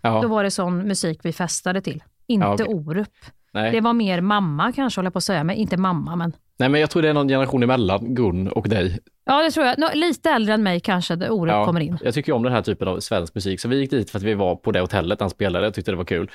Ja, 0.00 0.20
då 0.22 0.28
var 0.28 0.44
det 0.44 0.50
sån 0.50 0.78
musik 0.88 1.20
vi 1.22 1.32
festade 1.32 1.80
till. 1.80 2.02
Inte 2.26 2.46
Ja, 2.46 2.54
okej. 2.54 2.66
Orup. 2.66 3.12
nej. 3.52 3.72
Det 3.72 3.80
var 3.80 3.92
mer 3.92 4.20
mamma 4.20 4.72
kanske, 4.72 4.98
håller 4.98 5.06
jag 5.06 5.12
på 5.12 5.18
att 5.18 5.24
säga, 5.24 5.44
men 5.44 5.56
inte 5.56 5.76
mamma, 5.76 6.16
men 6.16 6.32
Nej, 6.58 6.68
men 6.68 6.80
jag 6.80 6.90
tror 6.90 7.02
det 7.02 7.08
är 7.08 7.14
någon 7.14 7.28
generation 7.28 7.62
emellan 7.62 8.14
Gun 8.14 8.48
och 8.48 8.68
dig. 8.68 8.98
Ja, 9.24 9.42
det 9.42 9.50
tror 9.50 9.66
jag. 9.66 9.78
Nå, 9.78 9.88
lite 9.94 10.30
äldre 10.30 10.54
än 10.54 10.62
mig 10.62 10.80
kanske, 10.80 11.16
där 11.16 11.30
Orup 11.30 11.66
kommer 11.66 11.80
in. 11.80 11.98
Jag 12.02 12.14
tycker 12.14 12.32
om 12.32 12.42
den 12.42 12.52
här 12.52 12.62
typen 12.62 12.88
av 12.88 13.00
svensk 13.00 13.34
musik, 13.34 13.60
så 13.60 13.68
vi 13.68 13.76
gick 13.80 13.90
dit 13.90 14.10
för 14.10 14.18
att 14.18 14.22
vi 14.22 14.34
var 14.34 14.56
på 14.56 14.72
det 14.72 14.80
hotellet 14.80 15.20
han 15.20 15.30
spelade 15.30 15.66
och 15.66 15.74
tyckte 15.74 15.90
det 15.90 15.96
var 15.96 16.04
kul. 16.04 16.30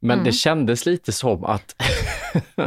Men 0.00 0.14
Mm. 0.14 0.24
det 0.24 0.32
kändes 0.32 0.86
lite 0.86 1.12
som 1.12 1.44
att, 1.44 1.74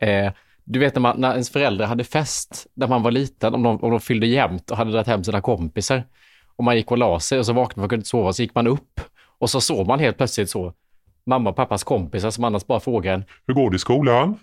eh, 0.00 0.32
du 0.64 0.78
vet 0.78 0.94
när, 0.94 1.00
man, 1.00 1.20
när 1.20 1.30
ens 1.32 1.50
föräldrar 1.50 1.86
hade 1.86 2.04
fest 2.04 2.66
när 2.74 2.86
man 2.86 3.02
var 3.02 3.10
liten, 3.10 3.54
om 3.54 3.62
de, 3.62 3.82
om 3.84 3.90
de 3.90 4.00
fyllde 4.00 4.26
jämnt 4.26 4.70
och 4.70 4.76
hade 4.76 4.90
dragit 4.92 5.06
hem 5.06 5.24
sina 5.24 5.40
kompisar. 5.40 6.04
Och 6.56 6.64
man 6.64 6.76
gick 6.76 6.90
och 6.90 6.98
la 6.98 7.20
sig 7.20 7.38
och 7.38 7.46
så 7.46 7.52
vaknade 7.52 7.80
man 7.80 7.84
och 7.84 7.90
kunde 7.90 8.00
inte 8.00 8.08
sova, 8.08 8.32
så 8.32 8.42
gick 8.42 8.54
man 8.54 8.66
upp 8.66 9.00
och 9.38 9.50
så 9.50 9.60
såg 9.60 9.86
man 9.86 9.98
helt 9.98 10.16
plötsligt 10.16 10.50
så 10.50 10.72
mamma 11.26 11.50
och 11.50 11.56
pappas 11.56 11.84
kompisar 11.84 12.30
som 12.30 12.44
annars 12.44 12.66
bara 12.66 12.80
frågar 12.80 13.14
en, 13.14 13.24
Hur 13.46 13.54
går 13.54 13.70
det 13.70 13.76
i 13.76 13.78
skolan? 13.78 14.38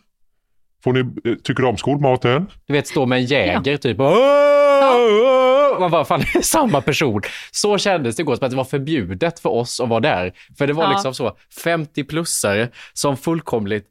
Får 0.85 0.93
ni, 0.93 0.99
eh, 0.99 1.05
tycker 1.43 1.63
du 1.63 1.69
om 1.69 1.77
skolmaten? 1.77 2.47
Du 2.67 2.73
vet, 2.73 2.87
stå 2.87 3.05
med 3.05 3.17
en 3.19 3.25
jäger 3.25 3.77
typ. 3.77 3.99
Åh, 3.99 4.07
åh! 4.11 5.79
Man 5.79 5.91
bara, 5.91 6.05
fan 6.05 6.19
det 6.19 6.35
är 6.39 6.41
samma 6.41 6.81
person. 6.81 7.21
Så 7.51 7.77
kändes 7.77 8.15
det 8.15 8.21
igår, 8.21 8.35
som 8.35 8.45
att 8.45 8.51
det 8.51 8.57
var 8.57 8.63
förbjudet 8.63 9.39
för 9.39 9.49
oss 9.49 9.79
att 9.79 9.89
vara 9.89 9.99
där. 9.99 10.33
För 10.57 10.67
det 10.67 10.73
var 10.73 10.83
Ja. 10.83 10.89
liksom 10.91 11.13
så, 11.13 11.37
50-plussare 11.63 12.67
som 12.93 13.17
fullkomligt 13.17 13.85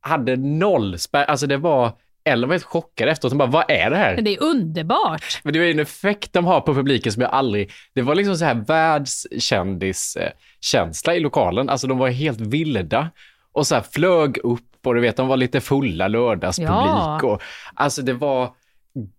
hade 0.00 0.36
noll 0.36 0.98
spärr. 0.98 1.24
Alltså 1.24 1.46
det 1.46 1.56
var, 1.56 1.92
eller 2.24 2.46
var 2.46 2.54
helt 2.54 2.64
chockade 2.64 3.10
efteråt. 3.10 3.30
De 3.32 3.38
bara, 3.38 3.48
vad 3.48 3.70
är 3.70 3.90
det 3.90 3.96
här? 3.96 4.14
Men 4.14 4.24
det 4.24 4.34
är 4.34 4.42
underbart. 4.42 5.40
Men 5.42 5.52
det 5.52 5.58
är 5.58 5.70
en 5.70 5.78
effekt 5.80 6.32
de 6.32 6.44
har 6.44 6.60
på 6.60 6.74
publiken 6.74 7.12
som 7.12 7.22
jag 7.22 7.30
aldrig... 7.30 7.70
Det 7.94 8.02
var 8.02 8.14
liksom 8.14 8.36
så 8.36 8.44
här 8.44 8.54
världskändiskänsla 8.54 11.14
i 11.14 11.20
lokalen. 11.20 11.68
Alltså 11.68 11.86
de 11.86 11.98
var 11.98 12.08
helt 12.08 12.40
vilda 12.40 13.10
och 13.52 13.66
så 13.66 13.74
här 13.74 13.84
flög 13.92 14.38
upp 14.38 14.64
och 14.86 14.94
du 14.94 15.00
vet, 15.00 15.16
de 15.16 15.28
var 15.28 15.36
lite 15.36 15.60
fulla 15.60 16.08
lördagspublik. 16.08 16.70
Ja. 16.70 17.20
Och, 17.22 17.42
alltså 17.74 18.02
det 18.02 18.12
var 18.12 18.52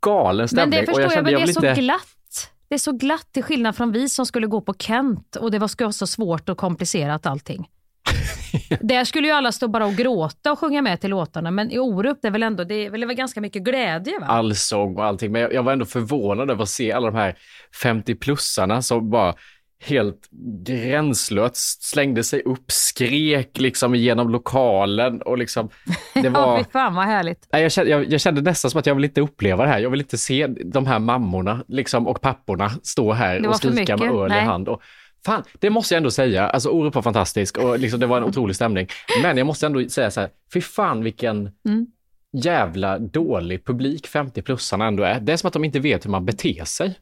galen 0.01 0.37
Men 0.37 0.47
stämning. 0.47 0.71
det 0.71 0.79
och 0.79 0.85
förstår 0.85 1.01
jag, 1.01 1.11
kände 1.11 1.31
men 1.31 1.39
det 1.39 1.43
är 1.43 1.45
vill 1.45 1.75
så 1.75 1.81
glatt. 1.81 2.51
Det 2.69 2.75
är 2.75 2.79
så 2.79 2.91
glatt 2.91 3.27
till 3.31 3.43
skillnad 3.43 3.75
från 3.75 3.91
vi 3.91 4.09
som 4.09 4.25
skulle 4.25 4.47
gå 4.47 4.61
på 4.61 4.73
Kent 4.73 5.35
och 5.35 5.51
det 5.51 5.59
var 5.59 5.91
så 5.91 6.07
svårt 6.07 6.49
och 6.49 6.57
komplicerat 6.57 7.25
allting. 7.25 7.67
Där 8.81 9.05
skulle 9.05 9.27
ju 9.27 9.33
alla 9.33 9.51
stå 9.51 9.67
bara 9.67 9.85
och 9.85 9.93
gråta 9.93 10.51
och 10.51 10.59
sjunga 10.59 10.81
med 10.81 11.01
till 11.01 11.09
låtarna, 11.09 11.51
men 11.51 11.71
i 11.71 11.79
Orup 11.79 12.17
det 12.21 12.27
är 12.27 12.31
väl 12.31 12.43
ändå 12.43 12.63
det 12.63 12.85
är 12.85 12.89
väl 12.89 13.13
ganska 13.13 13.41
mycket 13.41 13.63
glädje? 13.63 14.19
Va? 14.19 14.25
allsång 14.25 14.95
och 14.95 15.05
allting. 15.05 15.31
Men 15.31 15.41
jag, 15.41 15.53
jag 15.53 15.63
var 15.63 15.73
ändå 15.73 15.85
förvånad 15.85 16.51
över 16.51 16.63
att 16.63 16.69
se 16.69 16.91
alla 16.91 17.11
de 17.11 17.17
här 17.17 17.37
50-plussarna 17.83 18.81
som 18.81 19.09
bara 19.09 19.33
helt 19.81 20.27
gränslöst 20.65 21.83
slängde 21.83 22.23
sig 22.23 22.41
upp, 22.41 22.71
skrek 22.71 23.57
liksom 23.59 23.95
genom 23.95 24.29
lokalen 24.29 25.21
och 25.21 25.37
liksom 25.37 25.69
det 26.13 26.21
Ja, 26.23 26.29
var... 26.29 26.57
fy 26.57 26.63
fan 26.71 26.95
vad 26.95 27.05
härligt. 27.05 27.47
Jag, 27.49 27.71
kände, 27.71 27.91
jag, 27.91 28.11
jag 28.11 28.21
kände 28.21 28.41
nästan 28.41 28.71
som 28.71 28.79
att 28.79 28.85
jag 28.85 28.95
vill 28.95 29.03
inte 29.05 29.21
uppleva 29.21 29.63
det 29.63 29.69
här. 29.69 29.79
Jag 29.79 29.89
vill 29.89 29.99
inte 30.01 30.17
se 30.17 30.47
de 30.47 30.85
här 30.85 30.99
mammorna 30.99 31.63
liksom, 31.67 32.07
och 32.07 32.21
papporna 32.21 32.69
stå 32.83 33.13
här 33.13 33.47
och 33.47 33.55
skrika 33.55 33.97
med 33.97 34.11
öl 34.11 34.31
i 34.31 34.35
hand. 34.35 34.69
Och, 34.69 34.81
fan, 35.25 35.43
det 35.59 35.69
måste 35.69 35.93
jag 35.93 35.97
ändå 35.97 36.11
säga. 36.11 36.49
Alltså 36.49 36.69
Orup 36.69 36.95
var 36.95 37.01
fantastisk 37.01 37.57
och 37.57 37.79
liksom, 37.79 37.99
det 37.99 38.05
var 38.07 38.17
en 38.17 38.23
otrolig 38.23 38.55
stämning. 38.55 38.87
Men 39.23 39.37
jag 39.37 39.47
måste 39.47 39.65
ändå 39.65 39.89
säga 39.89 40.11
så 40.11 40.21
här, 40.21 40.29
fy 40.53 40.61
fan 40.61 41.03
vilken 41.03 41.51
Mm. 41.65 41.87
jävla 42.43 42.99
dålig 42.99 43.65
publik 43.65 44.07
50-plussarna 44.07 44.87
ändå 44.87 45.03
är. 45.03 45.19
Det 45.19 45.33
är 45.33 45.37
som 45.37 45.47
att 45.47 45.53
de 45.53 45.63
inte 45.63 45.79
vet 45.79 46.05
hur 46.05 46.11
man 46.11 46.25
beter 46.25 46.65
sig. 46.65 46.99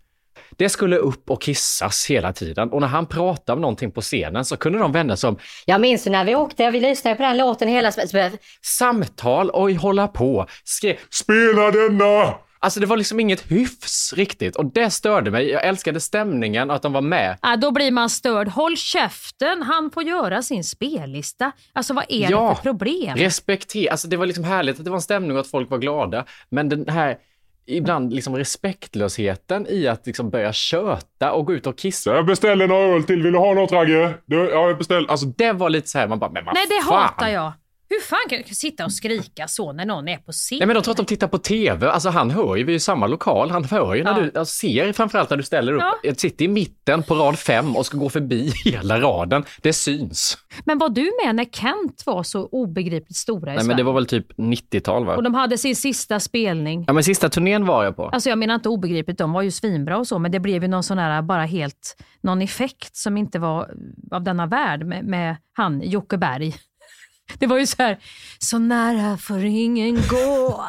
Det 0.58 0.70
skulle 0.70 0.98
upp 0.98 1.30
och 1.30 1.42
kissas 1.42 2.06
hela 2.10 2.34
tiden 2.34 2.70
och 2.70 2.82
när 2.82 2.88
han 2.88 3.06
pratade 3.06 3.54
om 3.56 3.62
någonting 3.62 3.92
på 3.92 4.02
scenen 4.02 4.46
så 4.46 4.58
kunde 4.58 4.80
de 4.80 4.92
vända 4.92 5.18
sig 5.18 5.28
om 5.28 5.38
Jag 5.66 5.82
minns 5.82 6.06
när 6.06 6.26
vi 6.26 6.36
åkte, 6.36 6.72
vi 6.72 6.80
lyssnade 6.80 7.16
på 7.16 7.24
den 7.24 7.38
låten 7.38 7.68
hela... 7.68 7.92
samtal 8.62 9.50
och 9.50 9.72
hålla 9.72 10.08
på, 10.08 10.48
skrev 10.64 10.98
Spela 11.10 11.72
denna! 11.72 12.34
Alltså 12.60 12.80
det 12.80 12.86
var 12.86 12.98
liksom 12.98 13.20
inget 13.20 13.52
hyfs 13.52 14.14
riktigt 14.14 14.56
och 14.56 14.66
det 14.66 14.90
störde 14.90 15.32
mig. 15.32 15.50
Jag 15.50 15.66
älskade 15.66 16.00
stämningen 16.00 16.70
och 16.70 16.76
att 16.76 16.82
de 16.82 16.94
var 16.94 17.02
med. 17.02 17.38
Ja, 17.42 17.56
då 17.56 17.72
blir 17.72 17.92
man 17.92 18.10
störd. 18.10 18.48
Håll 18.48 18.78
käften, 18.78 19.62
han 19.64 19.92
får 19.92 20.04
göra 20.04 20.42
sin 20.42 20.64
spellista. 20.64 21.52
Alltså 21.74 21.94
vad 21.94 22.06
är 22.10 22.32
Ja, 22.32 22.50
det 22.50 22.56
för 22.56 22.62
problem? 22.64 23.18
Respektera, 23.18 23.92
alltså 23.92 24.08
det 24.08 24.18
var 24.18 24.26
liksom 24.26 24.44
härligt 24.44 24.80
att 24.80 24.86
det 24.86 24.92
var 24.92 24.98
en 24.98 25.02
stämning 25.02 25.32
och 25.32 25.40
att 25.40 25.48
folk 25.48 25.70
var 25.70 25.78
glada. 25.78 26.26
Men 26.50 26.70
den 26.70 26.90
här 26.90 27.18
ibland 27.68 28.14
liksom 28.14 28.36
respektlösheten 28.36 29.68
i 29.70 29.88
att 29.88 30.08
liksom 30.08 30.30
börja 30.30 30.54
köta 30.54 31.32
och 31.32 31.46
gå 31.46 31.54
ut 31.54 31.68
och 31.68 31.78
kissa. 31.78 32.16
Jag 32.16 32.26
beställer 32.26 32.68
några 32.68 32.82
öl 32.96 33.04
till. 33.04 33.24
Vill 33.24 33.34
du 33.34 33.40
ha 33.40 33.54
något 33.54 33.72
Ragge? 33.72 34.14
Du, 34.26 34.36
ja, 34.38 34.68
jag 34.68 34.78
beställer. 34.78 35.12
Alltså, 35.12 35.26
Det 35.26 35.52
var 35.52 35.70
lite 35.70 35.88
så 35.88 36.00
här, 36.00 36.08
man 36.08 36.20
bara, 36.20 36.32
men 36.32 36.46
vad 36.46 36.54
Nej, 36.56 36.66
det 36.70 36.86
fan? 36.90 37.02
hatar 37.02 37.28
jag. 37.28 37.52
Hur 37.90 38.02
fan 38.02 38.30
kan 38.30 38.42
du 38.48 38.56
sitta 38.56 38.86
och 38.86 38.92
skrika 38.94 39.48
så 39.48 39.74
när 39.74 39.86
någon 39.86 40.08
är 40.08 40.18
på 40.18 40.32
scen? 40.32 40.58
Nej 40.60 40.68
men 40.68 40.76
de 40.76 40.82
tror 40.84 40.92
att 40.92 40.98
de 40.98 41.06
tittar 41.06 41.28
på 41.28 41.38
TV, 41.38 41.88
alltså 41.90 42.10
han 42.10 42.32
hör 42.32 42.56
ju, 42.56 42.64
vi 42.64 42.72
är 42.72 42.76
i 42.76 42.80
samma 42.80 43.08
lokal, 43.08 43.52
han 43.52 43.64
hör 43.64 43.96
ju 43.96 44.04
när 44.04 44.12
Ja. 44.20 44.26
du, 44.34 44.40
alltså, 44.40 44.56
ser 44.56 44.94
framförallt 44.94 45.30
när 45.30 45.38
du 45.38 45.44
ställer 45.44 45.74
upp, 45.74 45.82
Ja. 45.82 45.96
jag 46.04 46.20
sitter 46.20 46.46
i 46.46 46.48
mitten 46.48 47.04
på 47.04 47.16
rad 47.16 47.40
fem 47.40 47.76
och 47.76 47.86
ska 47.86 47.98
gå 47.98 48.10
förbi 48.10 48.52
hela 48.66 49.00
raden, 49.02 49.44
det 49.62 49.74
syns. 49.74 50.38
Men 50.66 50.78
var 50.78 50.90
du 50.90 51.12
med 51.26 51.36
när 51.36 51.46
Kent 51.46 52.04
var 52.06 52.24
så 52.24 52.46
obegripligt 52.46 53.16
stora 53.18 53.52
i 53.52 53.56
Nej 53.56 53.64
Sverige? 53.64 53.68
men 53.68 53.78
det 53.78 53.84
var 53.84 53.94
väl 53.94 54.06
typ 54.06 54.32
90-tal 54.38 55.06
va? 55.06 55.16
Och 55.16 55.24
de 55.24 55.34
hade 55.34 55.58
sin 55.58 55.76
sista 55.76 56.20
spelning. 56.20 56.84
Ja 56.88 56.94
men 56.94 57.04
sista 57.04 57.30
turnén 57.30 57.66
var 57.66 57.84
jag 57.84 57.96
på. 57.96 58.06
Alltså 58.10 58.30
jag 58.30 58.38
menar 58.38 58.56
inte 58.56 58.70
obegripligt, 58.70 59.18
de 59.18 59.34
var 59.34 59.42
ju 59.42 59.52
svinbra 59.52 59.98
och 59.98 60.08
så, 60.08 60.20
men 60.20 60.32
det 60.32 60.40
blev 60.40 60.62
ju 60.64 60.68
någon 60.70 60.84
sån 60.84 60.98
här 60.98 61.22
bara 61.22 61.46
helt, 61.46 61.98
någon 62.22 62.42
effekt 62.42 62.96
som 62.96 63.18
inte 63.18 63.40
var 63.40 63.72
av 64.12 64.24
denna 64.24 64.46
värld 64.46 64.86
med, 64.86 65.04
med 65.06 65.36
han 65.54 65.82
Jocke 65.82 66.18
Berg. 66.18 66.56
Det 67.40 67.48
var 67.48 67.58
ju 67.58 67.66
så 67.68 67.76
här, 67.84 67.98
så 68.40 68.60
nära 68.60 69.18
får 69.18 69.46
ingen 69.46 69.96
gå. 69.96 70.66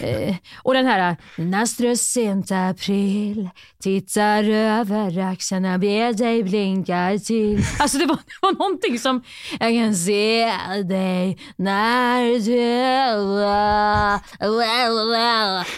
Eh, 0.00 0.36
och 0.62 0.74
den 0.74 0.86
här, 0.86 1.16
Nastro 1.36 1.96
sent 1.96 2.50
april, 2.50 3.48
tittar 3.82 4.44
över 4.50 5.18
axlarna, 5.18 5.78
ber 5.78 6.12
dig 6.12 6.42
blinka 6.42 7.18
till. 7.26 7.62
Alltså 7.78 7.98
det 7.98 8.06
var, 8.06 8.16
det 8.16 8.38
var 8.42 8.52
någonting 8.52 8.98
som, 8.98 9.22
jag 9.60 9.74
kan 9.74 9.94
se 9.94 10.52
dig 10.84 11.38
när 11.56 12.22
du... 12.44 13.44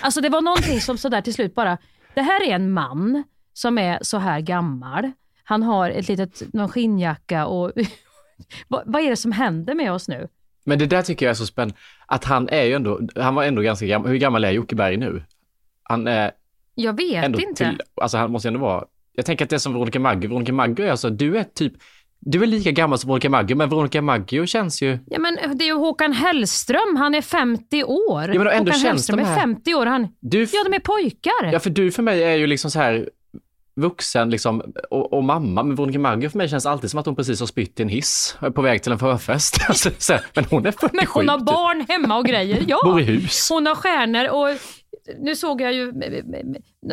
Alltså 0.01 0.21
det 0.21 0.29
var 0.29 0.41
någonting 0.41 0.81
som 0.81 0.99
sådär 0.99 1.21
till 1.21 1.35
slut 1.35 1.55
bara, 1.55 1.79
det 2.15 2.23
här 2.23 2.43
är 2.49 2.55
en 2.55 2.73
man 2.73 3.25
som 3.55 3.79
är 3.79 3.99
så 4.03 4.19
här 4.19 4.41
gammal. 4.41 5.11
Han 5.45 5.63
har 5.63 5.91
ett 5.91 6.09
litet, 6.09 6.43
någon 6.53 6.69
skinnjacka 6.69 7.47
och 7.47 7.73
vad, 8.69 8.83
vad 8.87 9.03
är 9.03 9.11
det 9.11 9.17
som 9.17 9.33
händer 9.33 9.75
med 9.75 9.93
oss 9.93 10.09
nu? 10.09 10.29
Men 10.65 10.79
det 10.79 10.87
där 10.87 11.03
tycker 11.03 11.27
jag 11.27 11.31
är 11.31 11.35
så 11.35 11.47
spännande, 11.47 11.75
att 12.07 12.25
han 12.25 12.49
är 12.49 12.63
ju 12.65 12.73
ändå, 12.75 13.01
han 13.17 13.35
var 13.35 13.45
ändå 13.45 13.63
ganska 13.63 13.87
gammal, 13.87 14.11
hur 14.11 14.17
gammal 14.19 14.45
är 14.45 14.51
Jocke 14.51 14.75
Berg 14.75 14.97
nu? 14.97 15.23
Han 15.83 16.07
är 16.07 16.31
Jag 16.75 16.97
vet 16.97 17.25
ändå 17.25 17.41
inte. 17.41 17.65
till, 17.65 17.81
alltså 18.01 18.17
han 18.19 18.31
måste 18.31 18.49
ändå 18.49 18.61
vara, 18.61 18.85
jag 19.13 19.27
tänker 19.27 19.45
att 19.45 19.51
det 19.51 19.57
är 19.57 19.59
som 19.59 19.73
Veronica 19.75 20.01
Maggio, 20.01 20.29
Veronica 20.29 20.53
Maggio 20.53 20.85
är 20.87 20.91
alltså, 20.91 21.11
du 21.11 21.39
är 21.39 21.45
typ, 21.45 21.73
du 22.21 22.43
är 22.43 22.47
lika 22.47 22.71
gammal 22.71 22.99
som 22.99 23.09
Veronica 23.09 23.29
Maggio, 23.31 23.57
men 23.57 23.69
Veronica 23.69 24.03
Maggio 24.03 24.47
känns 24.47 24.83
ju, 24.83 24.99
Ja, 25.07 25.19
men 25.19 25.39
det 25.59 25.65
är 25.65 25.67
ju 25.67 25.75
Håkan 25.75 26.13
Hellström, 26.13 26.97
han 26.99 27.15
är 27.15 27.23
50 27.23 27.85
år. 27.85 28.23
Ja, 28.23 28.27
men 28.27 28.37
ändå 28.39 28.49
Håkan 28.53 28.67
känns 28.73 28.83
Hellström 28.85 29.17
de 29.17 29.23
är 29.23 29.27
här- 29.27 29.41
50 29.41 29.75
år. 29.75 29.87
Han, 29.87 30.09
du, 30.21 30.41
ja, 30.53 30.65
de 30.65 30.75
är 30.77 30.81
pojkar. 30.81 31.53
ja 31.53 31.59
för 31.61 31.71
du 31.71 31.93
för 31.93 32.03
mig 32.03 32.23
är 32.25 32.37
ju 32.37 32.47
liksom 32.47 32.71
så 32.71 32.79
här 32.79 33.11
vuxen 33.79 34.31
liksom, 34.31 34.63
och, 34.91 35.13
och 35.13 35.25
mamma, 35.25 35.63
men 35.63 35.77
Veronica 35.77 35.99
Maggio 35.99 36.29
för 36.29 36.39
mig 36.39 36.49
känns 36.49 36.67
alltid 36.67 36.91
som 36.91 37.01
att 37.01 37.07
hon 37.07 37.17
precis 37.17 37.41
har 37.41 37.47
spytt 37.47 37.81
i 37.81 37.83
en 37.83 37.89
hiss 37.89 38.37
på 38.55 38.63
väg 38.63 38.83
till 38.83 38.93
en 38.93 38.99
förfest. 38.99 39.59
Alltså, 39.69 39.91
men 40.35 40.45
hon 40.45 40.67
är 40.67 40.73
47 40.73 40.91
men 40.93 41.07
hon 41.07 41.29
har 41.29 41.39
typ. 41.39 41.47
barn 41.47 41.87
hemma 41.89 42.17
och 42.17 42.25
grejer. 42.25 42.65
Ja. 42.69 42.81
Bor 42.85 43.01
i 43.01 43.05
hus. 43.05 43.49
Hon 43.51 43.67
har 43.67 43.75
stjärnor 43.75 44.29
och 44.29 44.49
nu 45.19 45.37
såg 45.37 45.61
jag 45.61 45.73
ju, 45.73 45.93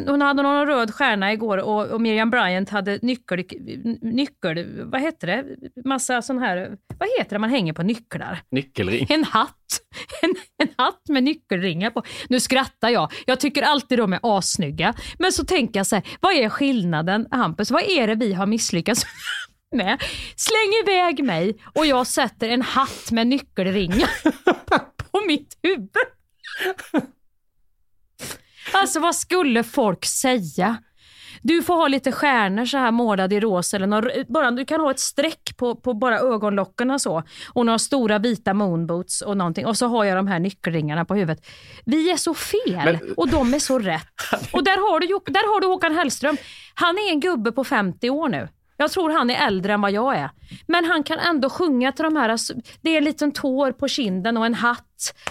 hon 0.07 0.21
hade 0.21 0.43
någon 0.43 0.67
röd 0.67 0.93
stjärna 0.93 1.33
igår 1.33 1.57
och, 1.57 1.87
och 1.87 2.01
Miriam 2.01 2.29
Bryant 2.29 2.69
hade 2.69 2.99
nyckel, 3.01 3.43
nyckel, 4.01 4.83
vad 4.85 5.01
heter 5.01 5.27
det? 5.27 5.45
Massa 5.85 6.21
sån 6.21 6.39
här, 6.39 6.77
vad 6.99 7.09
heter 7.17 7.35
det 7.35 7.39
man 7.39 7.49
hänger 7.49 7.73
på 7.73 7.83
nycklar? 7.83 8.39
Nyckelring. 8.51 9.07
En 9.09 9.23
hatt. 9.23 9.51
En, 10.21 10.35
en 10.63 10.73
hatt 10.77 11.09
med 11.09 11.23
nyckelringar 11.23 11.89
på. 11.89 12.03
Nu 12.29 12.39
skrattar 12.39 12.89
jag. 12.89 13.11
Jag 13.25 13.39
tycker 13.39 13.61
alltid 13.61 13.99
de 13.99 14.13
är 14.13 14.19
assnygga. 14.37 14.93
Men 15.19 15.31
så 15.31 15.45
tänker 15.45 15.79
jag 15.79 15.87
så 15.87 15.95
här, 15.95 16.05
vad 16.19 16.33
är 16.33 16.49
skillnaden 16.49 17.27
Hampus? 17.31 17.71
Vad 17.71 17.83
är 17.83 18.07
det 18.07 18.15
vi 18.15 18.33
har 18.33 18.45
misslyckats 18.45 19.05
med? 19.75 20.03
Släng 20.35 20.71
iväg 20.83 21.23
mig 21.23 21.57
och 21.73 21.85
jag 21.85 22.07
sätter 22.07 22.49
en 22.49 22.61
hatt 22.61 23.11
med 23.11 23.27
nyckelringar 23.27 24.09
på 25.11 25.21
mitt 25.27 25.59
huvud. 25.63 25.89
Alltså 28.73 28.99
vad 28.99 29.15
skulle 29.15 29.63
folk 29.63 30.05
säga? 30.05 30.77
Du 31.41 31.63
får 31.63 31.73
ha 31.75 31.87
lite 31.87 32.11
stjärnor 32.11 32.65
så 32.65 32.77
här 32.77 32.91
målade 32.91 33.35
i 33.35 33.39
rosa 33.39 33.77
eller 33.77 33.87
någon, 33.87 34.09
bara, 34.27 34.51
du 34.51 34.65
kan 34.65 34.81
ha 34.81 34.91
ett 34.91 34.99
streck 34.99 35.57
på, 35.57 35.75
på 35.75 35.93
bara 35.93 36.19
ögonlocken 36.19 36.99
så 36.99 37.23
och 37.53 37.65
några 37.65 37.79
stora 37.79 38.19
vita 38.19 38.53
moonboots 38.53 39.21
och 39.21 39.37
någonting 39.37 39.65
och 39.65 39.77
så 39.77 39.87
har 39.87 40.03
jag 40.03 40.17
de 40.17 40.27
här 40.27 40.39
nyckelringarna 40.39 41.05
på 41.05 41.15
huvudet. 41.15 41.45
Vi 41.85 42.11
är 42.11 42.17
så 42.17 42.33
fel 42.33 42.85
Men- 42.85 43.13
och 43.17 43.29
de 43.29 43.53
är 43.53 43.59
så 43.59 43.79
rätt. 43.79 44.07
Och 44.53 44.63
där 44.63 44.91
har, 44.91 44.99
du, 44.99 45.07
där 45.07 45.53
har 45.53 45.61
du 45.61 45.67
Håkan 45.67 45.95
Hellström. 45.95 46.37
Han 46.73 46.95
är 46.97 47.09
en 47.11 47.19
gubbe 47.19 47.51
på 47.51 47.63
50 47.63 48.09
år 48.09 48.29
nu. 48.29 48.47
Jag 48.77 48.91
tror 48.91 49.09
han 49.09 49.29
är 49.29 49.47
äldre 49.47 49.73
än 49.73 49.81
vad 49.81 49.91
jag 49.91 50.17
är. 50.17 50.29
Men 50.67 50.85
han 50.85 51.03
kan 51.03 51.19
ändå 51.19 51.49
sjunga 51.49 51.91
till 51.91 52.03
de 52.03 52.15
här, 52.15 52.39
det 52.81 52.89
är 52.89 52.97
en 52.97 53.03
liten 53.03 53.31
tår 53.31 53.71
på 53.71 53.87
kinden 53.87 54.37
och 54.37 54.45
en 54.45 54.53
hatt 54.53 54.81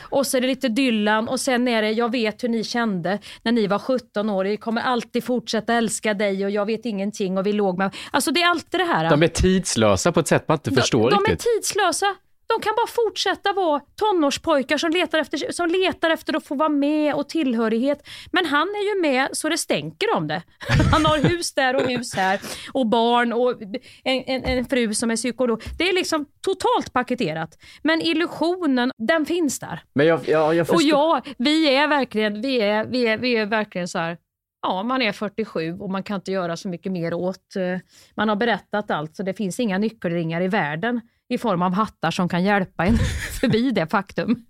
och 0.03 0.27
så 0.27 0.37
är 0.37 0.41
det 0.41 0.47
lite 0.47 0.69
Dylan 0.69 1.29
och 1.29 1.41
sen 1.41 1.69
är 1.69 1.83
det 1.83 1.91
jag 1.91 2.13
vet 2.13 2.45
hur 2.45 2.49
ni 2.49 2.65
kände 2.65 3.19
när 3.43 3.53
ni 3.53 3.67
var 3.67 3.79
17 3.79 4.31
år. 4.31 4.47
Jag 4.47 4.61
kommer 4.61 4.83
alltid 4.83 5.25
fortsätta 5.25 5.75
älska 5.75 6.15
dig 6.15 6.45
och 6.45 6.51
jag 6.51 6.67
vet 6.67 6.85
ingenting 6.85 7.39
och 7.39 7.47
vi 7.47 7.53
låg 7.53 7.79
med... 7.79 7.95
Alltså 8.11 8.31
det 8.31 8.43
är 8.43 8.49
alltid 8.49 8.81
det 8.81 8.85
här. 8.85 9.11
De 9.11 9.23
är 9.23 9.29
tidslösa 9.29 10.13
på 10.13 10.21
ett 10.21 10.29
sätt 10.29 10.49
man 10.49 10.57
inte 10.57 10.71
förstår 10.71 11.11
de, 11.11 11.17
de 11.17 11.31
riktigt. 11.31 11.47
är 11.47 11.61
tidslösa. 11.61 12.07
De 12.47 12.61
kan 12.61 12.75
bara 12.77 12.87
fortsätta 12.87 13.53
vara 13.53 13.81
tonårspojkar 13.97 14.79
som 14.79 14.91
letar, 14.91 15.19
efter, 15.19 15.53
som 15.53 15.69
letar 15.69 16.11
efter 16.11 16.37
att 16.37 16.47
få 16.47 16.55
vara 16.55 16.69
med 16.69 17.15
och 17.15 17.29
tillhörighet. 17.29 18.09
Men 18.33 18.47
han 18.47 18.69
är 18.69 18.95
ju 18.95 19.01
med 19.01 19.29
så 19.33 19.49
det 19.49 19.59
stänker 19.59 20.17
om 20.17 20.27
det. 20.27 20.43
Han 20.93 21.05
har 21.05 21.19
hus 21.19 21.55
där 21.55 21.77
och 21.77 21.83
hus 21.83 22.15
här 22.15 22.41
och 22.73 22.87
barn 22.87 23.33
och 23.33 23.63
en, 24.05 24.23
en, 24.27 24.45
en 24.45 24.65
fru 24.65 24.95
som 24.95 25.11
är 25.11 25.17
psykolog. 25.17 25.63
Det 25.79 25.89
är 25.89 25.95
liksom 25.95 26.27
totalt 26.41 26.93
paketerat. 26.93 27.59
Men 27.83 28.01
illusionen, 28.01 28.91
den 28.99 29.27
finns 29.27 29.59
där. 29.59 29.83
Men 29.95 30.07
jag, 30.07 30.21
ja, 30.27 30.55
jag 30.55 30.71
Och 30.71 30.83
ja, 30.83 31.23
vi 31.39 31.75
är 31.77 31.89
verkligen, 31.89 32.41
vi 32.41 32.61
är, 32.61 32.85
vi 32.85 33.07
är, 33.07 33.19
vi 33.19 33.37
är 33.37 33.47
verkligen 33.47 33.89
så 33.89 33.99
här, 33.99 34.19
ja 34.63 34.83
man 34.83 35.03
är 35.03 35.13
47 35.13 35.79
och 35.79 35.91
man 35.91 36.03
kan 36.03 36.17
inte 36.17 36.33
göra 36.33 36.57
så 36.57 36.69
mycket 36.69 36.93
mer 36.93 37.15
åt, 37.15 37.57
eh, 37.57 37.79
man 38.15 38.29
har 38.29 38.37
berättat 38.37 38.91
allt 38.91 39.17
så 39.17 39.23
det 39.23 39.35
finns 39.35 39.61
inga 39.61 39.79
nyckelringar 39.79 40.41
i 40.41 40.49
världen 40.49 41.01
i 41.29 41.39
form 41.39 41.63
av 41.63 41.73
hattar 41.73 42.11
som 42.11 42.29
kan 42.29 42.45
hjälpa 42.45 42.85
en 42.87 42.99
förbi 43.41 43.71
det 43.71 43.87
faktum. 43.87 44.45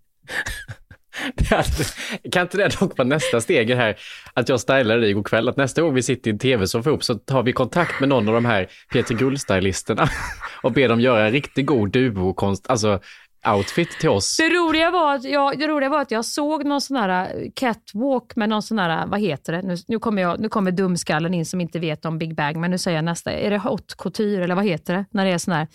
Kan 2.33 2.43
inte 2.43 2.57
det 2.57 2.81
dock 2.81 2.99
vara 2.99 3.09
nästa 3.09 3.41
steg 3.41 3.71
här 3.71 3.97
att 4.35 4.49
jag 4.49 4.61
stylar 4.61 4.99
dig 4.99 5.11
igår 5.11 5.23
kväll? 5.23 5.49
Att 5.49 5.57
nästa 5.57 5.83
gång 5.83 5.95
vi 5.95 6.03
sitter 6.03 6.31
i 6.31 6.33
en 6.33 6.39
tv-soffa 6.39 6.91
ihop 6.91 7.05
så 7.05 7.15
tar 7.15 7.43
vi 7.43 7.53
kontakt 7.53 8.01
med 8.01 8.09
någon 8.09 8.29
av 8.29 8.35
de 8.35 8.45
här 8.45 8.69
Peter 8.93 9.15
Guld-stylisterna 9.15 10.09
och 10.63 10.73
ber 10.73 10.89
dem 10.89 11.01
göra 11.01 11.27
en 11.27 11.33
riktigt 11.33 11.67
god 11.67 11.91
duokonst, 11.91 12.71
alltså 12.71 13.01
outfit 13.47 13.91
till 13.91 14.09
oss. 14.09 14.37
Det 14.37 14.49
roliga, 14.49 14.91
var 14.91 15.15
att 15.15 15.25
jag, 15.25 15.59
det 15.59 15.69
roliga 15.69 15.89
var 15.89 16.01
att 16.01 16.11
jag 16.11 16.25
såg 16.25 16.65
någon 16.65 16.81
sån 16.81 16.97
här 16.97 17.09
eh, 17.09 17.51
catwalk 17.55 18.37
med 18.37 18.49
någon 18.49 18.63
sån 18.63 18.79
här, 18.79 19.07
vad 19.07 19.21
heter 19.21 19.53
det? 19.53 19.63
Nu, 19.63 19.77
nu, 19.87 19.99
kommer 19.99 20.23
jag, 20.23 20.41
nu 20.41 20.49
kommer 20.49 20.71
dumskallen 20.71 21.35
in 21.35 21.47
som 21.47 21.61
inte 21.61 21.79
vet 21.79 22.05
om 22.05 22.19
Big 22.19 22.35
Bang, 22.35 22.57
men 22.57 22.71
nu 22.71 22.79
säger 22.79 22.99
jag 22.99 23.05
nästa. 23.05 23.33
Är 23.33 23.51
det 23.51 23.59
haute 23.59 23.95
couture 23.99 24.45
eller 24.45 24.55
vad 24.55 24.65
heter 24.65 24.95
det? 24.95 25.05
När 25.11 25.25
det 25.25 25.31
är 25.31 25.39
sån 25.39 25.55
här 25.55 25.69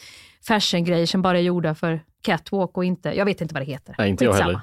fashion-grejer 0.48 1.06
som 1.06 1.22
bara 1.22 1.38
är 1.38 1.42
gjorda 1.42 1.76
för 1.76 2.02
catwalk 2.22 2.78
och 2.78 2.86
inte, 2.86 3.10
jag 3.10 3.26
vet 3.26 3.42
inte 3.42 3.54
vad 3.54 3.62
det 3.62 3.72
heter. 3.72 3.96
Nej, 3.98 4.10
inte 4.10 4.24
jag 4.24 4.34
Skitsamma. 4.34 4.48
heller. 4.48 4.62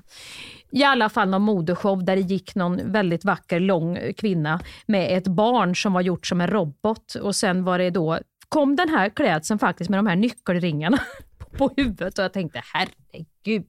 I 0.71 0.85
alla 0.85 1.09
fall 1.09 1.29
någon 1.29 1.43
modeshow 1.43 2.05
där 2.05 2.17
det 2.17 2.23
gick 2.23 2.55
någon 2.55 2.93
väldigt 2.93 3.25
vacker 3.25 3.61
lång 3.61 3.99
kvinna 4.17 4.61
med 4.87 5.19
ett 5.19 5.27
barn 5.27 5.77
som 5.77 5.93
var 5.93 6.01
gjort 6.01 6.27
som 6.27 6.41
en 6.41 6.47
robot 6.47 7.15
och 7.15 7.37
sen 7.37 7.65
var 7.65 7.79
det 7.79 7.91
då, 7.91 8.19
kom 8.49 8.77
den 8.77 8.89
här 8.89 9.09
klädseln 9.09 9.59
faktiskt 9.59 9.91
med 9.91 9.99
de 9.99 10.07
här 10.07 10.17
nyckelringarna 10.17 10.99
på 11.59 11.71
huvudet 11.77 12.19
och 12.19 12.25
jag 12.25 12.33
tänkte 12.33 12.63
herregud, 12.75 13.67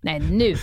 nej 0.00 0.20
nu. 0.20 0.54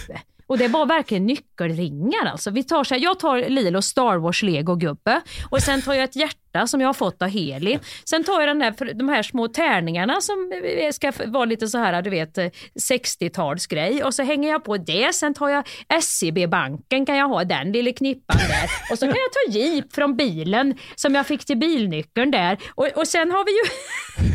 Och 0.51 0.57
det 0.57 0.67
var 0.67 0.85
verkligen 0.85 1.25
nyckelringar 1.25 2.25
alltså. 2.25 2.51
Vi 2.51 2.63
tar 2.63 2.83
så 2.83 2.93
här, 2.93 3.01
jag 3.01 3.19
tar 3.19 3.49
Lilo 3.49 3.81
Star 3.81 4.17
Wars 4.17 4.43
Lego-gubbe 4.43 5.21
och 5.49 5.61
sen 5.61 5.81
tar 5.81 5.93
jag 5.93 6.03
ett 6.03 6.15
hjärta 6.15 6.67
som 6.67 6.81
jag 6.81 6.87
har 6.87 6.93
fått 6.93 7.21
av 7.21 7.27
Heli. 7.27 7.79
Sen 8.05 8.23
tar 8.23 8.39
jag 8.39 8.49
den 8.49 8.59
där, 8.59 8.93
de 8.93 9.09
här 9.09 9.23
små 9.23 9.47
tärningarna 9.47 10.21
som 10.21 10.51
eh, 10.63 10.91
ska 10.91 11.11
vara 11.25 11.45
lite 11.45 11.67
så 11.67 11.77
här, 11.77 12.01
du 12.01 12.09
vet, 12.09 12.37
eh, 12.37 12.49
60-talsgrej 12.89 14.03
och 14.03 14.13
så 14.13 14.23
hänger 14.23 14.49
jag 14.49 14.63
på 14.63 14.77
det. 14.77 15.15
Sen 15.15 15.33
tar 15.33 15.49
jag 15.49 15.63
SEB-banken 16.03 17.05
kan 17.05 17.17
jag 17.17 17.27
ha 17.27 17.43
den 17.43 17.71
lilla 17.71 17.93
knippan 17.93 18.37
där 18.37 18.69
och 18.91 18.99
så 18.99 19.05
kan 19.05 19.15
jag 19.15 19.53
ta 19.53 19.59
Jeep 19.59 19.93
från 19.93 20.15
bilen 20.15 20.77
som 20.95 21.15
jag 21.15 21.27
fick 21.27 21.45
till 21.45 21.57
bilnyckeln 21.57 22.31
där 22.31 22.57
och, 22.75 22.87
och 22.95 23.07
sen 23.07 23.31
har 23.31 23.45
vi 23.45 23.51
ju 23.51 23.63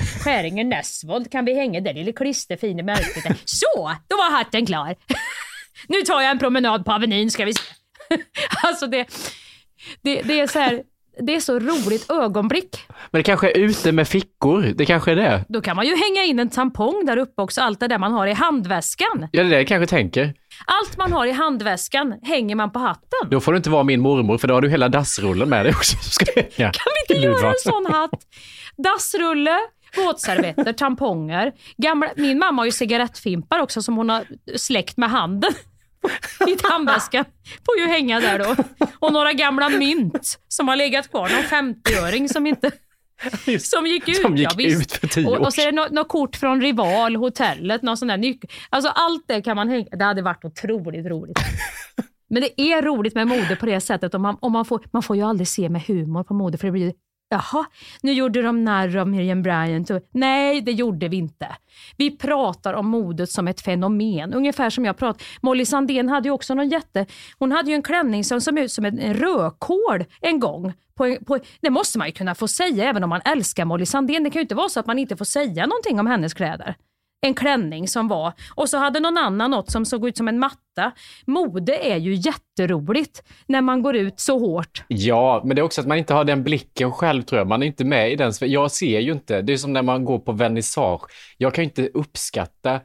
Skäringen 0.25 0.69
Näsvold 0.69 1.33
kan 1.33 1.45
vi 1.45 1.55
hänga 1.55 1.81
det 1.81 1.93
lilla 1.93 2.13
klisterfina 2.13 2.83
märket 2.83 3.23
där. 3.23 3.37
Så, 3.45 3.97
då 4.09 4.17
var 4.17 4.31
hatten 4.31 4.67
klar. 4.67 4.97
Nu 5.89 6.03
tar 6.03 6.21
jag 6.21 6.31
en 6.31 6.39
promenad 6.39 6.85
på 6.85 6.93
Avenyn 6.93 7.31
ska 7.31 7.45
vi 7.45 7.55
se. 7.55 7.63
Alltså 8.63 8.87
det, 8.87 9.07
det, 10.03 10.23
det 10.23 10.41
är 10.41 10.47
så 10.47 10.59
här, 10.59 10.83
det 11.21 11.35
är 11.37 11.41
så 11.41 11.59
roligt 11.59 12.11
ögonblick. 12.11 12.79
Men 13.11 13.19
det 13.19 13.23
kanske 13.23 13.51
är 13.51 13.59
ute 13.59 13.93
med 13.93 14.09
fickor, 14.09 14.63
det 14.63 14.87
kanske 14.87 15.13
är 15.13 15.17
det. 15.17 15.45
Då 15.49 15.61
kan 15.61 15.77
man 15.77 15.87
ju 15.87 15.97
hänga 15.97 16.25
in 16.25 16.39
en 16.39 16.51
tampong 16.51 17.07
där 17.07 17.17
uppe 17.17 17.43
också, 17.43 17.61
allt 17.61 17.81
det 17.81 17.89
där 17.89 17.99
man 17.99 18.13
har 18.13 18.27
i 18.27 18.33
handväskan. 18.33 19.29
Ja, 19.33 19.43
det 19.43 19.49
är 19.49 19.51
det 19.51 19.57
jag 19.57 19.69
kanske 19.69 19.87
tänker. 19.87 20.35
Allt 20.67 20.97
man 20.97 21.13
har 21.13 21.27
i 21.27 21.33
handväskan 21.33 22.15
hänger 22.23 22.55
man 22.57 22.73
på 22.73 22.79
hatten. 22.79 23.31
Då 23.31 23.41
får 23.41 23.53
du 23.53 23.57
inte 23.57 23.71
vara 23.71 23.83
min 23.83 24.01
mormor 24.01 24.39
för 24.39 24.49
då 24.49 24.55
har 24.55 24.61
du 24.61 24.69
hela 24.69 24.89
dassrullen 24.89 25.49
med 25.49 25.65
dig 25.67 25.73
också. 25.73 25.97
Ska 26.03 26.25
hänga 26.35 26.73
Kan 26.73 26.93
vi 27.09 27.15
inte 27.15 27.27
göra 27.27 27.49
en 27.49 27.55
sån 27.63 27.87
hatt? 27.87 28.11
Dassrulle, 28.77 29.59
våtservetter, 29.97 30.73
tamponger. 30.79 31.53
Gamla, 31.77 32.11
min 32.17 32.39
mamma 32.39 32.63
har 32.63 32.67
ju 32.67 32.73
cigarettfimpar 32.73 33.59
också 33.61 33.83
som 33.83 33.97
hon 33.97 34.09
har 34.09 34.25
släckt 34.57 34.97
med 34.97 35.11
handen. 35.11 35.53
I 36.49 36.57
handväskan. 36.63 37.25
Får 37.67 37.79
ju 37.79 37.87
hänga 37.87 38.21
där 38.21 38.39
då. 38.39 38.57
Och 38.99 39.13
några 39.13 39.33
gamla 39.33 39.69
mynt 39.69 40.39
som 40.49 40.69
har 40.69 40.77
legat 40.77 41.11
kvar. 41.11 41.29
Någon 41.29 41.75
50-öring 41.75 42.29
som 42.29 42.47
inte 42.47 42.71
som 43.59 43.87
gick 43.87 44.09
ut. 44.09 44.17
Som 44.17 44.37
gick 44.37 44.49
ja, 44.59 44.69
ut 44.69 44.93
för 44.93 45.07
tio 45.07 45.27
och, 45.27 45.33
år 45.33 45.39
och 45.39 45.55
så 45.55 45.61
är 45.61 45.67
det 45.67 45.73
något, 45.73 45.91
något 45.91 46.09
kort 46.09 46.37
från 46.37 46.61
Rival, 46.61 47.17
hotellet, 47.17 47.83
någon 47.83 47.97
sån 47.97 48.09
där 48.09 48.17
nyckel. 48.17 48.51
Alltså 48.71 48.91
allt 48.95 49.25
det 49.29 49.43
kan 49.43 49.57
man 49.57 49.69
hänga. 49.69 49.85
Det 49.91 50.05
hade 50.05 50.23
varit 50.23 50.45
otroligt 50.45 51.07
roligt. 51.07 51.39
Men 52.31 52.43
det 52.43 52.61
är 52.61 52.83
roligt 52.83 53.15
med 53.15 53.29
mode 53.29 53.57
på 53.57 53.67
det 53.67 53.81
sättet. 53.81 54.15
Om 54.15 54.23
man, 54.23 54.37
om 54.41 54.53
man, 54.53 54.65
får, 54.65 54.85
man 54.93 55.03
får 55.03 55.17
ju 55.17 55.23
aldrig 55.23 55.49
se 55.49 55.69
med 55.69 55.83
humor 55.83 56.25
på 56.25 56.35
mode 56.35 56.59
för 56.59 56.67
det 56.67 56.73
blir 56.73 56.93
Jaha, 57.29 57.65
nu 58.03 58.13
gjorde 58.13 58.43
de 58.43 58.65
narr 58.65 58.97
av 58.97 59.09
Miriam 59.09 59.43
Bryant. 59.43 59.91
Nej, 60.13 60.61
det 60.61 60.73
gjorde 60.73 61.09
vi 61.09 61.17
inte. 61.17 61.49
Vi 61.97 62.17
pratar 62.17 62.75
om 62.75 62.87
modet 62.89 63.31
som 63.31 63.49
ett 63.49 63.61
fenomen. 63.61 64.35
Ungefär 64.35 64.71
som 64.71 64.85
jag 64.85 64.97
pratar. 64.97 65.27
Molly 65.43 65.65
Sandén 65.67 66.09
hade 66.09 66.29
ju 66.29 66.33
också 66.33 66.55
någon 66.55 66.69
jätte... 66.69 67.07
Hon 67.39 67.53
hade 67.53 67.71
ju 67.71 67.75
en 67.75 67.83
klänning 67.83 68.25
som 68.25 68.41
såg 68.41 68.59
ut 68.59 68.73
som 68.73 68.85
en, 68.85 68.99
en 68.99 69.15
rödkål 69.15 70.05
en 70.21 70.41
gång. 70.41 70.73
På, 70.95 71.05
en- 71.05 71.25
på, 71.25 71.39
det 71.61 71.71
måste 71.71 71.99
man 71.99 72.07
ju 72.07 72.13
kunna 72.13 72.35
få 72.35 72.49
säga 72.49 72.85
även 72.85 73.05
om 73.05 73.11
man 73.11 73.21
älskar 73.25 73.65
Molly 73.65 73.87
Sandén. 73.87 74.25
Det 74.25 74.31
kan 74.31 74.41
ju 74.41 74.43
inte 74.43 74.55
vara 74.55 74.69
så 74.69 74.81
att 74.81 74.87
man 74.87 74.99
inte 74.99 75.17
får 75.17 75.25
säga 75.25 75.67
någonting 75.67 76.01
om 76.01 76.07
hennes 76.07 76.35
kläder. 76.35 76.75
En 77.21 77.35
klänning 77.35 77.89
som 77.89 78.09
var. 78.09 78.33
Och 78.55 78.69
så 78.69 78.79
hade 78.79 79.01
någon 79.01 79.19
annan 79.19 79.51
något 79.51 79.71
som 79.71 79.85
såg 79.85 80.09
ut 80.09 80.17
som 80.17 80.29
en 80.29 80.39
matta. 80.39 80.93
Mode 81.27 81.77
är 81.77 81.97
ju 81.97 82.15
jätteroligt 82.15 83.23
när 83.47 83.61
man 83.61 83.83
går 83.83 83.97
ut 83.97 84.21
så 84.21 84.39
hårt. 84.39 84.85
Ja, 84.89 85.43
men 85.45 85.57
det 85.57 85.61
är 85.61 85.65
också 85.65 85.81
att 85.81 85.87
man 85.87 85.99
inte 85.99 86.15
har 86.15 86.25
den 86.25 86.45
blicken 86.45 86.93
själv 86.93 87.23
tror 87.23 87.39
jag. 87.39 87.49
Man 87.49 87.63
är 87.63 87.67
inte 87.67 87.85
med 87.85 88.13
i 88.13 88.17
den. 88.17 88.33
Jag 88.41 88.71
ser 88.71 89.01
ju 89.01 89.13
inte. 89.13 89.43
Det 89.43 89.53
är 89.53 89.57
som 89.57 89.73
när 89.73 89.83
man 89.83 90.05
går 90.05 90.19
på 90.19 90.33
vernissage. 90.33 91.03
Jag 91.37 91.55
kan 91.55 91.65
ju 91.65 91.69
inte 91.69 91.89
uppskatta 91.95 92.81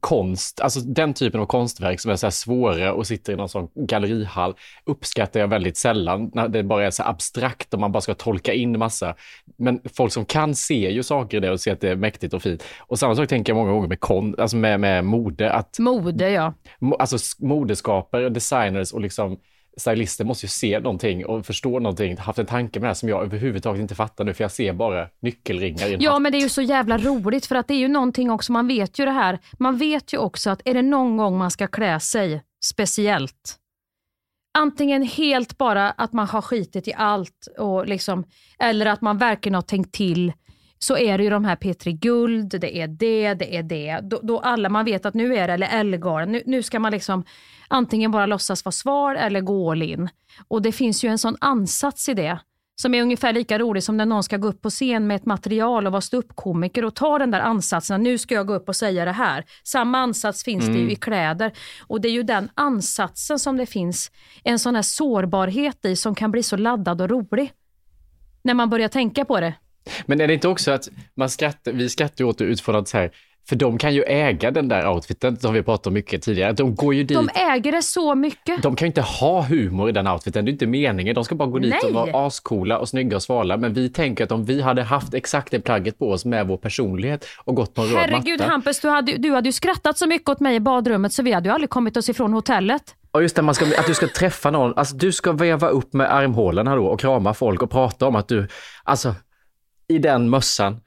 konst, 0.00 0.60
alltså 0.60 0.80
den 0.80 1.14
typen 1.14 1.40
av 1.40 1.46
konstverk 1.46 2.00
som 2.00 2.10
är 2.10 2.16
så 2.16 2.26
här 2.26 2.30
svåra 2.30 2.92
och 2.92 3.06
sitter 3.06 3.32
i 3.32 3.36
någon 3.36 3.48
sån 3.48 3.68
gallerihall 3.74 4.54
uppskattar 4.84 5.40
jag 5.40 5.48
väldigt 5.48 5.76
sällan 5.76 6.30
när 6.34 6.48
det 6.48 6.62
bara 6.62 6.86
är 6.86 6.90
så 6.90 7.02
abstrakt 7.02 7.74
och 7.74 7.80
man 7.80 7.92
bara 7.92 8.00
ska 8.00 8.14
tolka 8.14 8.52
in 8.52 8.78
massa. 8.78 9.14
Men 9.56 9.80
folk 9.94 10.12
som 10.12 10.24
kan 10.24 10.54
ser 10.54 10.90
ju 10.90 11.02
saker 11.02 11.36
i 11.36 11.40
det 11.40 11.50
och 11.50 11.60
ser 11.60 11.72
att 11.72 11.80
det 11.80 11.88
är 11.88 11.96
mäktigt 11.96 12.34
och 12.34 12.42
fint. 12.42 12.64
Och 12.78 12.98
samma 12.98 13.16
sak 13.16 13.28
tänker 13.28 13.52
jag 13.52 13.56
många 13.56 13.72
gånger 13.72 13.88
med, 13.88 14.00
kon, 14.00 14.34
alltså 14.38 14.56
med, 14.56 14.80
med 14.80 15.04
mode, 15.04 15.52
att 15.52 15.78
Mode 15.78 16.30
ja. 16.30 16.54
alltså 16.98 17.16
modeskapare, 17.38 18.28
designers 18.28 18.92
och 18.92 19.00
liksom 19.00 19.38
stylister 19.76 20.24
måste 20.24 20.46
ju 20.46 20.50
se 20.50 20.80
någonting 20.80 21.26
och 21.26 21.46
förstå 21.46 21.78
någonting, 21.78 22.16
haft 22.18 22.38
en 22.38 22.46
tanke 22.46 22.80
med 22.80 22.84
det 22.86 22.88
här 22.88 22.94
som 22.94 23.08
jag 23.08 23.22
överhuvudtaget 23.22 23.80
inte 23.80 23.94
fattar 23.94 24.24
nu 24.24 24.34
för 24.34 24.44
jag 24.44 24.50
ser 24.50 24.72
bara 24.72 25.08
nyckelringar 25.20 25.86
i 25.86 25.94
en 25.94 26.00
Ja, 26.00 26.12
hatt. 26.12 26.22
men 26.22 26.32
det 26.32 26.38
är 26.38 26.42
ju 26.42 26.48
så 26.48 26.62
jävla 26.62 26.98
roligt 26.98 27.46
för 27.46 27.54
att 27.54 27.68
det 27.68 27.74
är 27.74 27.78
ju 27.78 27.88
någonting 27.88 28.30
också, 28.30 28.52
man 28.52 28.68
vet 28.68 28.98
ju 28.98 29.04
det 29.04 29.10
här, 29.10 29.38
man 29.58 29.76
vet 29.76 30.12
ju 30.12 30.18
också 30.18 30.50
att 30.50 30.62
är 30.64 30.74
det 30.74 30.82
någon 30.82 31.16
gång 31.16 31.38
man 31.38 31.50
ska 31.50 31.66
klä 31.66 32.00
sig 32.00 32.42
speciellt, 32.64 33.56
antingen 34.58 35.02
helt 35.02 35.58
bara 35.58 35.90
att 35.90 36.12
man 36.12 36.26
har 36.28 36.42
skitit 36.42 36.88
i 36.88 36.92
allt 36.94 37.48
och 37.58 37.86
liksom, 37.86 38.24
eller 38.58 38.86
att 38.86 39.00
man 39.00 39.18
verkligen 39.18 39.54
har 39.54 39.62
tänkt 39.62 39.94
till, 39.94 40.32
så 40.78 40.96
är 40.96 41.18
det 41.18 41.24
ju 41.24 41.30
de 41.30 41.44
här 41.44 41.56
Petri 41.56 41.92
Guld, 41.92 42.60
det 42.60 42.78
är 42.78 42.88
det, 42.88 43.34
det 43.34 43.56
är 43.56 43.62
det. 43.62 44.00
Då, 44.02 44.20
då 44.22 44.40
alla 44.40 44.68
man 44.68 44.84
vet 44.84 45.06
att 45.06 45.14
nu 45.14 45.36
är 45.36 45.48
det, 45.48 45.54
eller 45.54 45.68
Ellegarden, 45.80 46.32
nu, 46.32 46.42
nu 46.46 46.62
ska 46.62 46.80
man 46.80 46.92
liksom 46.92 47.24
antingen 47.68 48.10
bara 48.10 48.26
låtsas 48.26 48.64
vara 48.64 48.72
svar 48.72 49.14
eller 49.14 49.40
gå 49.40 49.70
all 49.70 49.82
in. 49.82 50.08
Och 50.48 50.62
det 50.62 50.72
finns 50.72 51.04
ju 51.04 51.08
en 51.08 51.18
sån 51.18 51.36
ansats 51.40 52.08
i 52.08 52.14
det 52.14 52.38
som 52.80 52.94
är 52.94 53.02
ungefär 53.02 53.32
lika 53.32 53.58
rolig 53.58 53.82
som 53.82 53.96
när 53.96 54.06
någon 54.06 54.22
ska 54.22 54.36
gå 54.36 54.48
upp 54.48 54.62
på 54.62 54.70
scen 54.70 55.06
med 55.06 55.16
ett 55.16 55.26
material 55.26 55.86
och 55.86 55.92
vara 55.92 56.00
ståuppkomiker 56.00 56.84
och 56.84 56.94
ta 56.94 57.18
den 57.18 57.30
där 57.30 57.40
ansatsen, 57.40 58.02
nu 58.02 58.18
ska 58.18 58.34
jag 58.34 58.46
gå 58.46 58.54
upp 58.54 58.68
och 58.68 58.76
säga 58.76 59.04
det 59.04 59.12
här. 59.12 59.44
Samma 59.64 59.98
ansats 59.98 60.44
finns 60.44 60.66
det 60.66 60.78
ju 60.78 60.90
i 60.90 60.96
kläder 60.96 61.52
och 61.86 62.00
det 62.00 62.08
är 62.08 62.12
ju 62.12 62.22
den 62.22 62.48
ansatsen 62.54 63.38
som 63.38 63.56
det 63.56 63.66
finns 63.66 64.10
en 64.44 64.58
sån 64.58 64.74
här 64.74 64.82
sårbarhet 64.82 65.84
i 65.84 65.96
som 65.96 66.14
kan 66.14 66.30
bli 66.30 66.42
så 66.42 66.56
laddad 66.56 67.00
och 67.00 67.10
rolig. 67.10 67.52
När 68.42 68.54
man 68.54 68.70
börjar 68.70 68.88
tänka 68.88 69.24
på 69.24 69.40
det. 69.40 69.54
Men 70.06 70.20
är 70.20 70.26
det 70.26 70.34
inte 70.34 70.48
också 70.48 70.70
att 70.70 70.88
man 71.14 71.30
skrattar, 71.30 71.72
vi 71.72 71.88
skrattar 71.88 72.24
åt 72.24 72.38
det 72.38 72.44
utifrån 72.44 72.76
att 72.76 72.88
så 72.88 72.98
här, 72.98 73.10
För 73.48 73.56
de 73.56 73.78
kan 73.78 73.94
ju 73.94 74.02
äga 74.02 74.50
den 74.50 74.68
där 74.68 74.88
outfiten 74.88 75.36
som 75.36 75.54
vi 75.54 75.62
pratat 75.62 75.86
om 75.86 75.92
mycket 75.94 76.22
tidigare. 76.22 76.52
De 76.52 76.74
går 76.74 76.94
ju 76.94 77.02
dit. 77.02 77.16
De 77.16 77.28
äger 77.34 77.72
det 77.72 77.82
så 77.82 78.14
mycket. 78.14 78.62
De 78.62 78.76
kan 78.76 78.86
ju 78.86 78.88
inte 78.88 79.00
ha 79.00 79.42
humor 79.42 79.88
i 79.88 79.92
den 79.92 80.06
outfiten, 80.08 80.44
det 80.44 80.50
är 80.50 80.52
inte 80.52 80.66
meningen. 80.66 81.14
De 81.14 81.24
ska 81.24 81.34
bara 81.34 81.48
gå 81.48 81.58
dit 81.58 81.70
Nej. 81.70 81.80
och 81.90 81.94
vara 81.94 82.26
ascoola 82.26 82.78
och 82.78 82.88
snygga 82.88 83.16
och 83.16 83.22
svala. 83.22 83.56
Men 83.56 83.74
vi 83.74 83.88
tänker 83.88 84.24
att 84.24 84.32
om 84.32 84.44
vi 84.44 84.60
hade 84.62 84.82
haft 84.82 85.14
exakt 85.14 85.50
det 85.50 85.60
plagget 85.60 85.98
på 85.98 86.10
oss 86.10 86.24
med 86.24 86.46
vår 86.46 86.56
personlighet 86.56 87.26
och 87.44 87.54
gått 87.54 87.74
på 87.74 87.82
en 87.82 87.88
röd 87.88 87.98
Herregud 87.98 88.40
matta. 88.40 88.50
Hampus, 88.50 88.80
du 88.80 88.88
hade, 88.88 89.12
du 89.12 89.30
hade 89.30 89.48
ju 89.48 89.52
skrattat 89.52 89.98
så 89.98 90.06
mycket 90.06 90.28
åt 90.28 90.40
mig 90.40 90.56
i 90.56 90.60
badrummet 90.60 91.12
så 91.12 91.22
vi 91.22 91.32
hade 91.32 91.48
ju 91.48 91.54
aldrig 91.54 91.70
kommit 91.70 91.96
oss 91.96 92.08
ifrån 92.08 92.32
hotellet. 92.32 92.94
Och 93.10 93.22
just 93.22 93.36
det, 93.36 93.42
man 93.42 93.54
ska, 93.54 93.64
att 93.64 93.86
du 93.86 93.94
ska 93.94 94.06
träffa 94.08 94.50
någon, 94.50 94.72
alltså 94.76 94.96
du 94.96 95.12
ska 95.12 95.32
veva 95.32 95.68
upp 95.68 95.92
med 95.92 96.14
armhålorna 96.14 96.76
då 96.76 96.86
och 96.86 97.00
krama 97.00 97.34
folk 97.34 97.62
och 97.62 97.70
prata 97.70 98.06
om 98.06 98.16
att 98.16 98.28
du, 98.28 98.48
alltså 98.84 99.14
i 99.88 99.98
den 99.98 100.30
mössan, 100.30 100.80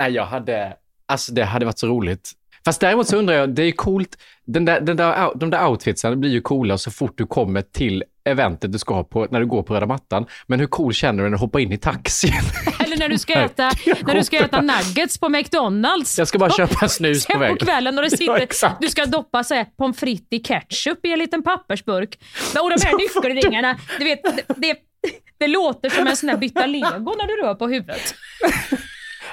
nej 0.00 0.12
jag 0.12 0.26
hade, 0.26 0.76
alltså 1.08 1.32
det 1.32 1.44
hade 1.44 1.64
varit 1.66 1.78
så 1.78 1.86
roligt. 1.86 2.32
Fast 2.64 2.80
däremot 2.80 3.08
så 3.08 3.16
undrar 3.16 3.34
jag, 3.34 3.50
det 3.50 3.62
är 3.62 3.72
coolt, 3.72 4.18
den 4.44 4.64
där, 4.64 4.80
den 4.80 4.96
där, 4.96 5.32
de 5.34 5.50
där 5.50 5.66
outfitsen 5.68 6.20
blir 6.20 6.30
ju 6.30 6.40
coola 6.40 6.78
så 6.78 6.90
fort 6.90 7.18
du 7.18 7.26
kommer 7.26 7.62
till 7.62 8.04
eventet 8.26 8.72
du 8.72 8.78
ska 8.78 9.04
på, 9.04 9.26
när 9.30 9.40
du 9.40 9.46
går 9.46 9.62
på 9.62 9.74
röda 9.74 9.86
mattan. 9.86 10.26
Men 10.46 10.60
hur 10.60 10.66
cool 10.66 10.92
känner 10.94 11.22
du 11.22 11.30
när 11.30 11.36
du 11.36 11.40
hoppar 11.40 11.58
in 11.58 11.72
i 11.72 11.78
taxin? 11.78 12.32
Eller 12.84 12.96
när 12.96 13.08
du 13.08 13.18
ska 13.18 13.32
äta, 13.34 13.70
när 14.06 14.14
du 14.14 14.24
ska 14.24 14.38
äta 14.38 14.60
nuggets 14.60 15.18
på 15.18 15.28
McDonalds. 15.28 16.18
Jag 16.18 16.28
ska 16.28 16.38
bara 16.38 16.50
köpa 16.50 16.74
en 16.82 16.88
snus 16.88 17.26
på 17.26 17.32
Sen 17.32 17.40
väg. 17.40 17.58
på 17.58 17.64
kvällen 17.64 17.98
och 17.98 18.04
det 18.04 18.10
Ja, 18.12 18.16
sitter, 18.16 18.36
exakt. 18.36 18.80
du 18.80 18.88
ska 18.88 19.06
doppa 19.06 19.44
så 19.44 19.54
här, 19.54 19.66
pommes 19.78 19.98
frites 20.00 20.26
i 20.30 20.38
ketchup 20.38 21.06
i 21.06 21.12
en 21.12 21.18
liten 21.18 21.42
pappersburk. 21.42 22.18
Och 22.62 22.70
de 22.70 22.76
här 22.86 22.96
nyckelringarna, 22.98 23.76
du 23.98 24.04
vet, 24.04 24.20
det, 24.56 24.76
det, 25.38 25.46
låter 25.46 25.90
som 25.90 26.06
en 26.06 26.16
sån 26.16 26.28
här 26.28 26.36
bytta 26.36 26.66
lego 26.66 27.14
när 27.18 27.26
du 27.26 27.42
rör 27.42 27.54
på 27.54 27.68
huvudet. 27.68 28.14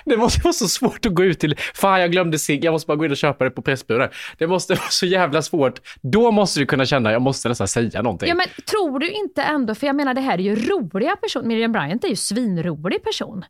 Det 0.06 0.18
måste 0.18 0.42
vara 0.44 0.54
så 0.54 0.68
svårt 0.68 1.06
att 1.06 1.14
gå 1.14 1.24
ut 1.24 1.40
till, 1.40 1.56
fan 1.74 2.02
jag 2.02 2.12
glömde 2.12 2.40
cigg, 2.40 2.64
jag 2.66 2.72
måste 2.72 2.88
bara 2.88 2.98
gå 2.98 3.06
in 3.06 3.12
och 3.12 3.18
köpa 3.18 3.44
det 3.44 3.52
på 3.52 3.62
Pressbyrån. 3.62 4.08
Det 4.38 4.48
måste 4.48 4.74
vara 4.74 4.90
så 4.90 5.06
jävla 5.06 5.42
svårt. 5.42 5.82
Då 6.02 6.32
måste 6.32 6.60
du 6.60 6.66
kunna 6.66 6.86
känna, 6.86 7.12
jag 7.12 7.22
måste 7.22 7.50
nästan 7.50 7.68
säga 7.68 8.02
någonting. 8.02 8.30
Ja, 8.30 8.36
men 8.36 8.48
tror 8.66 9.00
du 9.00 9.12
inte 9.12 9.44
ändå, 9.44 9.76
för 9.76 9.88
jag 9.88 9.96
menar 9.96 10.14
det 10.14 10.22
här 10.22 10.34
är 10.34 10.44
ju 10.44 10.56
roliga 10.56 11.16
personer, 11.16 11.46
Miriam 11.48 11.72
Bryant 11.72 12.04
är 12.04 12.08
ju 12.08 12.16
svinrolig 12.16 13.04
person. 13.04 13.46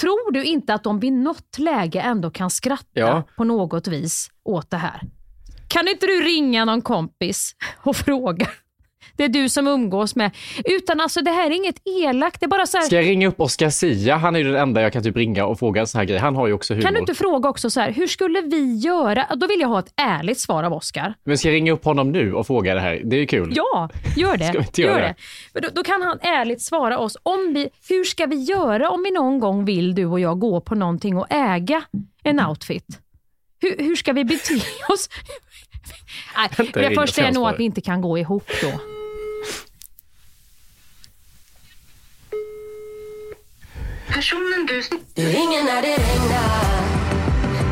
Tror 0.00 0.32
du 0.32 0.44
inte 0.44 0.74
att 0.74 0.84
de 0.84 1.00
vid 1.00 1.12
något 1.12 1.58
läge 1.58 2.00
ändå 2.00 2.30
kan 2.30 2.50
skratta 2.50 2.86
Ja. 2.92 3.22
på 3.36 3.44
något 3.44 3.86
vis 3.88 4.30
åt 4.44 4.70
det 4.70 4.76
här? 4.76 5.00
Kan 5.68 5.88
inte 5.88 6.06
du 6.06 6.22
ringa 6.22 6.64
någon 6.64 6.82
kompis 6.82 7.54
och 7.82 7.96
fråga? 7.96 8.46
Det 9.22 9.26
är 9.26 9.42
du 9.42 9.48
som 9.48 9.66
umgås 9.66 10.16
med. 10.16 10.30
Utan 10.64 11.00
alltså 11.00 11.20
det 11.20 11.30
här 11.30 11.46
är 11.46 11.54
inget 11.54 11.76
elakt, 11.84 12.40
det 12.40 12.46
är 12.46 12.48
bara 12.48 12.66
så 12.66 12.78
här. 12.78 12.84
Ska 12.84 12.96
jag 12.96 13.06
ringa 13.06 13.28
upp 13.28 13.40
Oscar 13.40 13.70
Sia? 13.70 14.16
Han 14.16 14.36
är 14.36 14.40
ju 14.40 14.44
den 14.44 14.62
enda 14.62 14.82
jag 14.82 14.92
kan 14.92 15.02
typ 15.02 15.16
ringa 15.16 15.46
och 15.46 15.58
fråga 15.58 15.80
en 15.80 15.86
sån 15.86 15.98
här 15.98 16.06
grej. 16.06 16.18
Han 16.18 16.36
har 16.36 16.46
ju 16.46 16.52
också 16.52 16.74
humor. 16.74 16.82
Kan 16.82 16.94
du 16.94 17.00
inte 17.00 17.14
fråga 17.14 17.48
också 17.48 17.70
så 17.70 17.80
här, 17.80 17.92
hur 17.92 18.06
skulle 18.06 18.40
vi 18.40 18.76
göra? 18.76 19.26
Då 19.34 19.46
vill 19.46 19.60
jag 19.60 19.68
ha 19.68 19.78
ett 19.78 19.92
ärligt 19.96 20.40
svar 20.40 20.62
av 20.62 20.72
Oscar. 20.72 21.14
Men 21.24 21.38
ska 21.38 21.48
jag 21.48 21.54
ringa 21.54 21.72
upp 21.72 21.84
honom 21.84 22.12
nu 22.12 22.34
och 22.34 22.46
fråga 22.46 22.74
det 22.74 22.80
här? 22.80 23.00
Det 23.04 23.16
är 23.16 23.20
ju 23.20 23.26
kul. 23.26 23.52
Ja, 23.56 23.88
gör 24.16 24.36
det. 24.36 24.44
Ska 24.48 24.58
vi 24.58 24.64
inte 24.64 24.82
göra 24.82 24.92
gör 24.92 25.00
det? 25.00 25.14
det. 25.52 25.60
Då, 25.60 25.68
då 25.74 25.82
kan 25.82 26.02
han 26.02 26.18
ärligt 26.20 26.62
svara 26.62 26.98
oss. 26.98 27.16
Om 27.22 27.52
vi, 27.54 27.68
hur 27.88 28.04
ska 28.04 28.26
vi 28.26 28.36
göra 28.36 28.90
om 28.90 29.02
vi 29.02 29.10
någon 29.10 29.40
gång 29.40 29.64
vill, 29.64 29.94
du 29.94 30.06
och 30.06 30.20
jag, 30.20 30.38
gå 30.38 30.60
på 30.60 30.74
någonting 30.74 31.16
och 31.16 31.26
äga 31.30 31.82
en 32.22 32.40
outfit? 32.40 32.86
Hur, 33.60 33.76
hur 33.78 33.96
ska 33.96 34.12
vi 34.12 34.24
bete 34.24 34.54
oss? 34.88 35.08
Nej, 36.36 36.70
det 36.72 36.94
första 36.94 37.22
är 37.22 37.32
nog 37.32 37.48
att 37.48 37.58
vi 37.58 37.64
inte 37.64 37.80
kan 37.80 38.00
gå 38.00 38.18
ihop 38.18 38.50
då. 38.62 39.01
Personen 44.14 44.66
du... 44.68 44.82
Du 45.14 45.22
ringer 45.28 45.64
när 45.64 45.82
det 45.82 45.88
regnar 45.88 46.82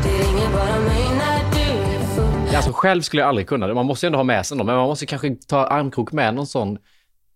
Du 0.03 0.09
ringer 0.09 0.51
bara 0.53 0.79
mig 0.79 1.03
när 1.17 1.51
du 1.53 1.95
är 1.95 1.99
full 2.15 2.55
Alltså 2.55 2.71
själv 2.73 3.01
skulle 3.01 3.21
jag 3.21 3.29
aldrig 3.29 3.47
kunna 3.47 3.67
det. 3.67 3.73
Man 3.73 3.85
måste 3.85 4.05
ju 4.05 4.07
ändå 4.07 4.19
ha 4.19 4.23
med 4.23 4.45
sig 4.45 4.57
någon, 4.57 4.65
men 4.65 4.75
man 4.75 4.87
måste 4.87 5.05
kanske 5.05 5.35
ta 5.47 5.65
armkrok 5.65 6.11
med 6.11 6.33
någon 6.33 6.47
sån 6.47 6.77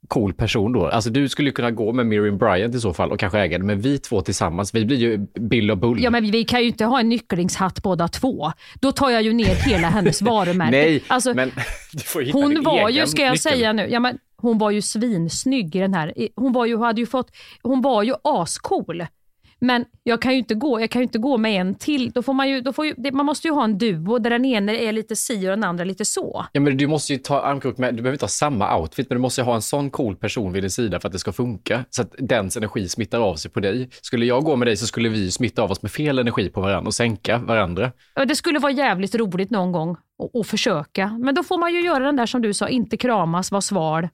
cool 0.07 0.33
person 0.33 0.73
då. 0.73 0.87
Alltså 0.87 1.09
du 1.09 1.29
skulle 1.29 1.51
kunna 1.51 1.71
gå 1.71 1.93
med 1.93 2.05
Miriam 2.05 2.37
Bryant 2.37 2.75
i 2.75 2.79
så 2.79 2.93
fall 2.93 3.11
och 3.11 3.19
kanske 3.19 3.39
äga 3.39 3.57
det, 3.57 3.63
men 3.63 3.79
vi 3.81 3.97
två 3.99 4.21
tillsammans, 4.21 4.75
vi 4.75 4.85
blir 4.85 4.97
ju 4.97 5.17
Bill 5.39 5.71
och 5.71 5.77
Bull. 5.77 6.03
Ja, 6.03 6.09
men 6.09 6.31
vi 6.31 6.43
kan 6.43 6.61
ju 6.61 6.67
inte 6.67 6.85
ha 6.85 6.99
en 6.99 7.09
nycklingshatt 7.09 7.83
båda 7.83 8.07
två. 8.07 8.51
Då 8.81 8.91
tar 8.91 9.09
jag 9.09 9.21
ju 9.21 9.33
ner 9.33 9.55
hela 9.55 9.89
hennes 9.89 10.21
varumärke. 10.21 10.71
Nej, 10.77 11.03
Alltså, 11.07 11.33
men 11.33 11.51
du 11.91 11.99
får 11.99 12.21
hitta 12.21 12.37
Hon 12.37 12.49
din 12.49 12.63
var 12.63 12.89
egen 12.89 13.01
ju, 13.01 13.07
ska 13.07 13.21
jag 13.21 13.31
nyckel. 13.31 13.51
säga 13.51 13.73
nu, 13.73 13.87
ja, 13.89 13.99
men 13.99 14.17
hon 14.37 14.57
var 14.57 14.71
ju 14.71 14.81
svinsnygg 14.81 15.75
i 15.75 15.79
den 15.79 15.93
här. 15.93 16.13
Hon 16.35 16.53
var 16.53 16.65
ju, 16.65 16.77
hade 16.77 17.01
ju 17.01 17.07
fått, 17.07 17.31
hon 17.61 17.81
var 17.81 18.03
ju 18.03 18.13
ascool. 18.23 19.05
Men 19.59 19.85
jag 20.03 20.21
kan 20.21 20.31
ju 20.31 20.37
inte 20.37 20.55
gå, 20.55 20.81
jag 20.81 20.89
kan 20.89 21.01
inte 21.01 21.17
gå 21.17 21.37
med 21.37 21.61
en 21.61 21.75
till. 21.75 22.11
Då 22.11 22.21
får 22.21 22.33
man, 22.33 22.49
ju, 22.49 22.61
då 22.61 22.73
får 22.73 22.85
ju, 22.85 22.95
man 23.11 23.25
måste 23.25 23.47
ju 23.47 23.53
ha 23.53 23.63
en 23.63 23.77
duo 23.77 24.19
där 24.19 24.29
den 24.29 24.45
ene 24.45 24.75
är 24.75 24.91
lite 24.91 25.15
si 25.15 25.37
och 25.37 25.49
den 25.49 25.63
andra 25.63 25.83
lite 25.83 26.05
så. 26.05 26.45
Ja, 26.51 26.61
men 26.61 26.77
du 26.77 26.87
måste 26.87 27.13
ju 27.13 27.19
ta 27.19 27.41
armkrok 27.41 27.77
med, 27.77 27.93
du 27.95 28.01
behöver 28.01 28.15
inte 28.15 28.23
ha 28.23 28.29
samma 28.29 28.77
outfit, 28.79 29.09
men 29.09 29.15
du 29.15 29.21
måste 29.21 29.41
ju 29.41 29.45
ha 29.45 29.55
en 29.55 29.61
sån 29.61 29.89
cool 29.89 30.15
person 30.15 30.53
vid 30.53 30.63
din 30.63 30.69
sida 30.69 30.99
för 30.99 31.07
att 31.07 31.13
det 31.13 31.19
ska 31.19 31.31
funka. 31.31 31.85
Så 31.89 32.01
att 32.01 32.15
dens 32.17 32.57
energi 32.57 32.87
smittar 32.89 33.19
av 33.19 33.35
sig 33.35 33.51
på 33.51 33.59
dig. 33.59 33.89
Skulle 34.01 34.25
jag 34.25 34.43
gå 34.43 34.55
med 34.55 34.67
dig 34.67 34.77
så 34.77 34.87
skulle 34.87 35.09
vi 35.09 35.31
smitta 35.31 35.61
av 35.61 35.71
oss 35.71 35.81
med 35.81 35.91
fel 35.91 36.19
energi 36.19 36.49
på 36.49 36.61
varandra 36.61 36.87
och 36.87 36.93
sänka 36.93 37.37
varandra. 37.37 37.91
Ja, 38.15 38.25
Det 38.25 38.35
skulle 38.35 38.59
vara 38.59 38.71
jävligt 38.71 39.15
roligt 39.15 39.49
någon 39.49 39.71
gång 39.71 39.97
att 40.39 40.47
försöka. 40.47 41.07
Men 41.07 41.35
då 41.35 41.43
får 41.43 41.57
man 41.57 41.73
ju 41.73 41.81
göra 41.85 42.03
den 42.03 42.15
där 42.15 42.25
som 42.25 42.41
du 42.41 42.53
sa, 42.53 42.67
inte 42.69 42.97
kramas, 42.97 43.51
vara 43.51 43.61
sval. 43.61 44.07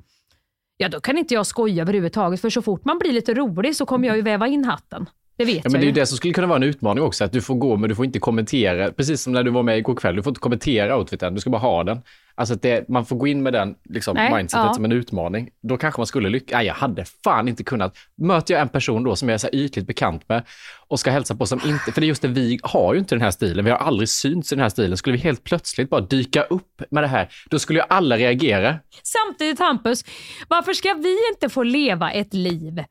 Ja, 0.82 0.90
då 0.90 1.00
kan 1.00 1.18
inte 1.18 1.34
jag 1.34 1.46
skoja 1.48 1.82
överhuvudtaget, 1.82 2.42
för 2.42 2.50
så 2.50 2.62
fort 2.62 2.86
man 2.86 3.00
blir 3.00 3.14
lite 3.14 3.34
rolig 3.34 3.76
så 3.76 3.86
kommer 3.86 4.08
jag 4.08 4.18
ju 4.18 4.24
väva 4.24 4.48
in 4.48 4.66
hatten. 4.66 5.10
Det 5.38 5.46
vet 5.46 5.56
Ja, 5.56 5.62
jag 5.64 5.72
men 5.72 5.82
det 5.82 5.86
är 5.86 5.88
ju. 5.88 5.94
det 5.94 6.06
som 6.06 6.18
skulle 6.18 6.34
kunna 6.34 6.48
vara 6.48 6.56
en 6.56 6.64
utmaning 6.64 7.04
också, 7.04 7.24
att 7.24 7.32
du 7.32 7.42
får 7.42 7.56
gå 7.56 7.78
men 7.78 7.90
du 7.90 7.96
får 7.96 8.06
inte 8.06 8.20
kommentera, 8.20 8.92
precis 8.92 9.22
som 9.22 9.34
när 9.34 9.44
du 9.44 9.52
var 9.52 9.64
med 9.64 9.78
igår 9.78 9.96
kväll, 9.96 10.16
du 10.16 10.24
får 10.24 10.32
inte 10.32 10.40
kommentera 10.40 10.98
outfiten, 10.98 11.34
du 11.34 11.42
ska 11.42 11.50
bara 11.50 11.58
ha 11.62 11.84
den. 11.84 12.02
Alltså 12.36 12.56
det, 12.56 12.90
man 12.90 13.06
får 13.06 13.16
gå 13.16 13.28
in 13.28 13.44
med 13.44 13.54
den 13.54 13.76
liksom, 13.90 14.16
Nej, 14.16 14.34
mindsetet 14.36 14.66
ja. 14.66 14.74
som 14.74 14.86
en 14.86 14.92
utmaning. 14.92 15.50
Då 15.64 15.78
kanske 15.78 16.00
man 16.00 16.08
skulle 16.08 16.30
lyckas. 16.30 16.54
Nej, 16.54 16.68
jag 16.68 16.74
hade 16.74 17.06
fan 17.24 17.48
inte 17.48 17.64
kunnat. 17.64 17.98
Möter 18.16 18.54
jag 18.54 18.62
en 18.62 18.70
person 18.70 19.04
då 19.04 19.16
som 19.16 19.30
jag 19.30 19.34
är 19.34 19.38
så 19.38 19.48
här 19.48 19.56
ytligt 19.56 19.88
bekant 19.88 20.30
med 20.30 20.44
och 20.88 21.00
ska 21.00 21.12
hälsa 21.12 21.36
på 21.36 21.46
som 21.46 21.62
inte, 21.66 21.92
för 21.92 22.02
det 22.02 22.06
är 22.06 22.08
just 22.08 22.22
det, 22.22 22.28
vi 22.28 22.60
har 22.64 22.94
ju 22.94 23.00
inte 23.00 23.16
den 23.16 23.22
här 23.22 23.32
stilen, 23.32 23.66
vi 23.66 23.72
har 23.72 23.78
aldrig 23.78 24.10
synts 24.10 24.52
i 24.52 24.56
den 24.56 24.62
här 24.62 24.70
stilen. 24.70 24.98
Skulle 24.98 25.18
vi 25.18 25.24
helt 25.24 25.44
plötsligt 25.44 25.90
bara 25.90 26.02
dyka 26.02 26.44
upp 26.44 26.82
med 26.90 27.04
det 27.04 27.08
här, 27.08 27.30
då 27.50 27.60
skulle 27.60 27.80
ju 27.80 27.86
alla 27.90 28.18
reagera. 28.18 28.80
Samtidigt 29.04 29.60
Hampus, 29.60 30.06
varför 30.48 30.74
ska 30.74 30.94
vi 30.94 31.18
inte 31.34 31.50
få 31.50 31.64
leva 31.64 32.12
ett 32.12 32.34
liv 32.34 32.84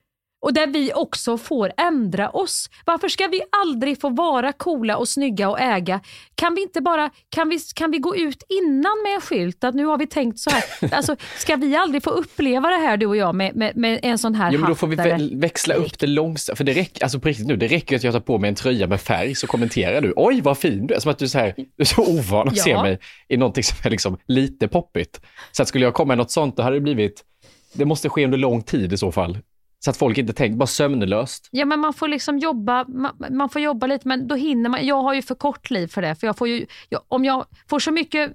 och 0.43 0.53
där 0.53 0.67
vi 0.67 0.93
också 0.95 1.39
får 1.39 1.73
ändra 1.77 2.31
oss? 2.31 2.71
Varför 2.85 3.09
ska 3.09 3.27
vi 3.27 3.43
aldrig 3.63 4.01
få 4.01 4.09
vara 4.09 4.53
coola 4.53 4.97
och 4.97 5.09
snygga 5.09 5.49
och 5.51 5.61
äga? 5.61 6.01
Kan 6.35 6.55
vi 6.55 6.63
inte 6.63 6.81
bara, 6.81 7.11
kan 7.29 7.49
vi, 7.49 7.59
kan 7.75 7.91
vi 7.91 7.99
gå 7.99 8.17
ut 8.17 8.43
innan 8.49 8.93
med 9.05 9.15
en 9.15 9.21
skylt 9.21 9.65
att 9.65 9.75
nu 9.75 9.85
har 9.85 9.99
vi 9.99 10.07
tänkt 10.07 10.39
så 10.39 10.51
här? 10.51 10.65
Alltså, 10.93 11.17
ska 11.39 11.57
vi 11.57 11.77
aldrig 11.77 12.03
få 12.03 12.11
uppleva 12.11 12.69
det 12.71 12.77
här 12.77 12.97
du 12.97 13.07
och 13.07 13.17
jag 13.17 13.35
med, 13.35 13.57
med, 13.57 13.77
med 13.77 14.01
en 14.03 14.19
sån 14.19 14.35
här 14.35 14.53
Ja, 14.53 14.59
men 14.59 14.69
då 14.69 14.75
får 14.75 14.87
vi 14.87 14.97
vä- 14.97 15.41
växla 15.41 15.75
upp 15.75 15.99
det 15.99 16.07
långsamt. 16.07 16.57
För 16.59 16.65
det 16.65 16.73
räcker, 16.73 17.03
alltså 17.05 17.21
på 17.21 17.29
riktigt 17.29 17.47
nu, 17.47 17.57
det 17.57 17.67
räcker 17.69 17.97
att 17.97 18.03
jag 18.05 18.13
tar 18.13 18.21
på 18.21 18.39
mig 18.39 18.49
en 18.49 18.55
tröja 18.55 18.87
med 18.87 19.01
färg 19.01 19.35
så 19.35 19.47
kommenterar 19.47 20.01
du. 20.01 20.13
Oj, 20.17 20.41
vad 20.41 20.59
fin 20.59 20.87
du 20.87 20.95
är. 20.95 21.01
Som 21.01 21.11
att 21.11 21.19
du 21.19 21.25
är 21.25 21.29
så, 21.29 21.39
här, 21.39 21.55
du 21.57 21.65
är 21.79 21.85
så 21.85 22.03
ovan 22.03 22.49
att 22.49 22.57
Ja. 22.57 22.63
se 22.65 22.75
mig 22.83 22.99
i 23.29 23.37
någonting 23.37 23.65
som 23.65 23.77
är 23.85 23.91
liksom 23.91 24.19
lite 24.27 24.69
poppigt. 24.69 25.21
Så 25.53 25.63
att 25.63 25.69
skulle 25.69 25.85
jag 25.85 25.95
komma 25.95 26.09
med 26.09 26.19
något 26.19 26.31
sånt, 26.31 26.57
då 26.57 26.63
hade 26.63 26.77
det 26.77 26.81
blivit, 26.81 27.25
det 27.73 27.85
måste 27.85 28.09
ske 28.09 28.25
under 28.25 28.39
lång 28.39 28.63
tid 28.63 28.93
i 28.93 28.97
så 28.97 29.13
fall. 29.13 29.39
Så 29.85 29.91
att 29.91 29.97
folk 29.97 30.19
inte 30.19 30.33
tänker, 30.33 30.57
bara 30.57 30.67
sömnlöst. 30.67 31.49
Ja, 31.51 31.65
men 31.65 31.81
man 31.81 31.93
får 31.93 32.09
liksom 32.09 32.39
jobba, 32.39 32.85
man, 32.89 33.13
man 33.31 33.49
får 33.49 33.63
jobba 33.63 33.87
lite, 33.87 34.09
men 34.09 34.29
då 34.29 34.35
hinner 34.35 34.71
man. 34.71 34.87
Jag 34.87 35.03
har 35.03 35.15
ju 35.15 35.23
för 35.23 35.35
kort 35.35 35.71
liv 35.71 35.87
för 35.87 36.03
det. 36.03 36.15
För 36.15 36.27
jag 36.27 36.37
får 36.37 36.49
ju, 36.49 36.67
jag, 36.89 37.03
om 37.09 37.25
jag 37.25 37.47
får 37.71 37.79
så 37.79 37.91
mycket, 37.91 38.33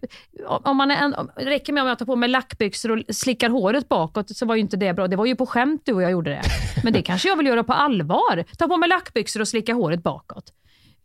om 0.48 0.78
man 0.78 0.92
är 0.92 0.96
en, 0.96 1.14
om, 1.14 1.30
räcker 1.36 1.74
med 1.74 1.84
om 1.84 1.90
jag 1.90 2.00
tar 2.00 2.06
på 2.06 2.16
mig 2.16 2.30
lackbyxor 2.30 2.92
och 2.92 3.16
slickar 3.16 3.50
håret 3.50 3.90
bakåt 3.90 4.38
så 4.38 4.46
var 4.46 4.56
ju 4.56 4.62
inte 4.62 4.78
det 4.78 4.94
bra. 4.94 5.08
Det 5.08 5.16
var 5.16 5.26
ju 5.26 5.36
på 5.36 5.46
skämt 5.46 5.82
du 5.86 5.94
och 5.94 6.02
jag 6.02 6.12
gjorde 6.12 6.30
det. 6.30 6.42
Men 6.84 6.94
det 6.94 7.02
kanske 7.02 7.28
jag 7.28 7.38
vill 7.38 7.48
göra 7.48 7.64
på 7.64 7.74
allvar. 7.74 8.44
Ta 8.58 8.68
på 8.68 8.78
mig 8.78 8.90
lackbyxor 8.90 9.40
och 9.40 9.48
slicka 9.48 9.74
håret 9.74 10.04
bakåt. 10.04 10.54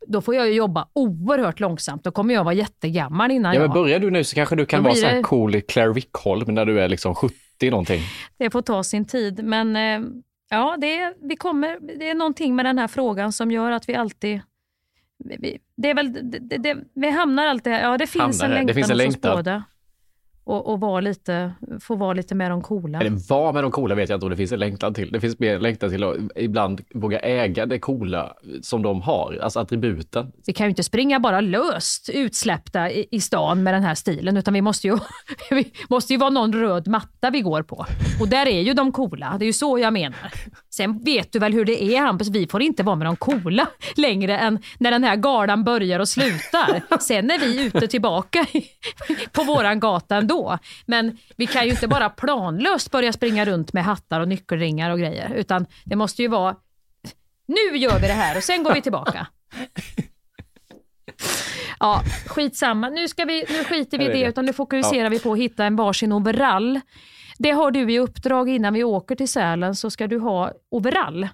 Då 0.07 0.21
får 0.21 0.35
jag 0.35 0.49
ju 0.49 0.55
jobba 0.55 0.89
oerhört 0.93 1.61
långsamt. 1.61 2.05
Då 2.05 2.11
kommer 2.11 2.35
jag 2.35 2.45
vara 2.45 2.55
jättegammal 2.55 3.31
innan 3.31 3.55
Ja, 3.55 3.61
jag... 3.61 3.69
men 3.69 3.75
börjar 3.75 3.99
du 3.99 4.11
nu 4.11 4.25
så 4.25 4.35
kanske 4.35 4.57
du 4.57 4.67
kan 4.67 4.83
vara 4.83 4.95
så 4.95 5.07
här 5.07 5.23
cool 5.23 5.61
Claire 5.61 5.93
Wickholm 5.93 6.55
när 6.55 6.65
du 6.65 6.81
är 6.81 6.89
liksom 6.89 7.15
70 7.15 7.35
någonting. 7.71 8.03
Det 8.39 8.51
får 8.51 8.63
ta 8.63 8.83
sin 8.83 9.05
tid. 9.05 9.45
Men 9.45 9.77
eh, 9.77 10.09
ja, 10.51 10.77
det 10.79 10.99
är, 10.99 11.15
vi 11.21 11.37
kommer, 11.37 11.79
det 11.99 12.11
är 12.11 12.15
någonting 12.15 12.57
med 12.57 12.65
den 12.65 12.79
här 12.79 12.89
frågan 12.89 13.33
som 13.33 13.51
gör 13.51 13.71
att 13.71 13.89
vi 13.89 13.95
alltid... 13.95 14.41
Vi, 15.25 15.59
det 15.77 15.91
är 15.91 15.95
väl, 15.95 16.31
det, 16.31 16.39
det, 16.59 16.79
vi 16.95 17.11
hamnar 17.11 17.47
alltid 17.47 17.73
här. 17.73 17.83
Ja, 17.83 17.99
det 17.99 18.07
finns 18.07 18.43
Hamnar 18.43 18.57
en 18.57 18.61
här. 18.61 18.65
Det 18.67 18.75
längtan 18.75 18.75
finns 18.75 18.91
en 18.91 18.97
hos 18.97 19.07
oss 19.07 19.13
längtan. 19.15 19.37
båda. 19.37 19.65
Och, 20.51 20.73
och 20.73 20.81
vara 20.81 21.01
lite, 21.01 21.53
få 21.81 21.95
vara 21.95 22.13
lite 22.13 22.35
med 22.35 22.51
de 22.51 22.63
coola. 22.63 23.01
Eller 23.01 23.29
vad 23.29 23.55
med 23.55 23.65
de 23.65 23.71
coola 23.71 23.95
vet 23.95 24.09
jag 24.09 24.17
inte 24.17 24.27
om 24.27 24.31
det 24.31 24.37
finns 24.37 24.53
en 24.53 24.59
längtan 24.59 24.95
till. 24.95 25.13
Det 25.13 25.21
finns 25.21 25.39
mer 25.39 25.59
längtan 25.59 25.91
till 25.91 26.05
att 26.05 26.17
ibland 26.37 26.81
våga 26.95 27.19
äga 27.19 27.67
det 27.67 27.79
coola 27.79 28.35
som 28.63 28.83
de 28.83 29.03
har, 29.03 29.39
alltså 29.43 29.61
attributen. 29.61 30.33
Vi 30.47 30.53
kan 30.53 30.67
ju 30.67 30.69
inte 30.71 30.83
springa 30.83 31.21
bara 31.21 31.41
löst 31.41 32.09
utsläppta 32.09 32.91
i, 32.91 33.07
i 33.11 33.21
stan 33.21 33.63
med 33.63 33.75
den 33.75 33.83
här 33.83 33.95
stilen, 33.95 34.37
utan 34.37 34.55
vi 34.55 34.63
måste 34.63 34.87
ju, 34.87 34.99
vi 35.51 35.73
måste 35.89 36.13
ju 36.13 36.19
vara 36.19 36.31
någon 36.31 36.53
röd 36.53 36.89
matta 36.89 37.31
vi 37.31 37.41
går 37.41 37.63
på. 37.63 37.87
Och 38.21 38.29
där 38.29 38.47
är 38.47 38.61
ju 38.61 38.75
de 38.75 38.93
coola. 38.93 39.37
Det 39.39 39.45
är 39.45 39.47
ju 39.47 39.53
så 39.53 39.79
jag 39.79 39.93
menar. 39.93 40.33
Sen 40.71 41.05
vet 41.05 41.33
du 41.33 41.39
väl 41.39 41.53
hur 41.53 41.65
det 41.65 41.83
är 41.83 42.01
Hampus, 42.01 42.29
vi 42.29 42.47
får 42.47 42.63
inte 42.63 42.83
vara 42.83 42.97
med 42.97 43.07
de 43.07 43.17
coola 43.17 43.67
längre 43.97 44.39
än 44.39 44.59
när 44.79 44.91
den 44.91 45.05
här 45.05 45.17
galan 45.17 45.65
börjar 45.65 46.01
och 46.01 46.09
slutar. 46.09 46.99
Sen 47.01 47.31
är 47.31 47.39
vi 47.39 47.65
ute 47.65 47.89
tillbaka 47.89 48.47
på 49.33 49.45
våran 49.45 49.81
gata 49.81 50.17
ändå. 50.17 50.59
Men 50.87 51.19
vi 51.37 51.47
kan 51.47 51.65
ju 51.65 51.71
inte 51.71 51.89
bara 51.89 52.11
planlöst 52.11 52.91
börja 52.91 53.13
springa 53.13 53.45
runt 53.45 53.73
med 53.73 53.85
hattar 53.85 54.21
och 54.21 54.29
nyckelringar 54.29 54.91
och 54.91 54.99
grejer, 54.99 55.33
utan 55.35 55.67
det 55.85 55.97
måste 55.97 56.23
ju 56.23 56.29
vara 56.29 56.57
nu 57.51 57.79
gör 57.79 58.01
vi 58.01 58.07
det 58.07 58.13
här 58.13 58.37
och 58.37 58.43
sen 58.43 58.63
går 58.63 58.75
vi 58.75 58.83
tillbaka. 58.83 59.27
Ja, 61.83 62.03
skitsamma. 62.27 62.89
Nu, 62.89 63.09
ska 63.09 63.25
vi, 63.25 63.45
nu 63.49 63.65
skiter 63.65 63.99
vi 63.99 64.05
i 64.05 64.09
det, 64.09 64.29
utan 64.29 64.45
nu 64.45 64.53
fokuserar 64.53 65.11
vi 65.11 65.19
på 65.19 65.33
att 65.33 65.39
hitta 65.39 65.65
en 65.65 65.77
varsin 65.77 66.13
overall. 66.13 66.81
Det 67.43 67.51
har 67.51 67.71
du 67.71 67.93
i 67.93 67.99
uppdrag 67.99 68.49
innan 68.49 68.75
vi 68.75 68.85
åker 68.85 69.15
till 69.15 69.29
Sälen, 69.29 69.75
så 69.75 69.91
ska 69.91 70.07
du 70.07 70.19
ha 70.19 70.53
overall. 70.71 71.29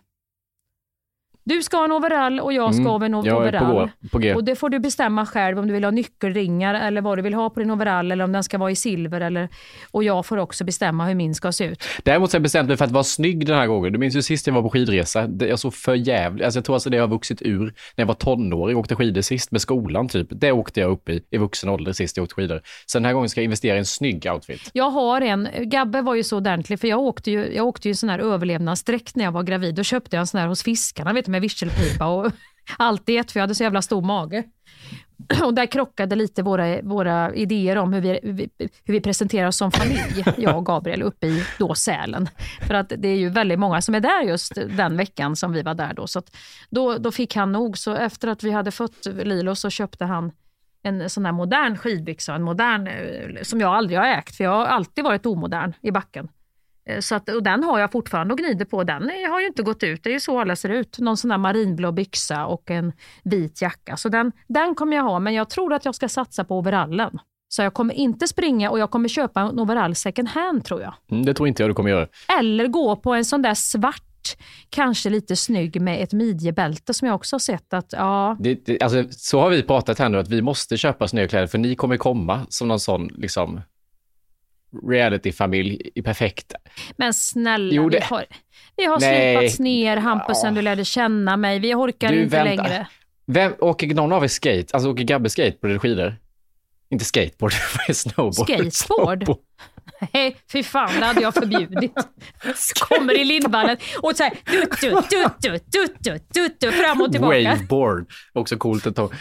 Du 1.48 1.62
ska 1.62 1.76
ha 1.76 1.84
en 1.84 1.92
overall 1.92 2.40
och 2.40 2.52
jag 2.52 2.74
ska 2.74 2.80
Mm, 2.80 2.86
ha 2.86 3.04
en 3.04 3.12
jag 3.12 3.46
är 3.46 3.58
på 3.58 3.64
overall. 3.64 3.90
På 4.12 4.18
G. 4.18 4.34
Och 4.34 4.44
det 4.44 4.56
får 4.56 4.68
du 4.68 4.78
bestämma 4.78 5.26
själv 5.26 5.58
om 5.58 5.66
du 5.66 5.74
vill 5.74 5.84
ha 5.84 5.90
nyckelringar 5.90 6.74
eller 6.74 7.00
vad 7.00 7.18
du 7.18 7.22
vill 7.22 7.34
ha 7.34 7.50
på 7.50 7.60
din 7.60 7.70
overall 7.70 8.12
eller 8.12 8.24
om 8.24 8.32
den 8.32 8.44
ska 8.44 8.58
vara 8.58 8.70
i 8.70 8.76
silver. 8.76 9.20
Eller, 9.20 9.48
och 9.90 10.04
jag 10.04 10.26
får 10.26 10.36
också 10.36 10.64
bestämma 10.64 11.06
hur 11.06 11.14
min 11.14 11.34
ska 11.34 11.52
se 11.52 11.64
ut. 11.64 11.84
Däremot 12.02 12.30
så 12.30 12.34
har 12.34 12.38
jag 12.38 12.42
bestämt 12.42 12.68
mig 12.68 12.76
för 12.76 12.84
att 12.84 12.90
vara 12.90 13.04
snygg 13.04 13.46
den 13.46 13.56
här 13.56 13.66
gången. 13.66 13.92
Du 13.92 13.98
minns 13.98 14.16
ju 14.16 14.22
sist 14.22 14.46
jag 14.46 14.54
var 14.54 14.62
på 14.62 14.70
skidresa. 14.70 15.28
Jag 15.38 15.58
såg 15.58 15.74
för 15.74 15.94
jävligt. 15.94 16.44
Alltså 16.44 16.58
jag 16.58 16.64
tror 16.64 16.76
alltså 16.76 16.90
det 16.90 16.98
har 16.98 17.08
vuxit 17.08 17.42
ur 17.42 17.64
när 17.64 18.02
jag 18.02 18.06
var 18.06 18.14
tonåring 18.14 18.76
och 18.76 18.80
åkte 18.80 18.94
skidor 18.96 19.20
sist 19.20 19.50
med 19.50 19.60
skolan 19.60 20.08
typ. 20.08 20.26
Det 20.30 20.52
åkte 20.52 20.80
jag 20.80 20.90
upp 20.90 21.08
i, 21.08 21.22
i 21.30 21.38
vuxen 21.38 21.68
ålder 21.70 21.92
sist 21.92 22.16
jag 22.16 22.24
åkte 22.24 22.34
skidor. 22.34 22.60
Så 22.86 22.98
den 22.98 23.04
här 23.04 23.12
gången 23.12 23.28
ska 23.28 23.40
jag 23.40 23.44
investera 23.44 23.74
i 23.74 23.78
en 23.78 23.84
snygg 23.84 24.26
outfit. 24.32 24.70
Jag 24.72 24.90
har 24.90 25.20
en, 25.20 25.48
Gabbe 25.60 26.00
var 26.02 26.14
ju 26.14 26.22
så 26.22 26.36
ordentlig 26.36 26.80
för 26.80 26.88
jag 26.88 27.00
åkte 27.00 27.30
ju, 27.30 27.54
jag 27.54 27.66
åkte 27.66 27.88
ju 27.88 27.90
en 27.90 27.96
sån 27.96 28.08
här 28.08 28.18
överlevnadsdräkt 28.18 29.16
när 29.16 29.24
jag 29.24 29.32
var 29.32 29.42
gravid. 29.42 29.74
Då 29.74 29.82
köpte 29.82 30.16
jag 30.16 30.20
en 30.20 30.26
sån 30.26 30.40
här 30.40 30.48
hos 30.48 30.62
fiskarna 30.62 31.12
vet 31.12 31.24
du, 31.24 31.35
med 31.36 31.42
visselpipa 31.42 32.06
och 32.06 32.32
allt 32.78 33.06
det 33.06 33.32
för 33.32 33.40
jag 33.40 33.42
hade 33.42 33.54
så 33.54 33.62
jävla 33.62 33.82
stor 33.82 34.02
mage. 34.02 34.44
Och 35.44 35.54
där 35.54 35.66
krockade 35.66 36.16
lite 36.16 36.42
våra, 36.42 36.82
våra 36.82 37.34
idéer 37.34 37.76
om 37.78 37.92
hur 37.92 38.00
vi, 38.00 38.20
hur 38.84 38.94
vi 38.94 39.00
presenterar 39.00 39.48
oss 39.48 39.56
som 39.56 39.72
familj, 39.72 40.24
jag 40.36 40.56
och 40.56 40.66
Gabriel, 40.66 41.02
uppe 41.02 41.26
i 41.26 41.44
då 41.58 41.74
Sälen. 41.74 42.28
För 42.66 42.74
att 42.74 42.92
det 42.98 43.08
är 43.08 43.16
ju 43.16 43.28
väldigt 43.28 43.58
många 43.58 43.82
som 43.82 43.94
är 43.94 44.00
där 44.00 44.22
just 44.22 44.54
den 44.54 44.96
veckan 44.96 45.36
som 45.36 45.52
vi 45.52 45.62
var 45.62 45.74
där 45.74 45.94
då. 45.94 46.06
Så 46.06 46.18
att 46.18 46.36
då, 46.70 46.98
då 46.98 47.12
fick 47.12 47.36
han 47.36 47.52
nog, 47.52 47.78
så 47.78 47.94
efter 47.94 48.28
att 48.28 48.42
vi 48.42 48.50
hade 48.50 48.70
fått 48.70 49.06
Lilo 49.06 49.54
så 49.54 49.70
köpte 49.70 50.04
han 50.04 50.32
en 50.82 51.10
sån 51.10 51.24
här 51.24 51.32
modern 51.32 51.76
skidbyxa, 51.76 52.34
en 52.34 52.42
modern 52.42 52.86
eh, 52.86 53.42
som 53.42 53.60
jag 53.60 53.74
aldrig 53.74 53.98
har 53.98 54.06
ägt, 54.06 54.36
för 54.36 54.44
jag 54.44 54.50
har 54.50 54.66
alltid 54.66 55.04
varit 55.04 55.26
omodern 55.26 55.72
i 55.82 55.90
backen. 55.90 56.28
Eh, 56.90 57.00
Så 57.00 57.14
att, 57.14 57.28
och 57.28 57.42
den 57.42 57.64
har 57.64 57.78
jag 57.78 57.92
fortfarande 57.92 58.34
och 58.34 58.38
gnider 58.38 58.64
på. 58.64 58.84
Den 58.84 59.02
har 59.30 59.40
ju 59.40 59.46
inte 59.46 59.62
gått 59.62 59.82
ut, 59.82 60.04
det 60.04 60.10
är 60.10 60.14
ju 60.14 60.20
så 60.20 60.40
alla 60.40 60.56
ser 60.56 60.68
ut. 60.68 60.98
Någon 60.98 61.16
sån 61.16 61.28
där 61.28 61.38
marinblå 61.38 61.92
byxa 61.92 62.46
och 62.46 62.70
en 62.70 62.92
vit 63.24 63.62
jacka. 63.62 63.96
Så 63.96 64.08
den, 64.08 64.32
den 64.48 64.74
kommer 64.74 64.96
jag 64.96 65.04
ha, 65.04 65.18
men 65.18 65.34
jag 65.34 65.50
tror 65.50 65.72
att 65.72 65.84
jag 65.84 65.94
ska 65.94 66.08
satsa 66.08 66.44
på 66.44 66.58
overallen. 66.58 67.18
Så 67.48 67.62
jag 67.62 67.74
kommer 67.74 67.94
inte 67.94 68.28
springa 68.28 68.70
och 68.70 68.78
jag 68.78 68.90
kommer 68.90 69.08
köpa 69.08 69.40
en 69.40 69.58
overall 69.60 69.94
second 69.94 70.28
hand 70.28 70.64
tror 70.64 70.82
jag. 70.82 70.94
Mm, 71.10 71.24
det 71.26 71.34
tror 71.34 71.48
inte 71.48 71.62
jag 71.62 71.70
du 71.70 71.74
kommer 71.74 71.90
göra. 71.90 72.06
Eller 72.40 72.66
gå 72.66 72.96
på 72.96 73.14
en 73.14 73.24
sån 73.24 73.42
där 73.42 73.54
svart, 73.54 74.02
kanske 74.70 75.10
lite 75.10 75.36
snygg 75.36 75.80
med 75.80 76.02
ett 76.02 76.12
midjebälte 76.12 76.94
som 76.94 77.08
jag 77.08 77.14
också 77.14 77.34
har 77.34 77.40
sett 77.40 77.72
att, 77.74 77.92
ja, 77.92 78.36
Det, 78.40 78.66
det, 78.66 78.82
alltså, 78.82 79.04
så 79.10 79.40
har 79.40 79.50
vi 79.50 79.62
pratat 79.62 79.98
här 79.98 80.08
nu 80.08 80.18
att 80.18 80.28
vi 80.28 80.42
måste 80.42 80.76
köpa 80.76 81.08
snygga 81.08 81.28
kläder 81.28 81.46
för 81.46 81.58
ni 81.58 81.74
kommer 81.74 81.96
komma 81.96 82.46
som 82.48 82.68
någon 82.68 82.80
sån 82.80 83.06
liksom 83.06 83.60
reality-familj 84.88 85.90
i 85.94 86.02
perfekt. 86.02 86.52
Men 86.96 87.14
snälla, 87.14 87.74
Jo, 87.74 87.84
vi 87.84 87.90
det- 87.90 88.04
har, 88.04 88.24
vi 88.76 88.84
har 88.84 88.98
slipats 89.00 89.58
ner 89.58 89.96
Hampus 89.96 90.40
sen 90.40 90.54
du 90.54 90.62
lärde 90.62 90.84
känna 90.84 91.36
mig. 91.36 91.58
Vi 91.58 91.74
orkar 91.74 92.08
Du, 92.08 92.22
inte 92.22 92.44
vänta. 92.44 92.62
längre. 92.62 92.86
Vem, 93.26 93.52
åker 93.58 93.86
någon 93.94 94.12
av 94.12 94.24
er 94.24 94.28
skate? 94.28 94.66
Alltså 94.72 94.90
åker 94.90 95.04
Gabbe 95.04 95.30
skateboard 95.30 95.70
eller 95.70 95.78
skidor? 95.78 96.16
Inte 96.90 97.04
skateboard, 97.04 97.52
snowboard? 97.94 98.34
Skateboard? 98.34 98.72
Snowboard. 98.72 99.38
Nej, 100.12 100.36
fy 100.52 100.62
fan, 100.62 101.00
det 101.00 101.06
hade 101.06 101.20
jag 101.20 101.34
förbjudit. 101.34 101.92
Kommer 102.88 103.18
i 103.18 103.24
lindvallen 103.24 103.76
och 104.02 104.16
så 104.16 104.22
här, 104.22 104.32
dutt, 104.44 104.80
dutt, 104.80 105.10
dutt, 105.10 105.42
dutt, 105.42 105.72
dutt, 106.02 106.34
dutt, 106.34 106.60
dutt, 106.60 106.74
fram 106.74 107.00
och 107.00 107.12
tillbaka. 107.12 107.50
Waveboard, 107.50 108.10
också 108.32 108.56
coolt 108.56 108.86
ett 108.86 108.96
tag. 108.96 109.14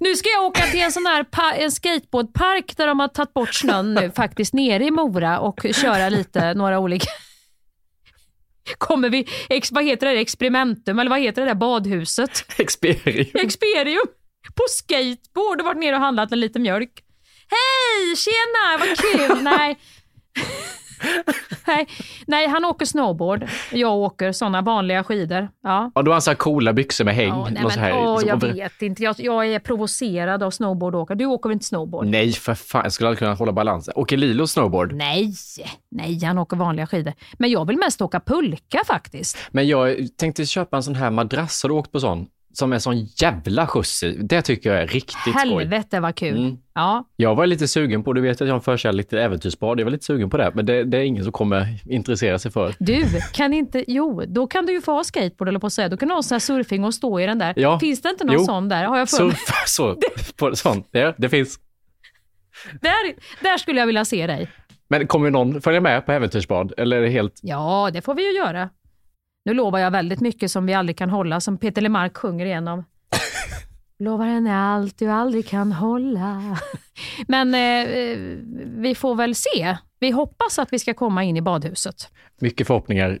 Nu 0.00 0.16
ska 0.16 0.28
jag 0.28 0.44
åka 0.44 0.62
till 0.62 0.80
en 0.80 0.92
sån 0.92 1.06
här 1.06 1.26
en 1.56 1.70
skateboardpark 1.70 2.76
där 2.76 2.86
de 2.86 3.00
har 3.00 3.08
tagit 3.08 3.34
bort 3.34 3.54
snön 3.54 3.94
nu, 3.94 4.10
faktiskt, 4.16 4.54
nere 4.54 4.84
i 4.84 4.90
Mora 4.90 5.38
och 5.40 5.66
köra 5.74 6.08
lite, 6.08 6.54
några 6.54 6.78
olika 6.78 7.06
kommer 8.78 9.10
vi, 9.10 9.28
ex, 9.48 9.72
vad 9.72 9.84
heter 9.84 10.06
det, 10.06 10.20
experimentum 10.20 10.98
eller 10.98 11.10
vad 11.10 11.20
heter 11.20 11.42
det 11.42 11.48
där 11.48 11.54
badhuset? 11.54 12.44
Experium. 12.58 13.26
Experium! 13.34 14.06
På 14.54 14.62
skateboard 14.68 15.60
och 15.60 15.64
varit 15.64 15.78
nere 15.78 15.96
och 15.96 16.02
handlat 16.02 16.32
en 16.32 16.40
liten 16.40 16.62
mjölk. 16.62 17.02
Hej, 17.48 18.16
tjena, 18.16 18.78
vad 18.78 18.98
kul! 18.98 19.42
Nej, 19.56 19.78
Nej, 21.66 21.88
nej, 22.26 22.48
han 22.48 22.64
åker 22.64 22.86
snowboard. 22.86 23.48
Jag 23.72 23.94
åker 23.96 24.32
såna 24.32 24.62
vanliga 24.62 25.04
skidor. 25.04 25.48
Ja. 25.62 25.90
Och 25.94 26.04
då 26.04 26.10
har 26.10 26.14
han 26.14 26.22
så 26.22 26.34
coola 26.34 26.72
byxor 26.72 27.04
med 27.04 27.14
häng. 27.14 27.28
Ja, 27.28 27.48
nej, 27.50 27.62
men, 27.62 27.70
här, 27.70 27.92
åh, 27.98 28.22
jag 28.26 28.40
vet 28.40 28.82
inte. 28.82 29.02
Jag, 29.02 29.14
jag 29.18 29.46
är 29.46 29.58
provocerad 29.58 30.42
av 30.42 30.50
snowboardåkare. 30.50 31.18
Du 31.18 31.26
åker 31.26 31.48
väl 31.48 31.54
inte 31.54 31.64
snowboard? 31.66 32.06
Nej, 32.06 32.32
för 32.32 32.54
fan. 32.54 32.80
Jag 32.84 32.92
skulle 32.92 33.08
aldrig 33.08 33.18
kunna 33.18 33.34
hålla 33.34 33.52
balansen. 33.52 33.94
Åker 33.96 34.16
Lilo 34.16 34.46
snowboard? 34.46 34.92
Nej, 34.92 35.34
nej, 35.90 36.24
han 36.24 36.38
åker 36.38 36.56
vanliga 36.56 36.86
skidor. 36.86 37.12
Men 37.32 37.50
jag 37.50 37.66
vill 37.66 37.76
mest 37.76 38.02
åka 38.02 38.20
pulka 38.20 38.82
faktiskt. 38.86 39.38
Men 39.50 39.68
jag 39.68 39.96
tänkte 40.16 40.46
köpa 40.46 40.76
en 40.76 40.82
sån 40.82 40.94
här 40.94 41.10
madrass. 41.10 41.62
Har 41.62 41.68
du 41.68 41.74
åkt 41.74 41.92
på 41.92 42.00
sån? 42.00 42.26
Som 42.58 42.72
är 42.72 42.78
sån 42.78 42.96
jävla 43.04 43.66
skjuts. 43.66 44.04
Det 44.18 44.42
tycker 44.42 44.70
jag 44.72 44.82
är 44.82 44.86
riktigt 44.86 45.16
skoj. 45.16 45.32
Helvete 45.32 46.00
vad 46.00 46.14
kul. 46.14 46.38
Mm. 46.38 46.56
Ja, 46.74 47.04
Jag 47.16 47.34
var 47.34 47.46
lite 47.46 47.68
sugen 47.68 48.04
på, 48.04 48.12
du 48.12 48.20
vet 48.20 48.40
att 48.40 48.46
jag 48.46 48.54
har 48.54 48.58
en 48.58 48.62
förkärlek 48.62 49.08
till 49.08 49.18
äventyrsbad. 49.18 49.80
Jag 49.80 49.84
var 49.84 49.90
lite 49.90 50.04
sugen 50.04 50.30
på 50.30 50.36
det, 50.36 50.52
men 50.54 50.66
det, 50.66 50.84
det 50.84 50.96
är 50.98 51.02
ingen 51.02 51.22
som 51.24 51.32
kommer 51.32 51.78
intressera 51.92 52.38
sig 52.38 52.50
för. 52.50 52.74
Du, 52.78 53.04
kan 53.32 53.52
inte, 53.54 53.84
jo, 53.88 54.22
då 54.26 54.46
kan 54.46 54.66
du 54.66 54.72
ju 54.72 54.80
få 54.80 54.92
ha 54.92 55.04
skateboard 55.04 55.48
eller 55.48 55.58
på 55.58 55.66
att 55.66 55.72
säga. 55.72 55.88
Då 55.88 55.96
kan 55.96 56.08
du 56.08 56.14
ha 56.14 56.22
sån 56.22 56.34
här 56.34 56.40
surfing 56.40 56.84
och 56.84 56.94
stå 56.94 57.20
i 57.20 57.26
den 57.26 57.38
där. 57.38 57.54
Ja. 57.56 57.78
Finns 57.80 58.02
det 58.02 58.08
inte 58.10 58.24
någon 58.24 58.34
Jo. 58.34 58.44
sån 58.44 58.68
där? 58.68 58.84
Har 58.84 58.98
jag 58.98 59.08
för 59.10 59.24
mig? 59.24 59.36
Surfa 59.36 59.54
så, 59.66 59.96
på 60.36 60.56
sånt. 60.56 60.88
Det, 60.92 61.14
det 61.18 61.28
finns. 61.28 61.58
Där, 62.80 63.14
där 63.42 63.58
skulle 63.58 63.80
jag 63.80 63.86
vilja 63.86 64.04
se 64.04 64.26
dig. 64.26 64.50
Men 64.88 65.06
kommer 65.06 65.30
någon 65.30 65.60
följa 65.60 65.80
med 65.80 66.06
på 66.06 66.12
äventyrsbad? 66.12 66.72
Eller 66.76 66.96
är 66.96 67.00
det 67.02 67.08
helt... 67.08 67.40
Ja, 67.42 67.90
det 67.92 68.02
får 68.02 68.14
vi 68.14 68.26
ju 68.32 68.36
göra. 68.38 68.68
Nu 69.46 69.54
lovar 69.54 69.78
jag 69.78 69.90
väldigt 69.90 70.20
mycket 70.20 70.50
som 70.50 70.66
vi 70.66 70.74
aldrig 70.74 70.96
kan 70.96 71.10
hålla, 71.10 71.40
som 71.40 71.58
Peter 71.58 71.82
Lemark 71.82 72.16
sjunger 72.16 72.46
igenom. 72.46 72.84
Lovar 73.98 74.26
henne 74.26 74.56
allt 74.56 74.98
du 74.98 75.06
aldrig 75.06 75.46
kan 75.46 75.72
hålla. 75.72 76.58
Men 77.28 77.54
eh, 77.54 77.90
eh, 77.98 78.18
vi 78.66 78.94
får 78.94 79.14
väl 79.14 79.34
se. 79.34 79.76
Vi 80.00 80.10
hoppas 80.10 80.58
att 80.58 80.72
vi 80.72 80.78
ska 80.78 80.94
komma 80.94 81.24
in 81.24 81.36
i 81.36 81.42
badhuset. 81.42 82.10
Mycket 82.40 82.66
förhoppningar 82.66 83.18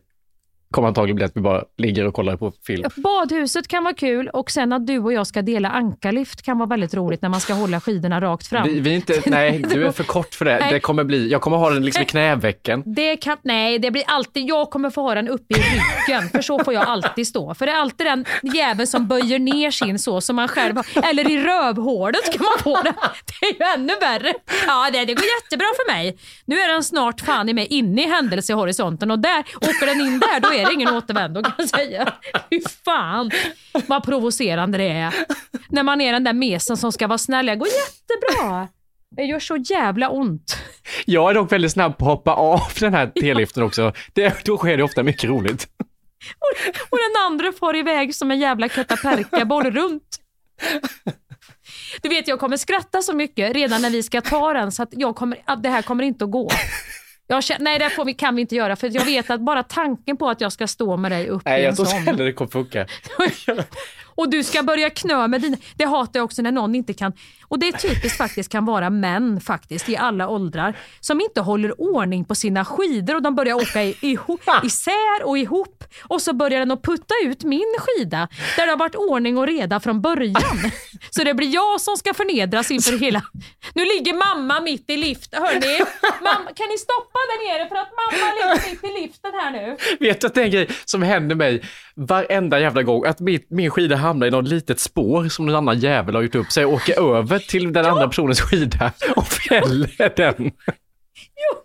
kommer 0.70 0.88
antagligen 0.88 1.16
bli 1.16 1.24
att 1.24 1.36
vi 1.36 1.40
bara 1.40 1.64
ligger 1.78 2.06
och 2.06 2.14
kollar 2.14 2.36
på 2.36 2.52
film. 2.66 2.90
Badhuset 2.96 3.68
kan 3.68 3.84
vara 3.84 3.94
kul 3.94 4.28
och 4.28 4.50
sen 4.50 4.72
att 4.72 4.86
du 4.86 4.98
och 4.98 5.12
jag 5.12 5.26
ska 5.26 5.42
dela 5.42 5.68
ankarlift 5.68 6.42
kan 6.42 6.58
vara 6.58 6.68
väldigt 6.68 6.94
roligt 6.94 7.22
när 7.22 7.28
man 7.28 7.40
ska 7.40 7.54
hålla 7.54 7.80
skidorna 7.80 8.20
rakt 8.20 8.46
fram. 8.46 8.68
Vi, 8.68 8.80
vi 8.80 8.94
inte, 8.94 9.22
nej, 9.26 9.64
du 9.70 9.86
är 9.86 9.92
för 9.92 10.04
kort 10.04 10.34
för 10.34 10.44
det. 10.44 10.58
Nej. 10.60 10.72
det 10.72 10.80
kommer 10.80 11.04
bli, 11.04 11.30
jag 11.30 11.40
kommer 11.40 11.56
ha 11.56 11.70
den 11.70 11.84
liksom 11.84 12.02
i 12.02 12.06
knävecken. 12.06 12.82
Det 12.86 13.16
kan, 13.16 13.36
nej, 13.42 13.78
det 13.78 13.90
blir 13.90 14.04
alltid, 14.06 14.48
jag 14.48 14.70
kommer 14.70 14.90
få 14.90 15.02
ha 15.02 15.14
den 15.14 15.28
uppe 15.28 15.54
i 15.54 15.56
ryggen, 15.56 16.28
för 16.28 16.42
så 16.42 16.64
får 16.64 16.74
jag 16.74 16.82
alltid 16.88 17.26
stå. 17.26 17.54
För 17.54 17.66
det 17.66 17.72
är 17.72 17.76
alltid 17.76 18.06
den 18.06 18.24
jäveln 18.54 18.86
som 18.86 19.08
böjer 19.08 19.38
ner 19.38 19.70
sin 19.70 19.98
så 19.98 20.20
som 20.20 20.36
man 20.36 20.48
själv 20.48 20.76
har. 20.76 21.10
Eller 21.10 21.30
i 21.30 21.38
rövhålet 21.44 22.32
kan 22.32 22.44
man 22.44 22.62
få 22.62 22.82
den. 22.82 22.94
Det 23.40 23.46
är 23.46 23.52
ju 23.52 23.74
ännu 23.74 23.92
värre. 24.00 24.34
Ja, 24.66 24.90
det, 24.92 25.04
det 25.04 25.14
går 25.14 25.24
jättebra 25.42 25.66
för 25.76 25.92
mig. 25.92 26.18
Nu 26.44 26.56
är 26.56 26.72
den 26.72 26.84
snart 26.84 27.20
fan 27.20 27.48
i 27.48 27.52
mig 27.52 27.66
inne 27.66 28.04
i 28.04 28.06
händelsehorisonten 28.06 29.10
och 29.10 29.18
där 29.18 29.44
åker 29.56 29.86
den 29.86 30.00
in 30.00 30.18
där, 30.18 30.40
då 30.40 30.55
är 30.60 30.66
det 30.66 30.72
ingen 30.72 30.88
återvändo 30.96 31.42
kan 31.42 31.52
jag 31.58 31.68
säga. 31.68 32.12
Fy 32.50 32.60
fan 32.84 33.30
vad 33.86 34.04
provocerande 34.04 34.78
det 34.78 34.88
är. 34.88 35.14
När 35.68 35.82
man 35.82 36.00
är 36.00 36.12
den 36.12 36.24
där 36.24 36.32
mesen 36.32 36.76
som 36.76 36.92
ska 36.92 37.06
vara 37.06 37.18
snäll. 37.18 37.46
Det 37.46 37.56
går 37.56 37.68
jättebra. 37.68 38.68
Det 39.16 39.22
gör 39.22 39.40
så 39.40 39.56
jävla 39.56 40.10
ont. 40.10 40.56
Jag 41.04 41.30
är 41.30 41.34
dock 41.34 41.52
väldigt 41.52 41.72
snabb 41.72 41.98
på 41.98 42.04
att 42.04 42.10
hoppa 42.10 42.32
av 42.32 42.60
den 42.80 42.94
här 42.94 43.06
teliften 43.20 43.62
också. 43.62 43.92
Det, 44.12 44.44
då 44.44 44.56
sker 44.56 44.76
det 44.76 44.82
ofta 44.82 45.02
mycket 45.02 45.30
roligt. 45.30 45.68
Och 46.90 46.98
den 46.98 47.22
andra 47.26 47.52
far 47.52 47.76
iväg 47.76 48.14
som 48.14 48.30
en 48.30 48.38
jävla 48.38 48.68
kataperka-boll 48.68 49.70
runt. 49.70 50.20
Du 52.02 52.08
vet, 52.08 52.28
jag 52.28 52.40
kommer 52.40 52.56
skratta 52.56 53.02
så 53.02 53.12
mycket 53.16 53.54
redan 53.54 53.82
när 53.82 53.90
vi 53.90 54.02
ska 54.02 54.20
ta 54.20 54.52
den 54.52 54.72
så 54.72 54.82
att, 54.82 54.88
jag 54.92 55.16
kommer, 55.16 55.56
det 55.62 55.68
här 55.68 55.82
kommer 55.82 56.04
inte 56.04 56.24
att 56.24 56.30
gå. 56.30 56.50
Jag 57.26 57.44
känner, 57.44 57.64
nej, 57.64 57.78
det 57.78 57.90
får 57.90 58.04
vi, 58.04 58.14
kan 58.14 58.34
vi 58.34 58.40
inte 58.40 58.54
göra 58.54 58.76
för 58.76 58.90
jag 58.94 59.04
vet 59.04 59.30
att 59.30 59.40
bara 59.40 59.62
tanken 59.62 60.16
på 60.16 60.28
att 60.28 60.40
jag 60.40 60.52
ska 60.52 60.66
stå 60.66 60.96
med 60.96 61.12
dig 61.12 61.28
upp 61.28 61.42
Nej, 61.44 61.60
i 61.60 61.64
en 61.64 61.66
jag 61.66 61.76
tror 61.76 61.86
sån. 61.86 61.98
inte 61.98 62.10
heller 62.10 62.24
det 62.24 62.32
kommer 62.32 62.50
funka. 62.50 62.86
Och 64.16 64.30
du 64.30 64.44
ska 64.44 64.62
börja 64.62 64.90
knö 64.90 65.28
med 65.28 65.40
dina... 65.40 65.56
Det 65.76 65.84
hatar 65.84 66.20
jag 66.20 66.24
också 66.24 66.42
när 66.42 66.52
någon 66.52 66.74
inte 66.74 66.92
kan... 66.92 67.12
Och 67.48 67.58
det 67.58 67.68
är 67.68 67.72
typiskt 67.72 68.18
faktiskt 68.18 68.52
kan 68.52 68.64
vara 68.64 68.90
män 68.90 69.40
faktiskt 69.40 69.88
i 69.88 69.96
alla 69.96 70.28
åldrar 70.28 70.78
som 71.00 71.20
inte 71.20 71.40
håller 71.40 71.80
ordning 71.80 72.24
på 72.24 72.34
sina 72.34 72.64
skidor 72.64 73.14
och 73.14 73.22
de 73.22 73.34
börjar 73.34 73.54
åka 73.54 73.82
i, 73.82 73.96
ihop, 74.00 74.40
isär 74.64 75.24
och 75.24 75.38
ihop 75.38 75.84
och 76.02 76.22
så 76.22 76.32
börjar 76.32 76.58
den 76.58 76.70
att 76.70 76.82
putta 76.82 77.14
ut 77.24 77.44
min 77.44 77.76
skida 77.78 78.28
där 78.56 78.66
det 78.66 78.72
har 78.72 78.78
varit 78.78 78.94
ordning 78.94 79.38
och 79.38 79.46
reda 79.46 79.80
från 79.80 80.00
början. 80.00 80.70
Så 81.10 81.24
det 81.24 81.34
blir 81.34 81.54
jag 81.54 81.80
som 81.80 81.96
ska 81.96 82.14
förnedras 82.14 82.70
inför 82.70 82.98
hela... 82.98 83.22
Nu 83.74 83.84
ligger 83.84 84.14
mamma 84.14 84.60
mitt 84.60 84.90
i 84.90 84.96
liften. 84.96 85.42
Hörni, 85.42 85.84
mamma, 86.22 86.50
kan 86.54 86.68
ni 86.68 86.78
stoppa 86.78 87.18
där 87.28 87.58
nere 87.58 87.68
för 87.68 87.76
att 87.76 87.90
mamma 88.00 88.32
ligger 88.34 88.70
mitt 88.70 88.84
i 88.84 89.00
liften 89.02 89.30
här 89.34 89.50
nu? 89.50 89.76
Vet 90.00 90.20
du 90.20 90.26
att 90.26 90.34
det 90.34 90.40
är 90.40 90.44
en 90.44 90.50
grej 90.50 90.68
som 90.84 91.02
händer 91.02 91.34
mig 91.34 91.62
varenda 91.94 92.60
jävla 92.60 92.82
gång? 92.82 93.06
Att 93.06 93.20
min, 93.20 93.40
min 93.48 93.70
skida 93.70 93.96
hamnar 94.06 94.26
i 94.26 94.30
något 94.30 94.48
litet 94.48 94.80
spår 94.80 95.28
som 95.28 95.46
någon 95.46 95.54
annan 95.54 95.78
jävel 95.78 96.14
har 96.14 96.22
gjort 96.22 96.34
upp 96.34 96.52
sig 96.52 96.64
och 96.64 96.72
åker 96.72 97.16
över 97.16 97.38
till 97.38 97.72
den 97.72 97.86
andra 97.86 98.08
personens 98.08 98.40
skida 98.40 98.92
och 99.16 99.26
fäller 99.26 100.16
den. 100.16 100.34
Jo, 101.36 101.62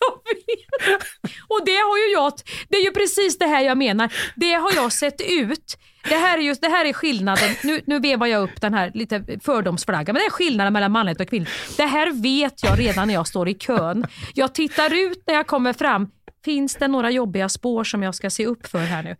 jag 0.00 0.34
vet. 0.34 1.02
Och 1.48 1.60
det 1.66 1.76
har 1.76 1.98
ju 1.98 2.12
jag, 2.12 2.32
det 2.68 2.76
är 2.76 2.84
ju 2.84 2.90
precis 2.90 3.38
det 3.38 3.46
här 3.46 3.62
jag 3.62 3.78
menar. 3.78 4.12
Det 4.36 4.52
har 4.52 4.72
jag 4.74 4.92
sett 4.92 5.20
ut. 5.20 5.78
Det 6.08 6.14
här 6.14 6.38
är, 6.38 6.42
just, 6.42 6.60
det 6.62 6.68
här 6.68 6.84
är 6.84 6.92
skillnaden, 6.92 7.50
nu, 7.62 7.80
nu 7.86 8.00
vevar 8.00 8.26
jag 8.26 8.42
upp 8.42 8.60
den 8.60 8.74
här 8.74 8.90
lite 8.94 9.24
fördomsflaggan, 9.42 10.14
men 10.14 10.20
det 10.20 10.26
är 10.26 10.30
skillnaden 10.30 10.72
mellan 10.72 10.92
manligt 10.92 11.20
och 11.20 11.28
kvinnligt. 11.28 11.76
Det 11.76 11.86
här 11.86 12.22
vet 12.22 12.62
jag 12.62 12.78
redan 12.78 13.08
när 13.08 13.14
jag 13.14 13.28
står 13.28 13.48
i 13.48 13.54
kön. 13.54 14.06
Jag 14.34 14.54
tittar 14.54 14.94
ut 14.94 15.22
när 15.26 15.34
jag 15.34 15.46
kommer 15.46 15.72
fram. 15.72 16.08
Finns 16.44 16.76
det 16.76 16.88
några 16.88 17.10
jobbiga 17.10 17.48
spår 17.48 17.84
som 17.84 18.02
jag 18.02 18.14
ska 18.14 18.30
se 18.30 18.46
upp 18.46 18.66
för 18.66 18.78
här 18.78 19.02
nu? 19.02 19.16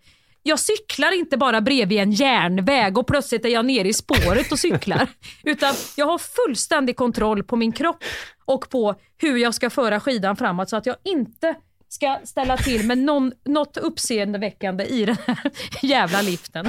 Jag 0.47 0.59
cyklar 0.59 1.19
inte 1.19 1.37
bara 1.37 1.61
bredvid 1.61 1.99
en 1.99 2.13
järnväg 2.13 2.99
och 2.99 3.07
plötsligt 3.07 3.45
är 3.45 3.49
jag 3.49 3.65
nere 3.65 3.89
i 3.89 3.93
spåret 3.93 4.53
och 4.53 4.59
cyklar. 4.59 5.09
Utan 5.43 5.75
jag 5.97 6.07
har 6.07 6.19
fullständig 6.19 6.97
kontroll 6.97 7.45
på 7.45 7.57
min 7.57 7.73
kropp 7.73 8.05
och 8.45 8.71
på 8.71 8.95
hur 9.19 9.37
jag 9.37 9.55
ska 9.55 9.71
föra 9.71 10.01
skidan 10.01 10.37
framåt 10.37 10.69
så 10.69 10.77
att 10.77 10.87
jag 10.87 10.97
inte 11.05 11.55
ska 11.89 12.19
ställa 12.25 12.57
till 12.57 12.87
med 12.87 12.99
någon, 12.99 13.33
något 13.45 13.77
uppseendeväckande 13.77 14.85
i 14.85 15.05
den 15.05 15.17
här 15.27 15.51
jävla 15.83 16.23
liften. 16.23 16.67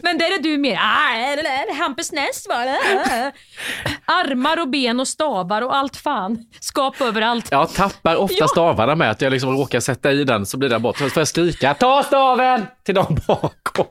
Men 0.00 0.18
där 0.18 0.38
är 0.38 0.42
du 0.42 0.58
mer, 0.58 1.78
Hampus 1.82 2.12
Ness 2.12 2.46
var 2.48 2.64
det? 2.64 3.32
Armar 4.04 4.60
och 4.60 4.68
ben 4.68 5.00
och 5.00 5.08
stavar 5.08 5.62
och 5.62 5.76
allt 5.76 5.96
fan. 5.96 6.44
Skap 6.60 7.00
överallt. 7.00 7.48
Jag 7.50 7.74
tappar 7.74 8.16
ofta 8.16 8.36
Ja. 8.38 8.48
stavarna 8.48 8.94
med 8.94 9.10
att 9.10 9.20
jag 9.22 9.30
liksom 9.30 9.50
råkar 9.56 9.80
sätta 9.80 10.12
i 10.12 10.24
den 10.24 10.46
så 10.46 10.58
blir 10.58 10.68
den 10.68 10.82
bort. 10.82 10.98
Så 10.98 11.08
får 11.10 11.20
jag 11.20 11.28
skrika 11.28 11.74
ta 11.74 12.02
staven 12.02 12.66
till 12.84 12.94
dem 12.94 13.16
bakom. 13.26 13.86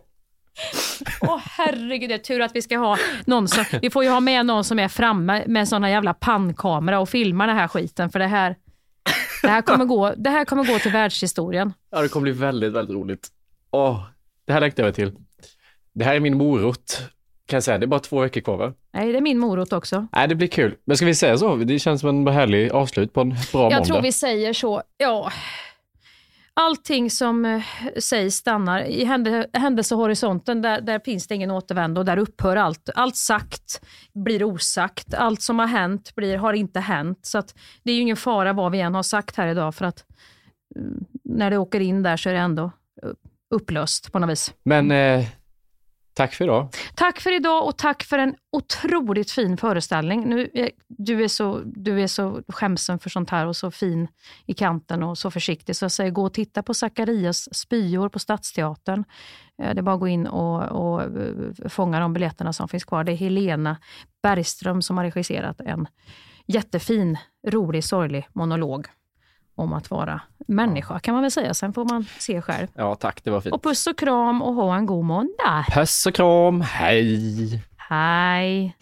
Åh 1.21 1.39
herregud, 1.57 2.09
det 2.09 2.13
är 2.13 2.17
tur 2.19 2.41
att 2.41 2.55
vi 2.55 2.61
ska 2.61 2.77
ha 2.77 2.97
någon 3.25 3.47
som, 3.47 3.63
vi 3.81 3.89
får 3.89 4.03
ju 4.03 4.09
ha 4.09 4.19
med 4.19 4.45
någon 4.45 4.63
som 4.63 4.79
är 4.79 4.87
framme 4.87 5.43
med 5.47 5.67
här 5.83 5.87
jävla 5.89 6.13
pannkamera 6.13 6.99
och 6.99 7.09
filmar 7.09 7.47
den 7.47 7.57
här 7.57 7.67
skiten 7.67 8.09
för 8.09 8.19
det 8.19 8.27
här, 8.27 8.55
det 9.41 9.47
här 9.47 9.61
kommer 9.61 9.85
gå, 9.85 10.13
det 10.17 10.29
här 10.29 10.45
kommer 10.45 10.63
gå 10.65 10.79
till 10.79 10.91
världshistorien. 10.91 11.73
Ja, 11.91 12.01
det 12.01 12.09
kommer 12.09 12.23
bli 12.23 12.31
väldigt, 12.31 12.73
väldigt 12.73 12.95
roligt. 12.95 13.27
Åh, 13.71 14.03
det 14.47 14.53
här 14.53 14.59
längtar 14.59 14.83
jag 14.83 14.95
till. 14.95 15.11
Det 15.93 16.03
här 16.05 16.15
är 16.15 16.19
min 16.19 16.37
morot, 16.37 17.01
kan 17.45 17.57
jag 17.57 17.63
säga. 17.63 17.77
Det 17.77 17.85
är 17.85 17.87
bara 17.87 17.99
två 17.99 18.19
veckor 18.19 18.41
kvar 18.41 18.57
va? 18.57 18.73
Nej, 18.93 19.11
det 19.11 19.17
är 19.17 19.21
min 19.21 19.39
morot 19.39 19.73
också. 19.73 20.07
Nej, 20.11 20.27
det 20.27 20.35
blir 20.35 20.47
kul. 20.47 20.75
Men 20.85 20.97
ska 20.97 21.05
vi 21.05 21.15
säga 21.15 21.37
så? 21.37 21.55
Det 21.55 21.79
känns 21.79 22.01
som 22.01 22.09
en 22.27 22.33
härlig 22.33 22.71
avslut 22.71 23.13
på 23.13 23.21
en 23.21 23.29
bra 23.29 23.37
Jag 23.53 23.63
måndag. 23.63 23.83
tror 23.85 24.01
vi 24.01 24.11
säger 24.11 24.53
så, 24.53 24.81
ja. 24.97 25.31
Allting 26.53 27.09
som 27.09 27.45
eh, 27.45 27.61
sägs 27.99 28.35
stannar. 28.35 28.81
I 28.83 29.05
hände, 29.05 29.47
händelsehorisonten 29.53 30.61
där, 30.61 30.81
där 30.81 30.99
finns 31.05 31.27
det 31.27 31.35
ingen 31.35 31.51
återvändo 31.51 32.01
och 32.01 32.05
där 32.05 32.17
upphör 32.17 32.55
allt. 32.55 32.89
Allt 32.95 33.15
sagt 33.15 33.81
blir 34.13 34.43
osagt. 34.43 35.13
Allt 35.13 35.41
som 35.41 35.59
har 35.59 35.67
hänt 35.67 36.15
blir, 36.15 36.37
har 36.37 36.53
inte 36.53 36.79
hänt. 36.79 37.19
Så 37.21 37.37
att 37.37 37.55
det 37.83 37.91
är 37.91 37.95
ju 37.95 38.01
ingen 38.01 38.17
fara 38.17 38.53
vad 38.53 38.71
vi 38.71 38.79
än 38.79 38.95
har 38.95 39.03
sagt 39.03 39.35
här 39.35 39.47
idag 39.47 39.75
för 39.75 39.85
att 39.85 40.05
mm, 40.75 41.05
när 41.23 41.51
det 41.51 41.57
åker 41.57 41.79
in 41.79 42.03
där 42.03 42.17
så 42.17 42.29
är 42.29 42.33
det 42.33 42.39
ändå 42.39 42.71
upplöst 43.55 44.11
på 44.11 44.19
något 44.19 44.29
vis. 44.29 44.53
Men 44.63 44.91
eh, 44.91 45.25
tack 46.13 46.33
för 46.33 46.43
idag. 46.43 46.69
Tack 46.95 47.19
för 47.19 47.35
idag 47.35 47.65
och 47.65 47.77
tack 47.77 48.03
för 48.03 48.17
en 48.17 48.35
otroligt 48.51 49.31
fin 49.31 49.57
föreställning. 49.57 50.29
Nu, 50.29 50.49
du, 50.87 51.23
är 51.23 51.27
så, 51.27 51.61
du 51.65 52.01
är 52.01 52.07
så 52.07 52.41
skämsen 52.47 52.99
för 52.99 53.09
sånt 53.09 53.29
här 53.29 53.47
och 53.47 53.55
så 53.55 53.71
fin 53.71 54.07
i 54.45 54.53
kanten 54.53 55.03
och 55.03 55.17
så 55.17 55.31
försiktig. 55.31 55.75
Så 55.75 55.85
jag 55.85 55.91
säger 55.91 56.11
gå 56.11 56.23
och 56.23 56.33
titta 56.33 56.63
på 56.63 56.73
Zacharias 56.73 57.55
spyor 57.55 58.09
på 58.09 58.19
Stadsteatern. 58.19 59.03
Eh, 59.61 59.73
det 59.73 59.79
är 59.79 59.83
bara 59.83 59.95
att 59.95 59.99
gå 59.99 60.07
in 60.07 60.27
och, 60.27 60.63
och 60.63 61.01
eh, 61.01 61.69
fånga 61.69 61.99
de 61.99 62.13
biljetterna 62.13 62.53
som 62.53 62.67
finns 62.67 62.83
kvar. 62.83 63.03
Det 63.03 63.11
är 63.11 63.15
Helena 63.15 63.77
Bergström 64.23 64.81
som 64.81 64.97
har 64.97 65.03
regisserat 65.03 65.61
en 65.61 65.87
jättefin, 66.47 67.17
rolig, 67.47 67.83
sorglig 67.83 68.27
monolog 68.33 68.87
om 69.55 69.73
att 69.73 69.89
vara 69.91 70.21
människa 70.47 70.99
kan 70.99 71.13
man 71.13 71.21
väl 71.21 71.31
säga. 71.31 71.53
Sen 71.53 71.73
får 71.73 71.85
man 71.85 72.05
se 72.19 72.41
själv. 72.41 72.67
Ja, 72.73 72.95
tack. 72.95 73.23
Det 73.23 73.31
var 73.31 73.41
fint. 73.41 73.55
Och 73.55 73.63
puss 73.63 73.87
och 73.87 73.97
kram 73.97 74.41
och 74.41 74.53
ha 74.53 74.75
en 74.75 74.85
god 74.85 75.05
måndag. 75.05 75.65
Puss 75.71 76.05
och 76.05 76.13
kram. 76.15 76.61
Hej! 76.61 77.63
Hej! 77.77 78.75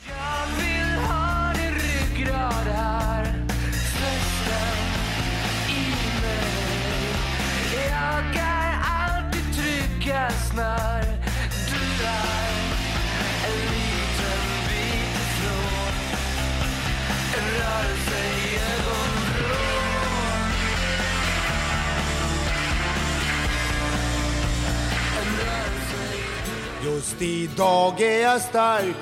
Just 27.00 27.22
idag 27.22 28.02
är 28.02 28.22
jag 28.22 28.42
stark 28.42 28.96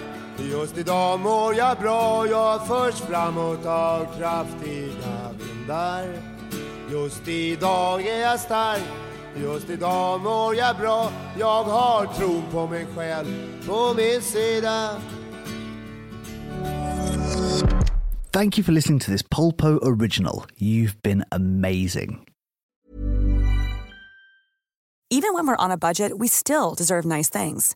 Just 0.52 0.78
idag 0.78 1.20
mår 1.20 1.56
jag 1.56 1.78
bra 1.78 2.28
Jag 2.28 2.68
förs 2.68 2.96
framåt 2.96 3.66
av 3.66 4.06
kraftiga 4.18 5.32
vindar 5.40 6.06
Just 6.92 7.28
idag 7.28 8.08
är 8.08 8.22
jag 8.22 8.40
stark 8.40 8.84
Just 9.36 9.70
idag 9.70 10.22
mår 10.22 10.56
jag 10.56 10.78
bra 10.78 11.12
Jag 11.40 11.64
har 11.64 12.06
tron 12.06 12.44
på 12.52 12.68
mig 12.68 12.88
själv 12.96 13.28
på 13.68 13.94
min 13.98 14.22
sida 14.22 14.90
Thank 18.32 18.58
you 18.58 18.66
for 18.66 18.72
listening 18.72 19.00
to 19.00 19.12
this 19.12 19.24
Polpo 19.24 19.80
original. 19.82 20.44
You've 20.58 21.02
been 21.02 21.24
amazing. 21.32 22.20
Even 25.10 25.34
when 25.34 25.48
we're 25.48 25.66
on 25.66 25.72
a 25.72 25.78
budget, 25.78 26.20
we 26.20 26.28
still 26.28 26.76
deserve 26.76 27.06
nice 27.06 27.30
things. 27.30 27.76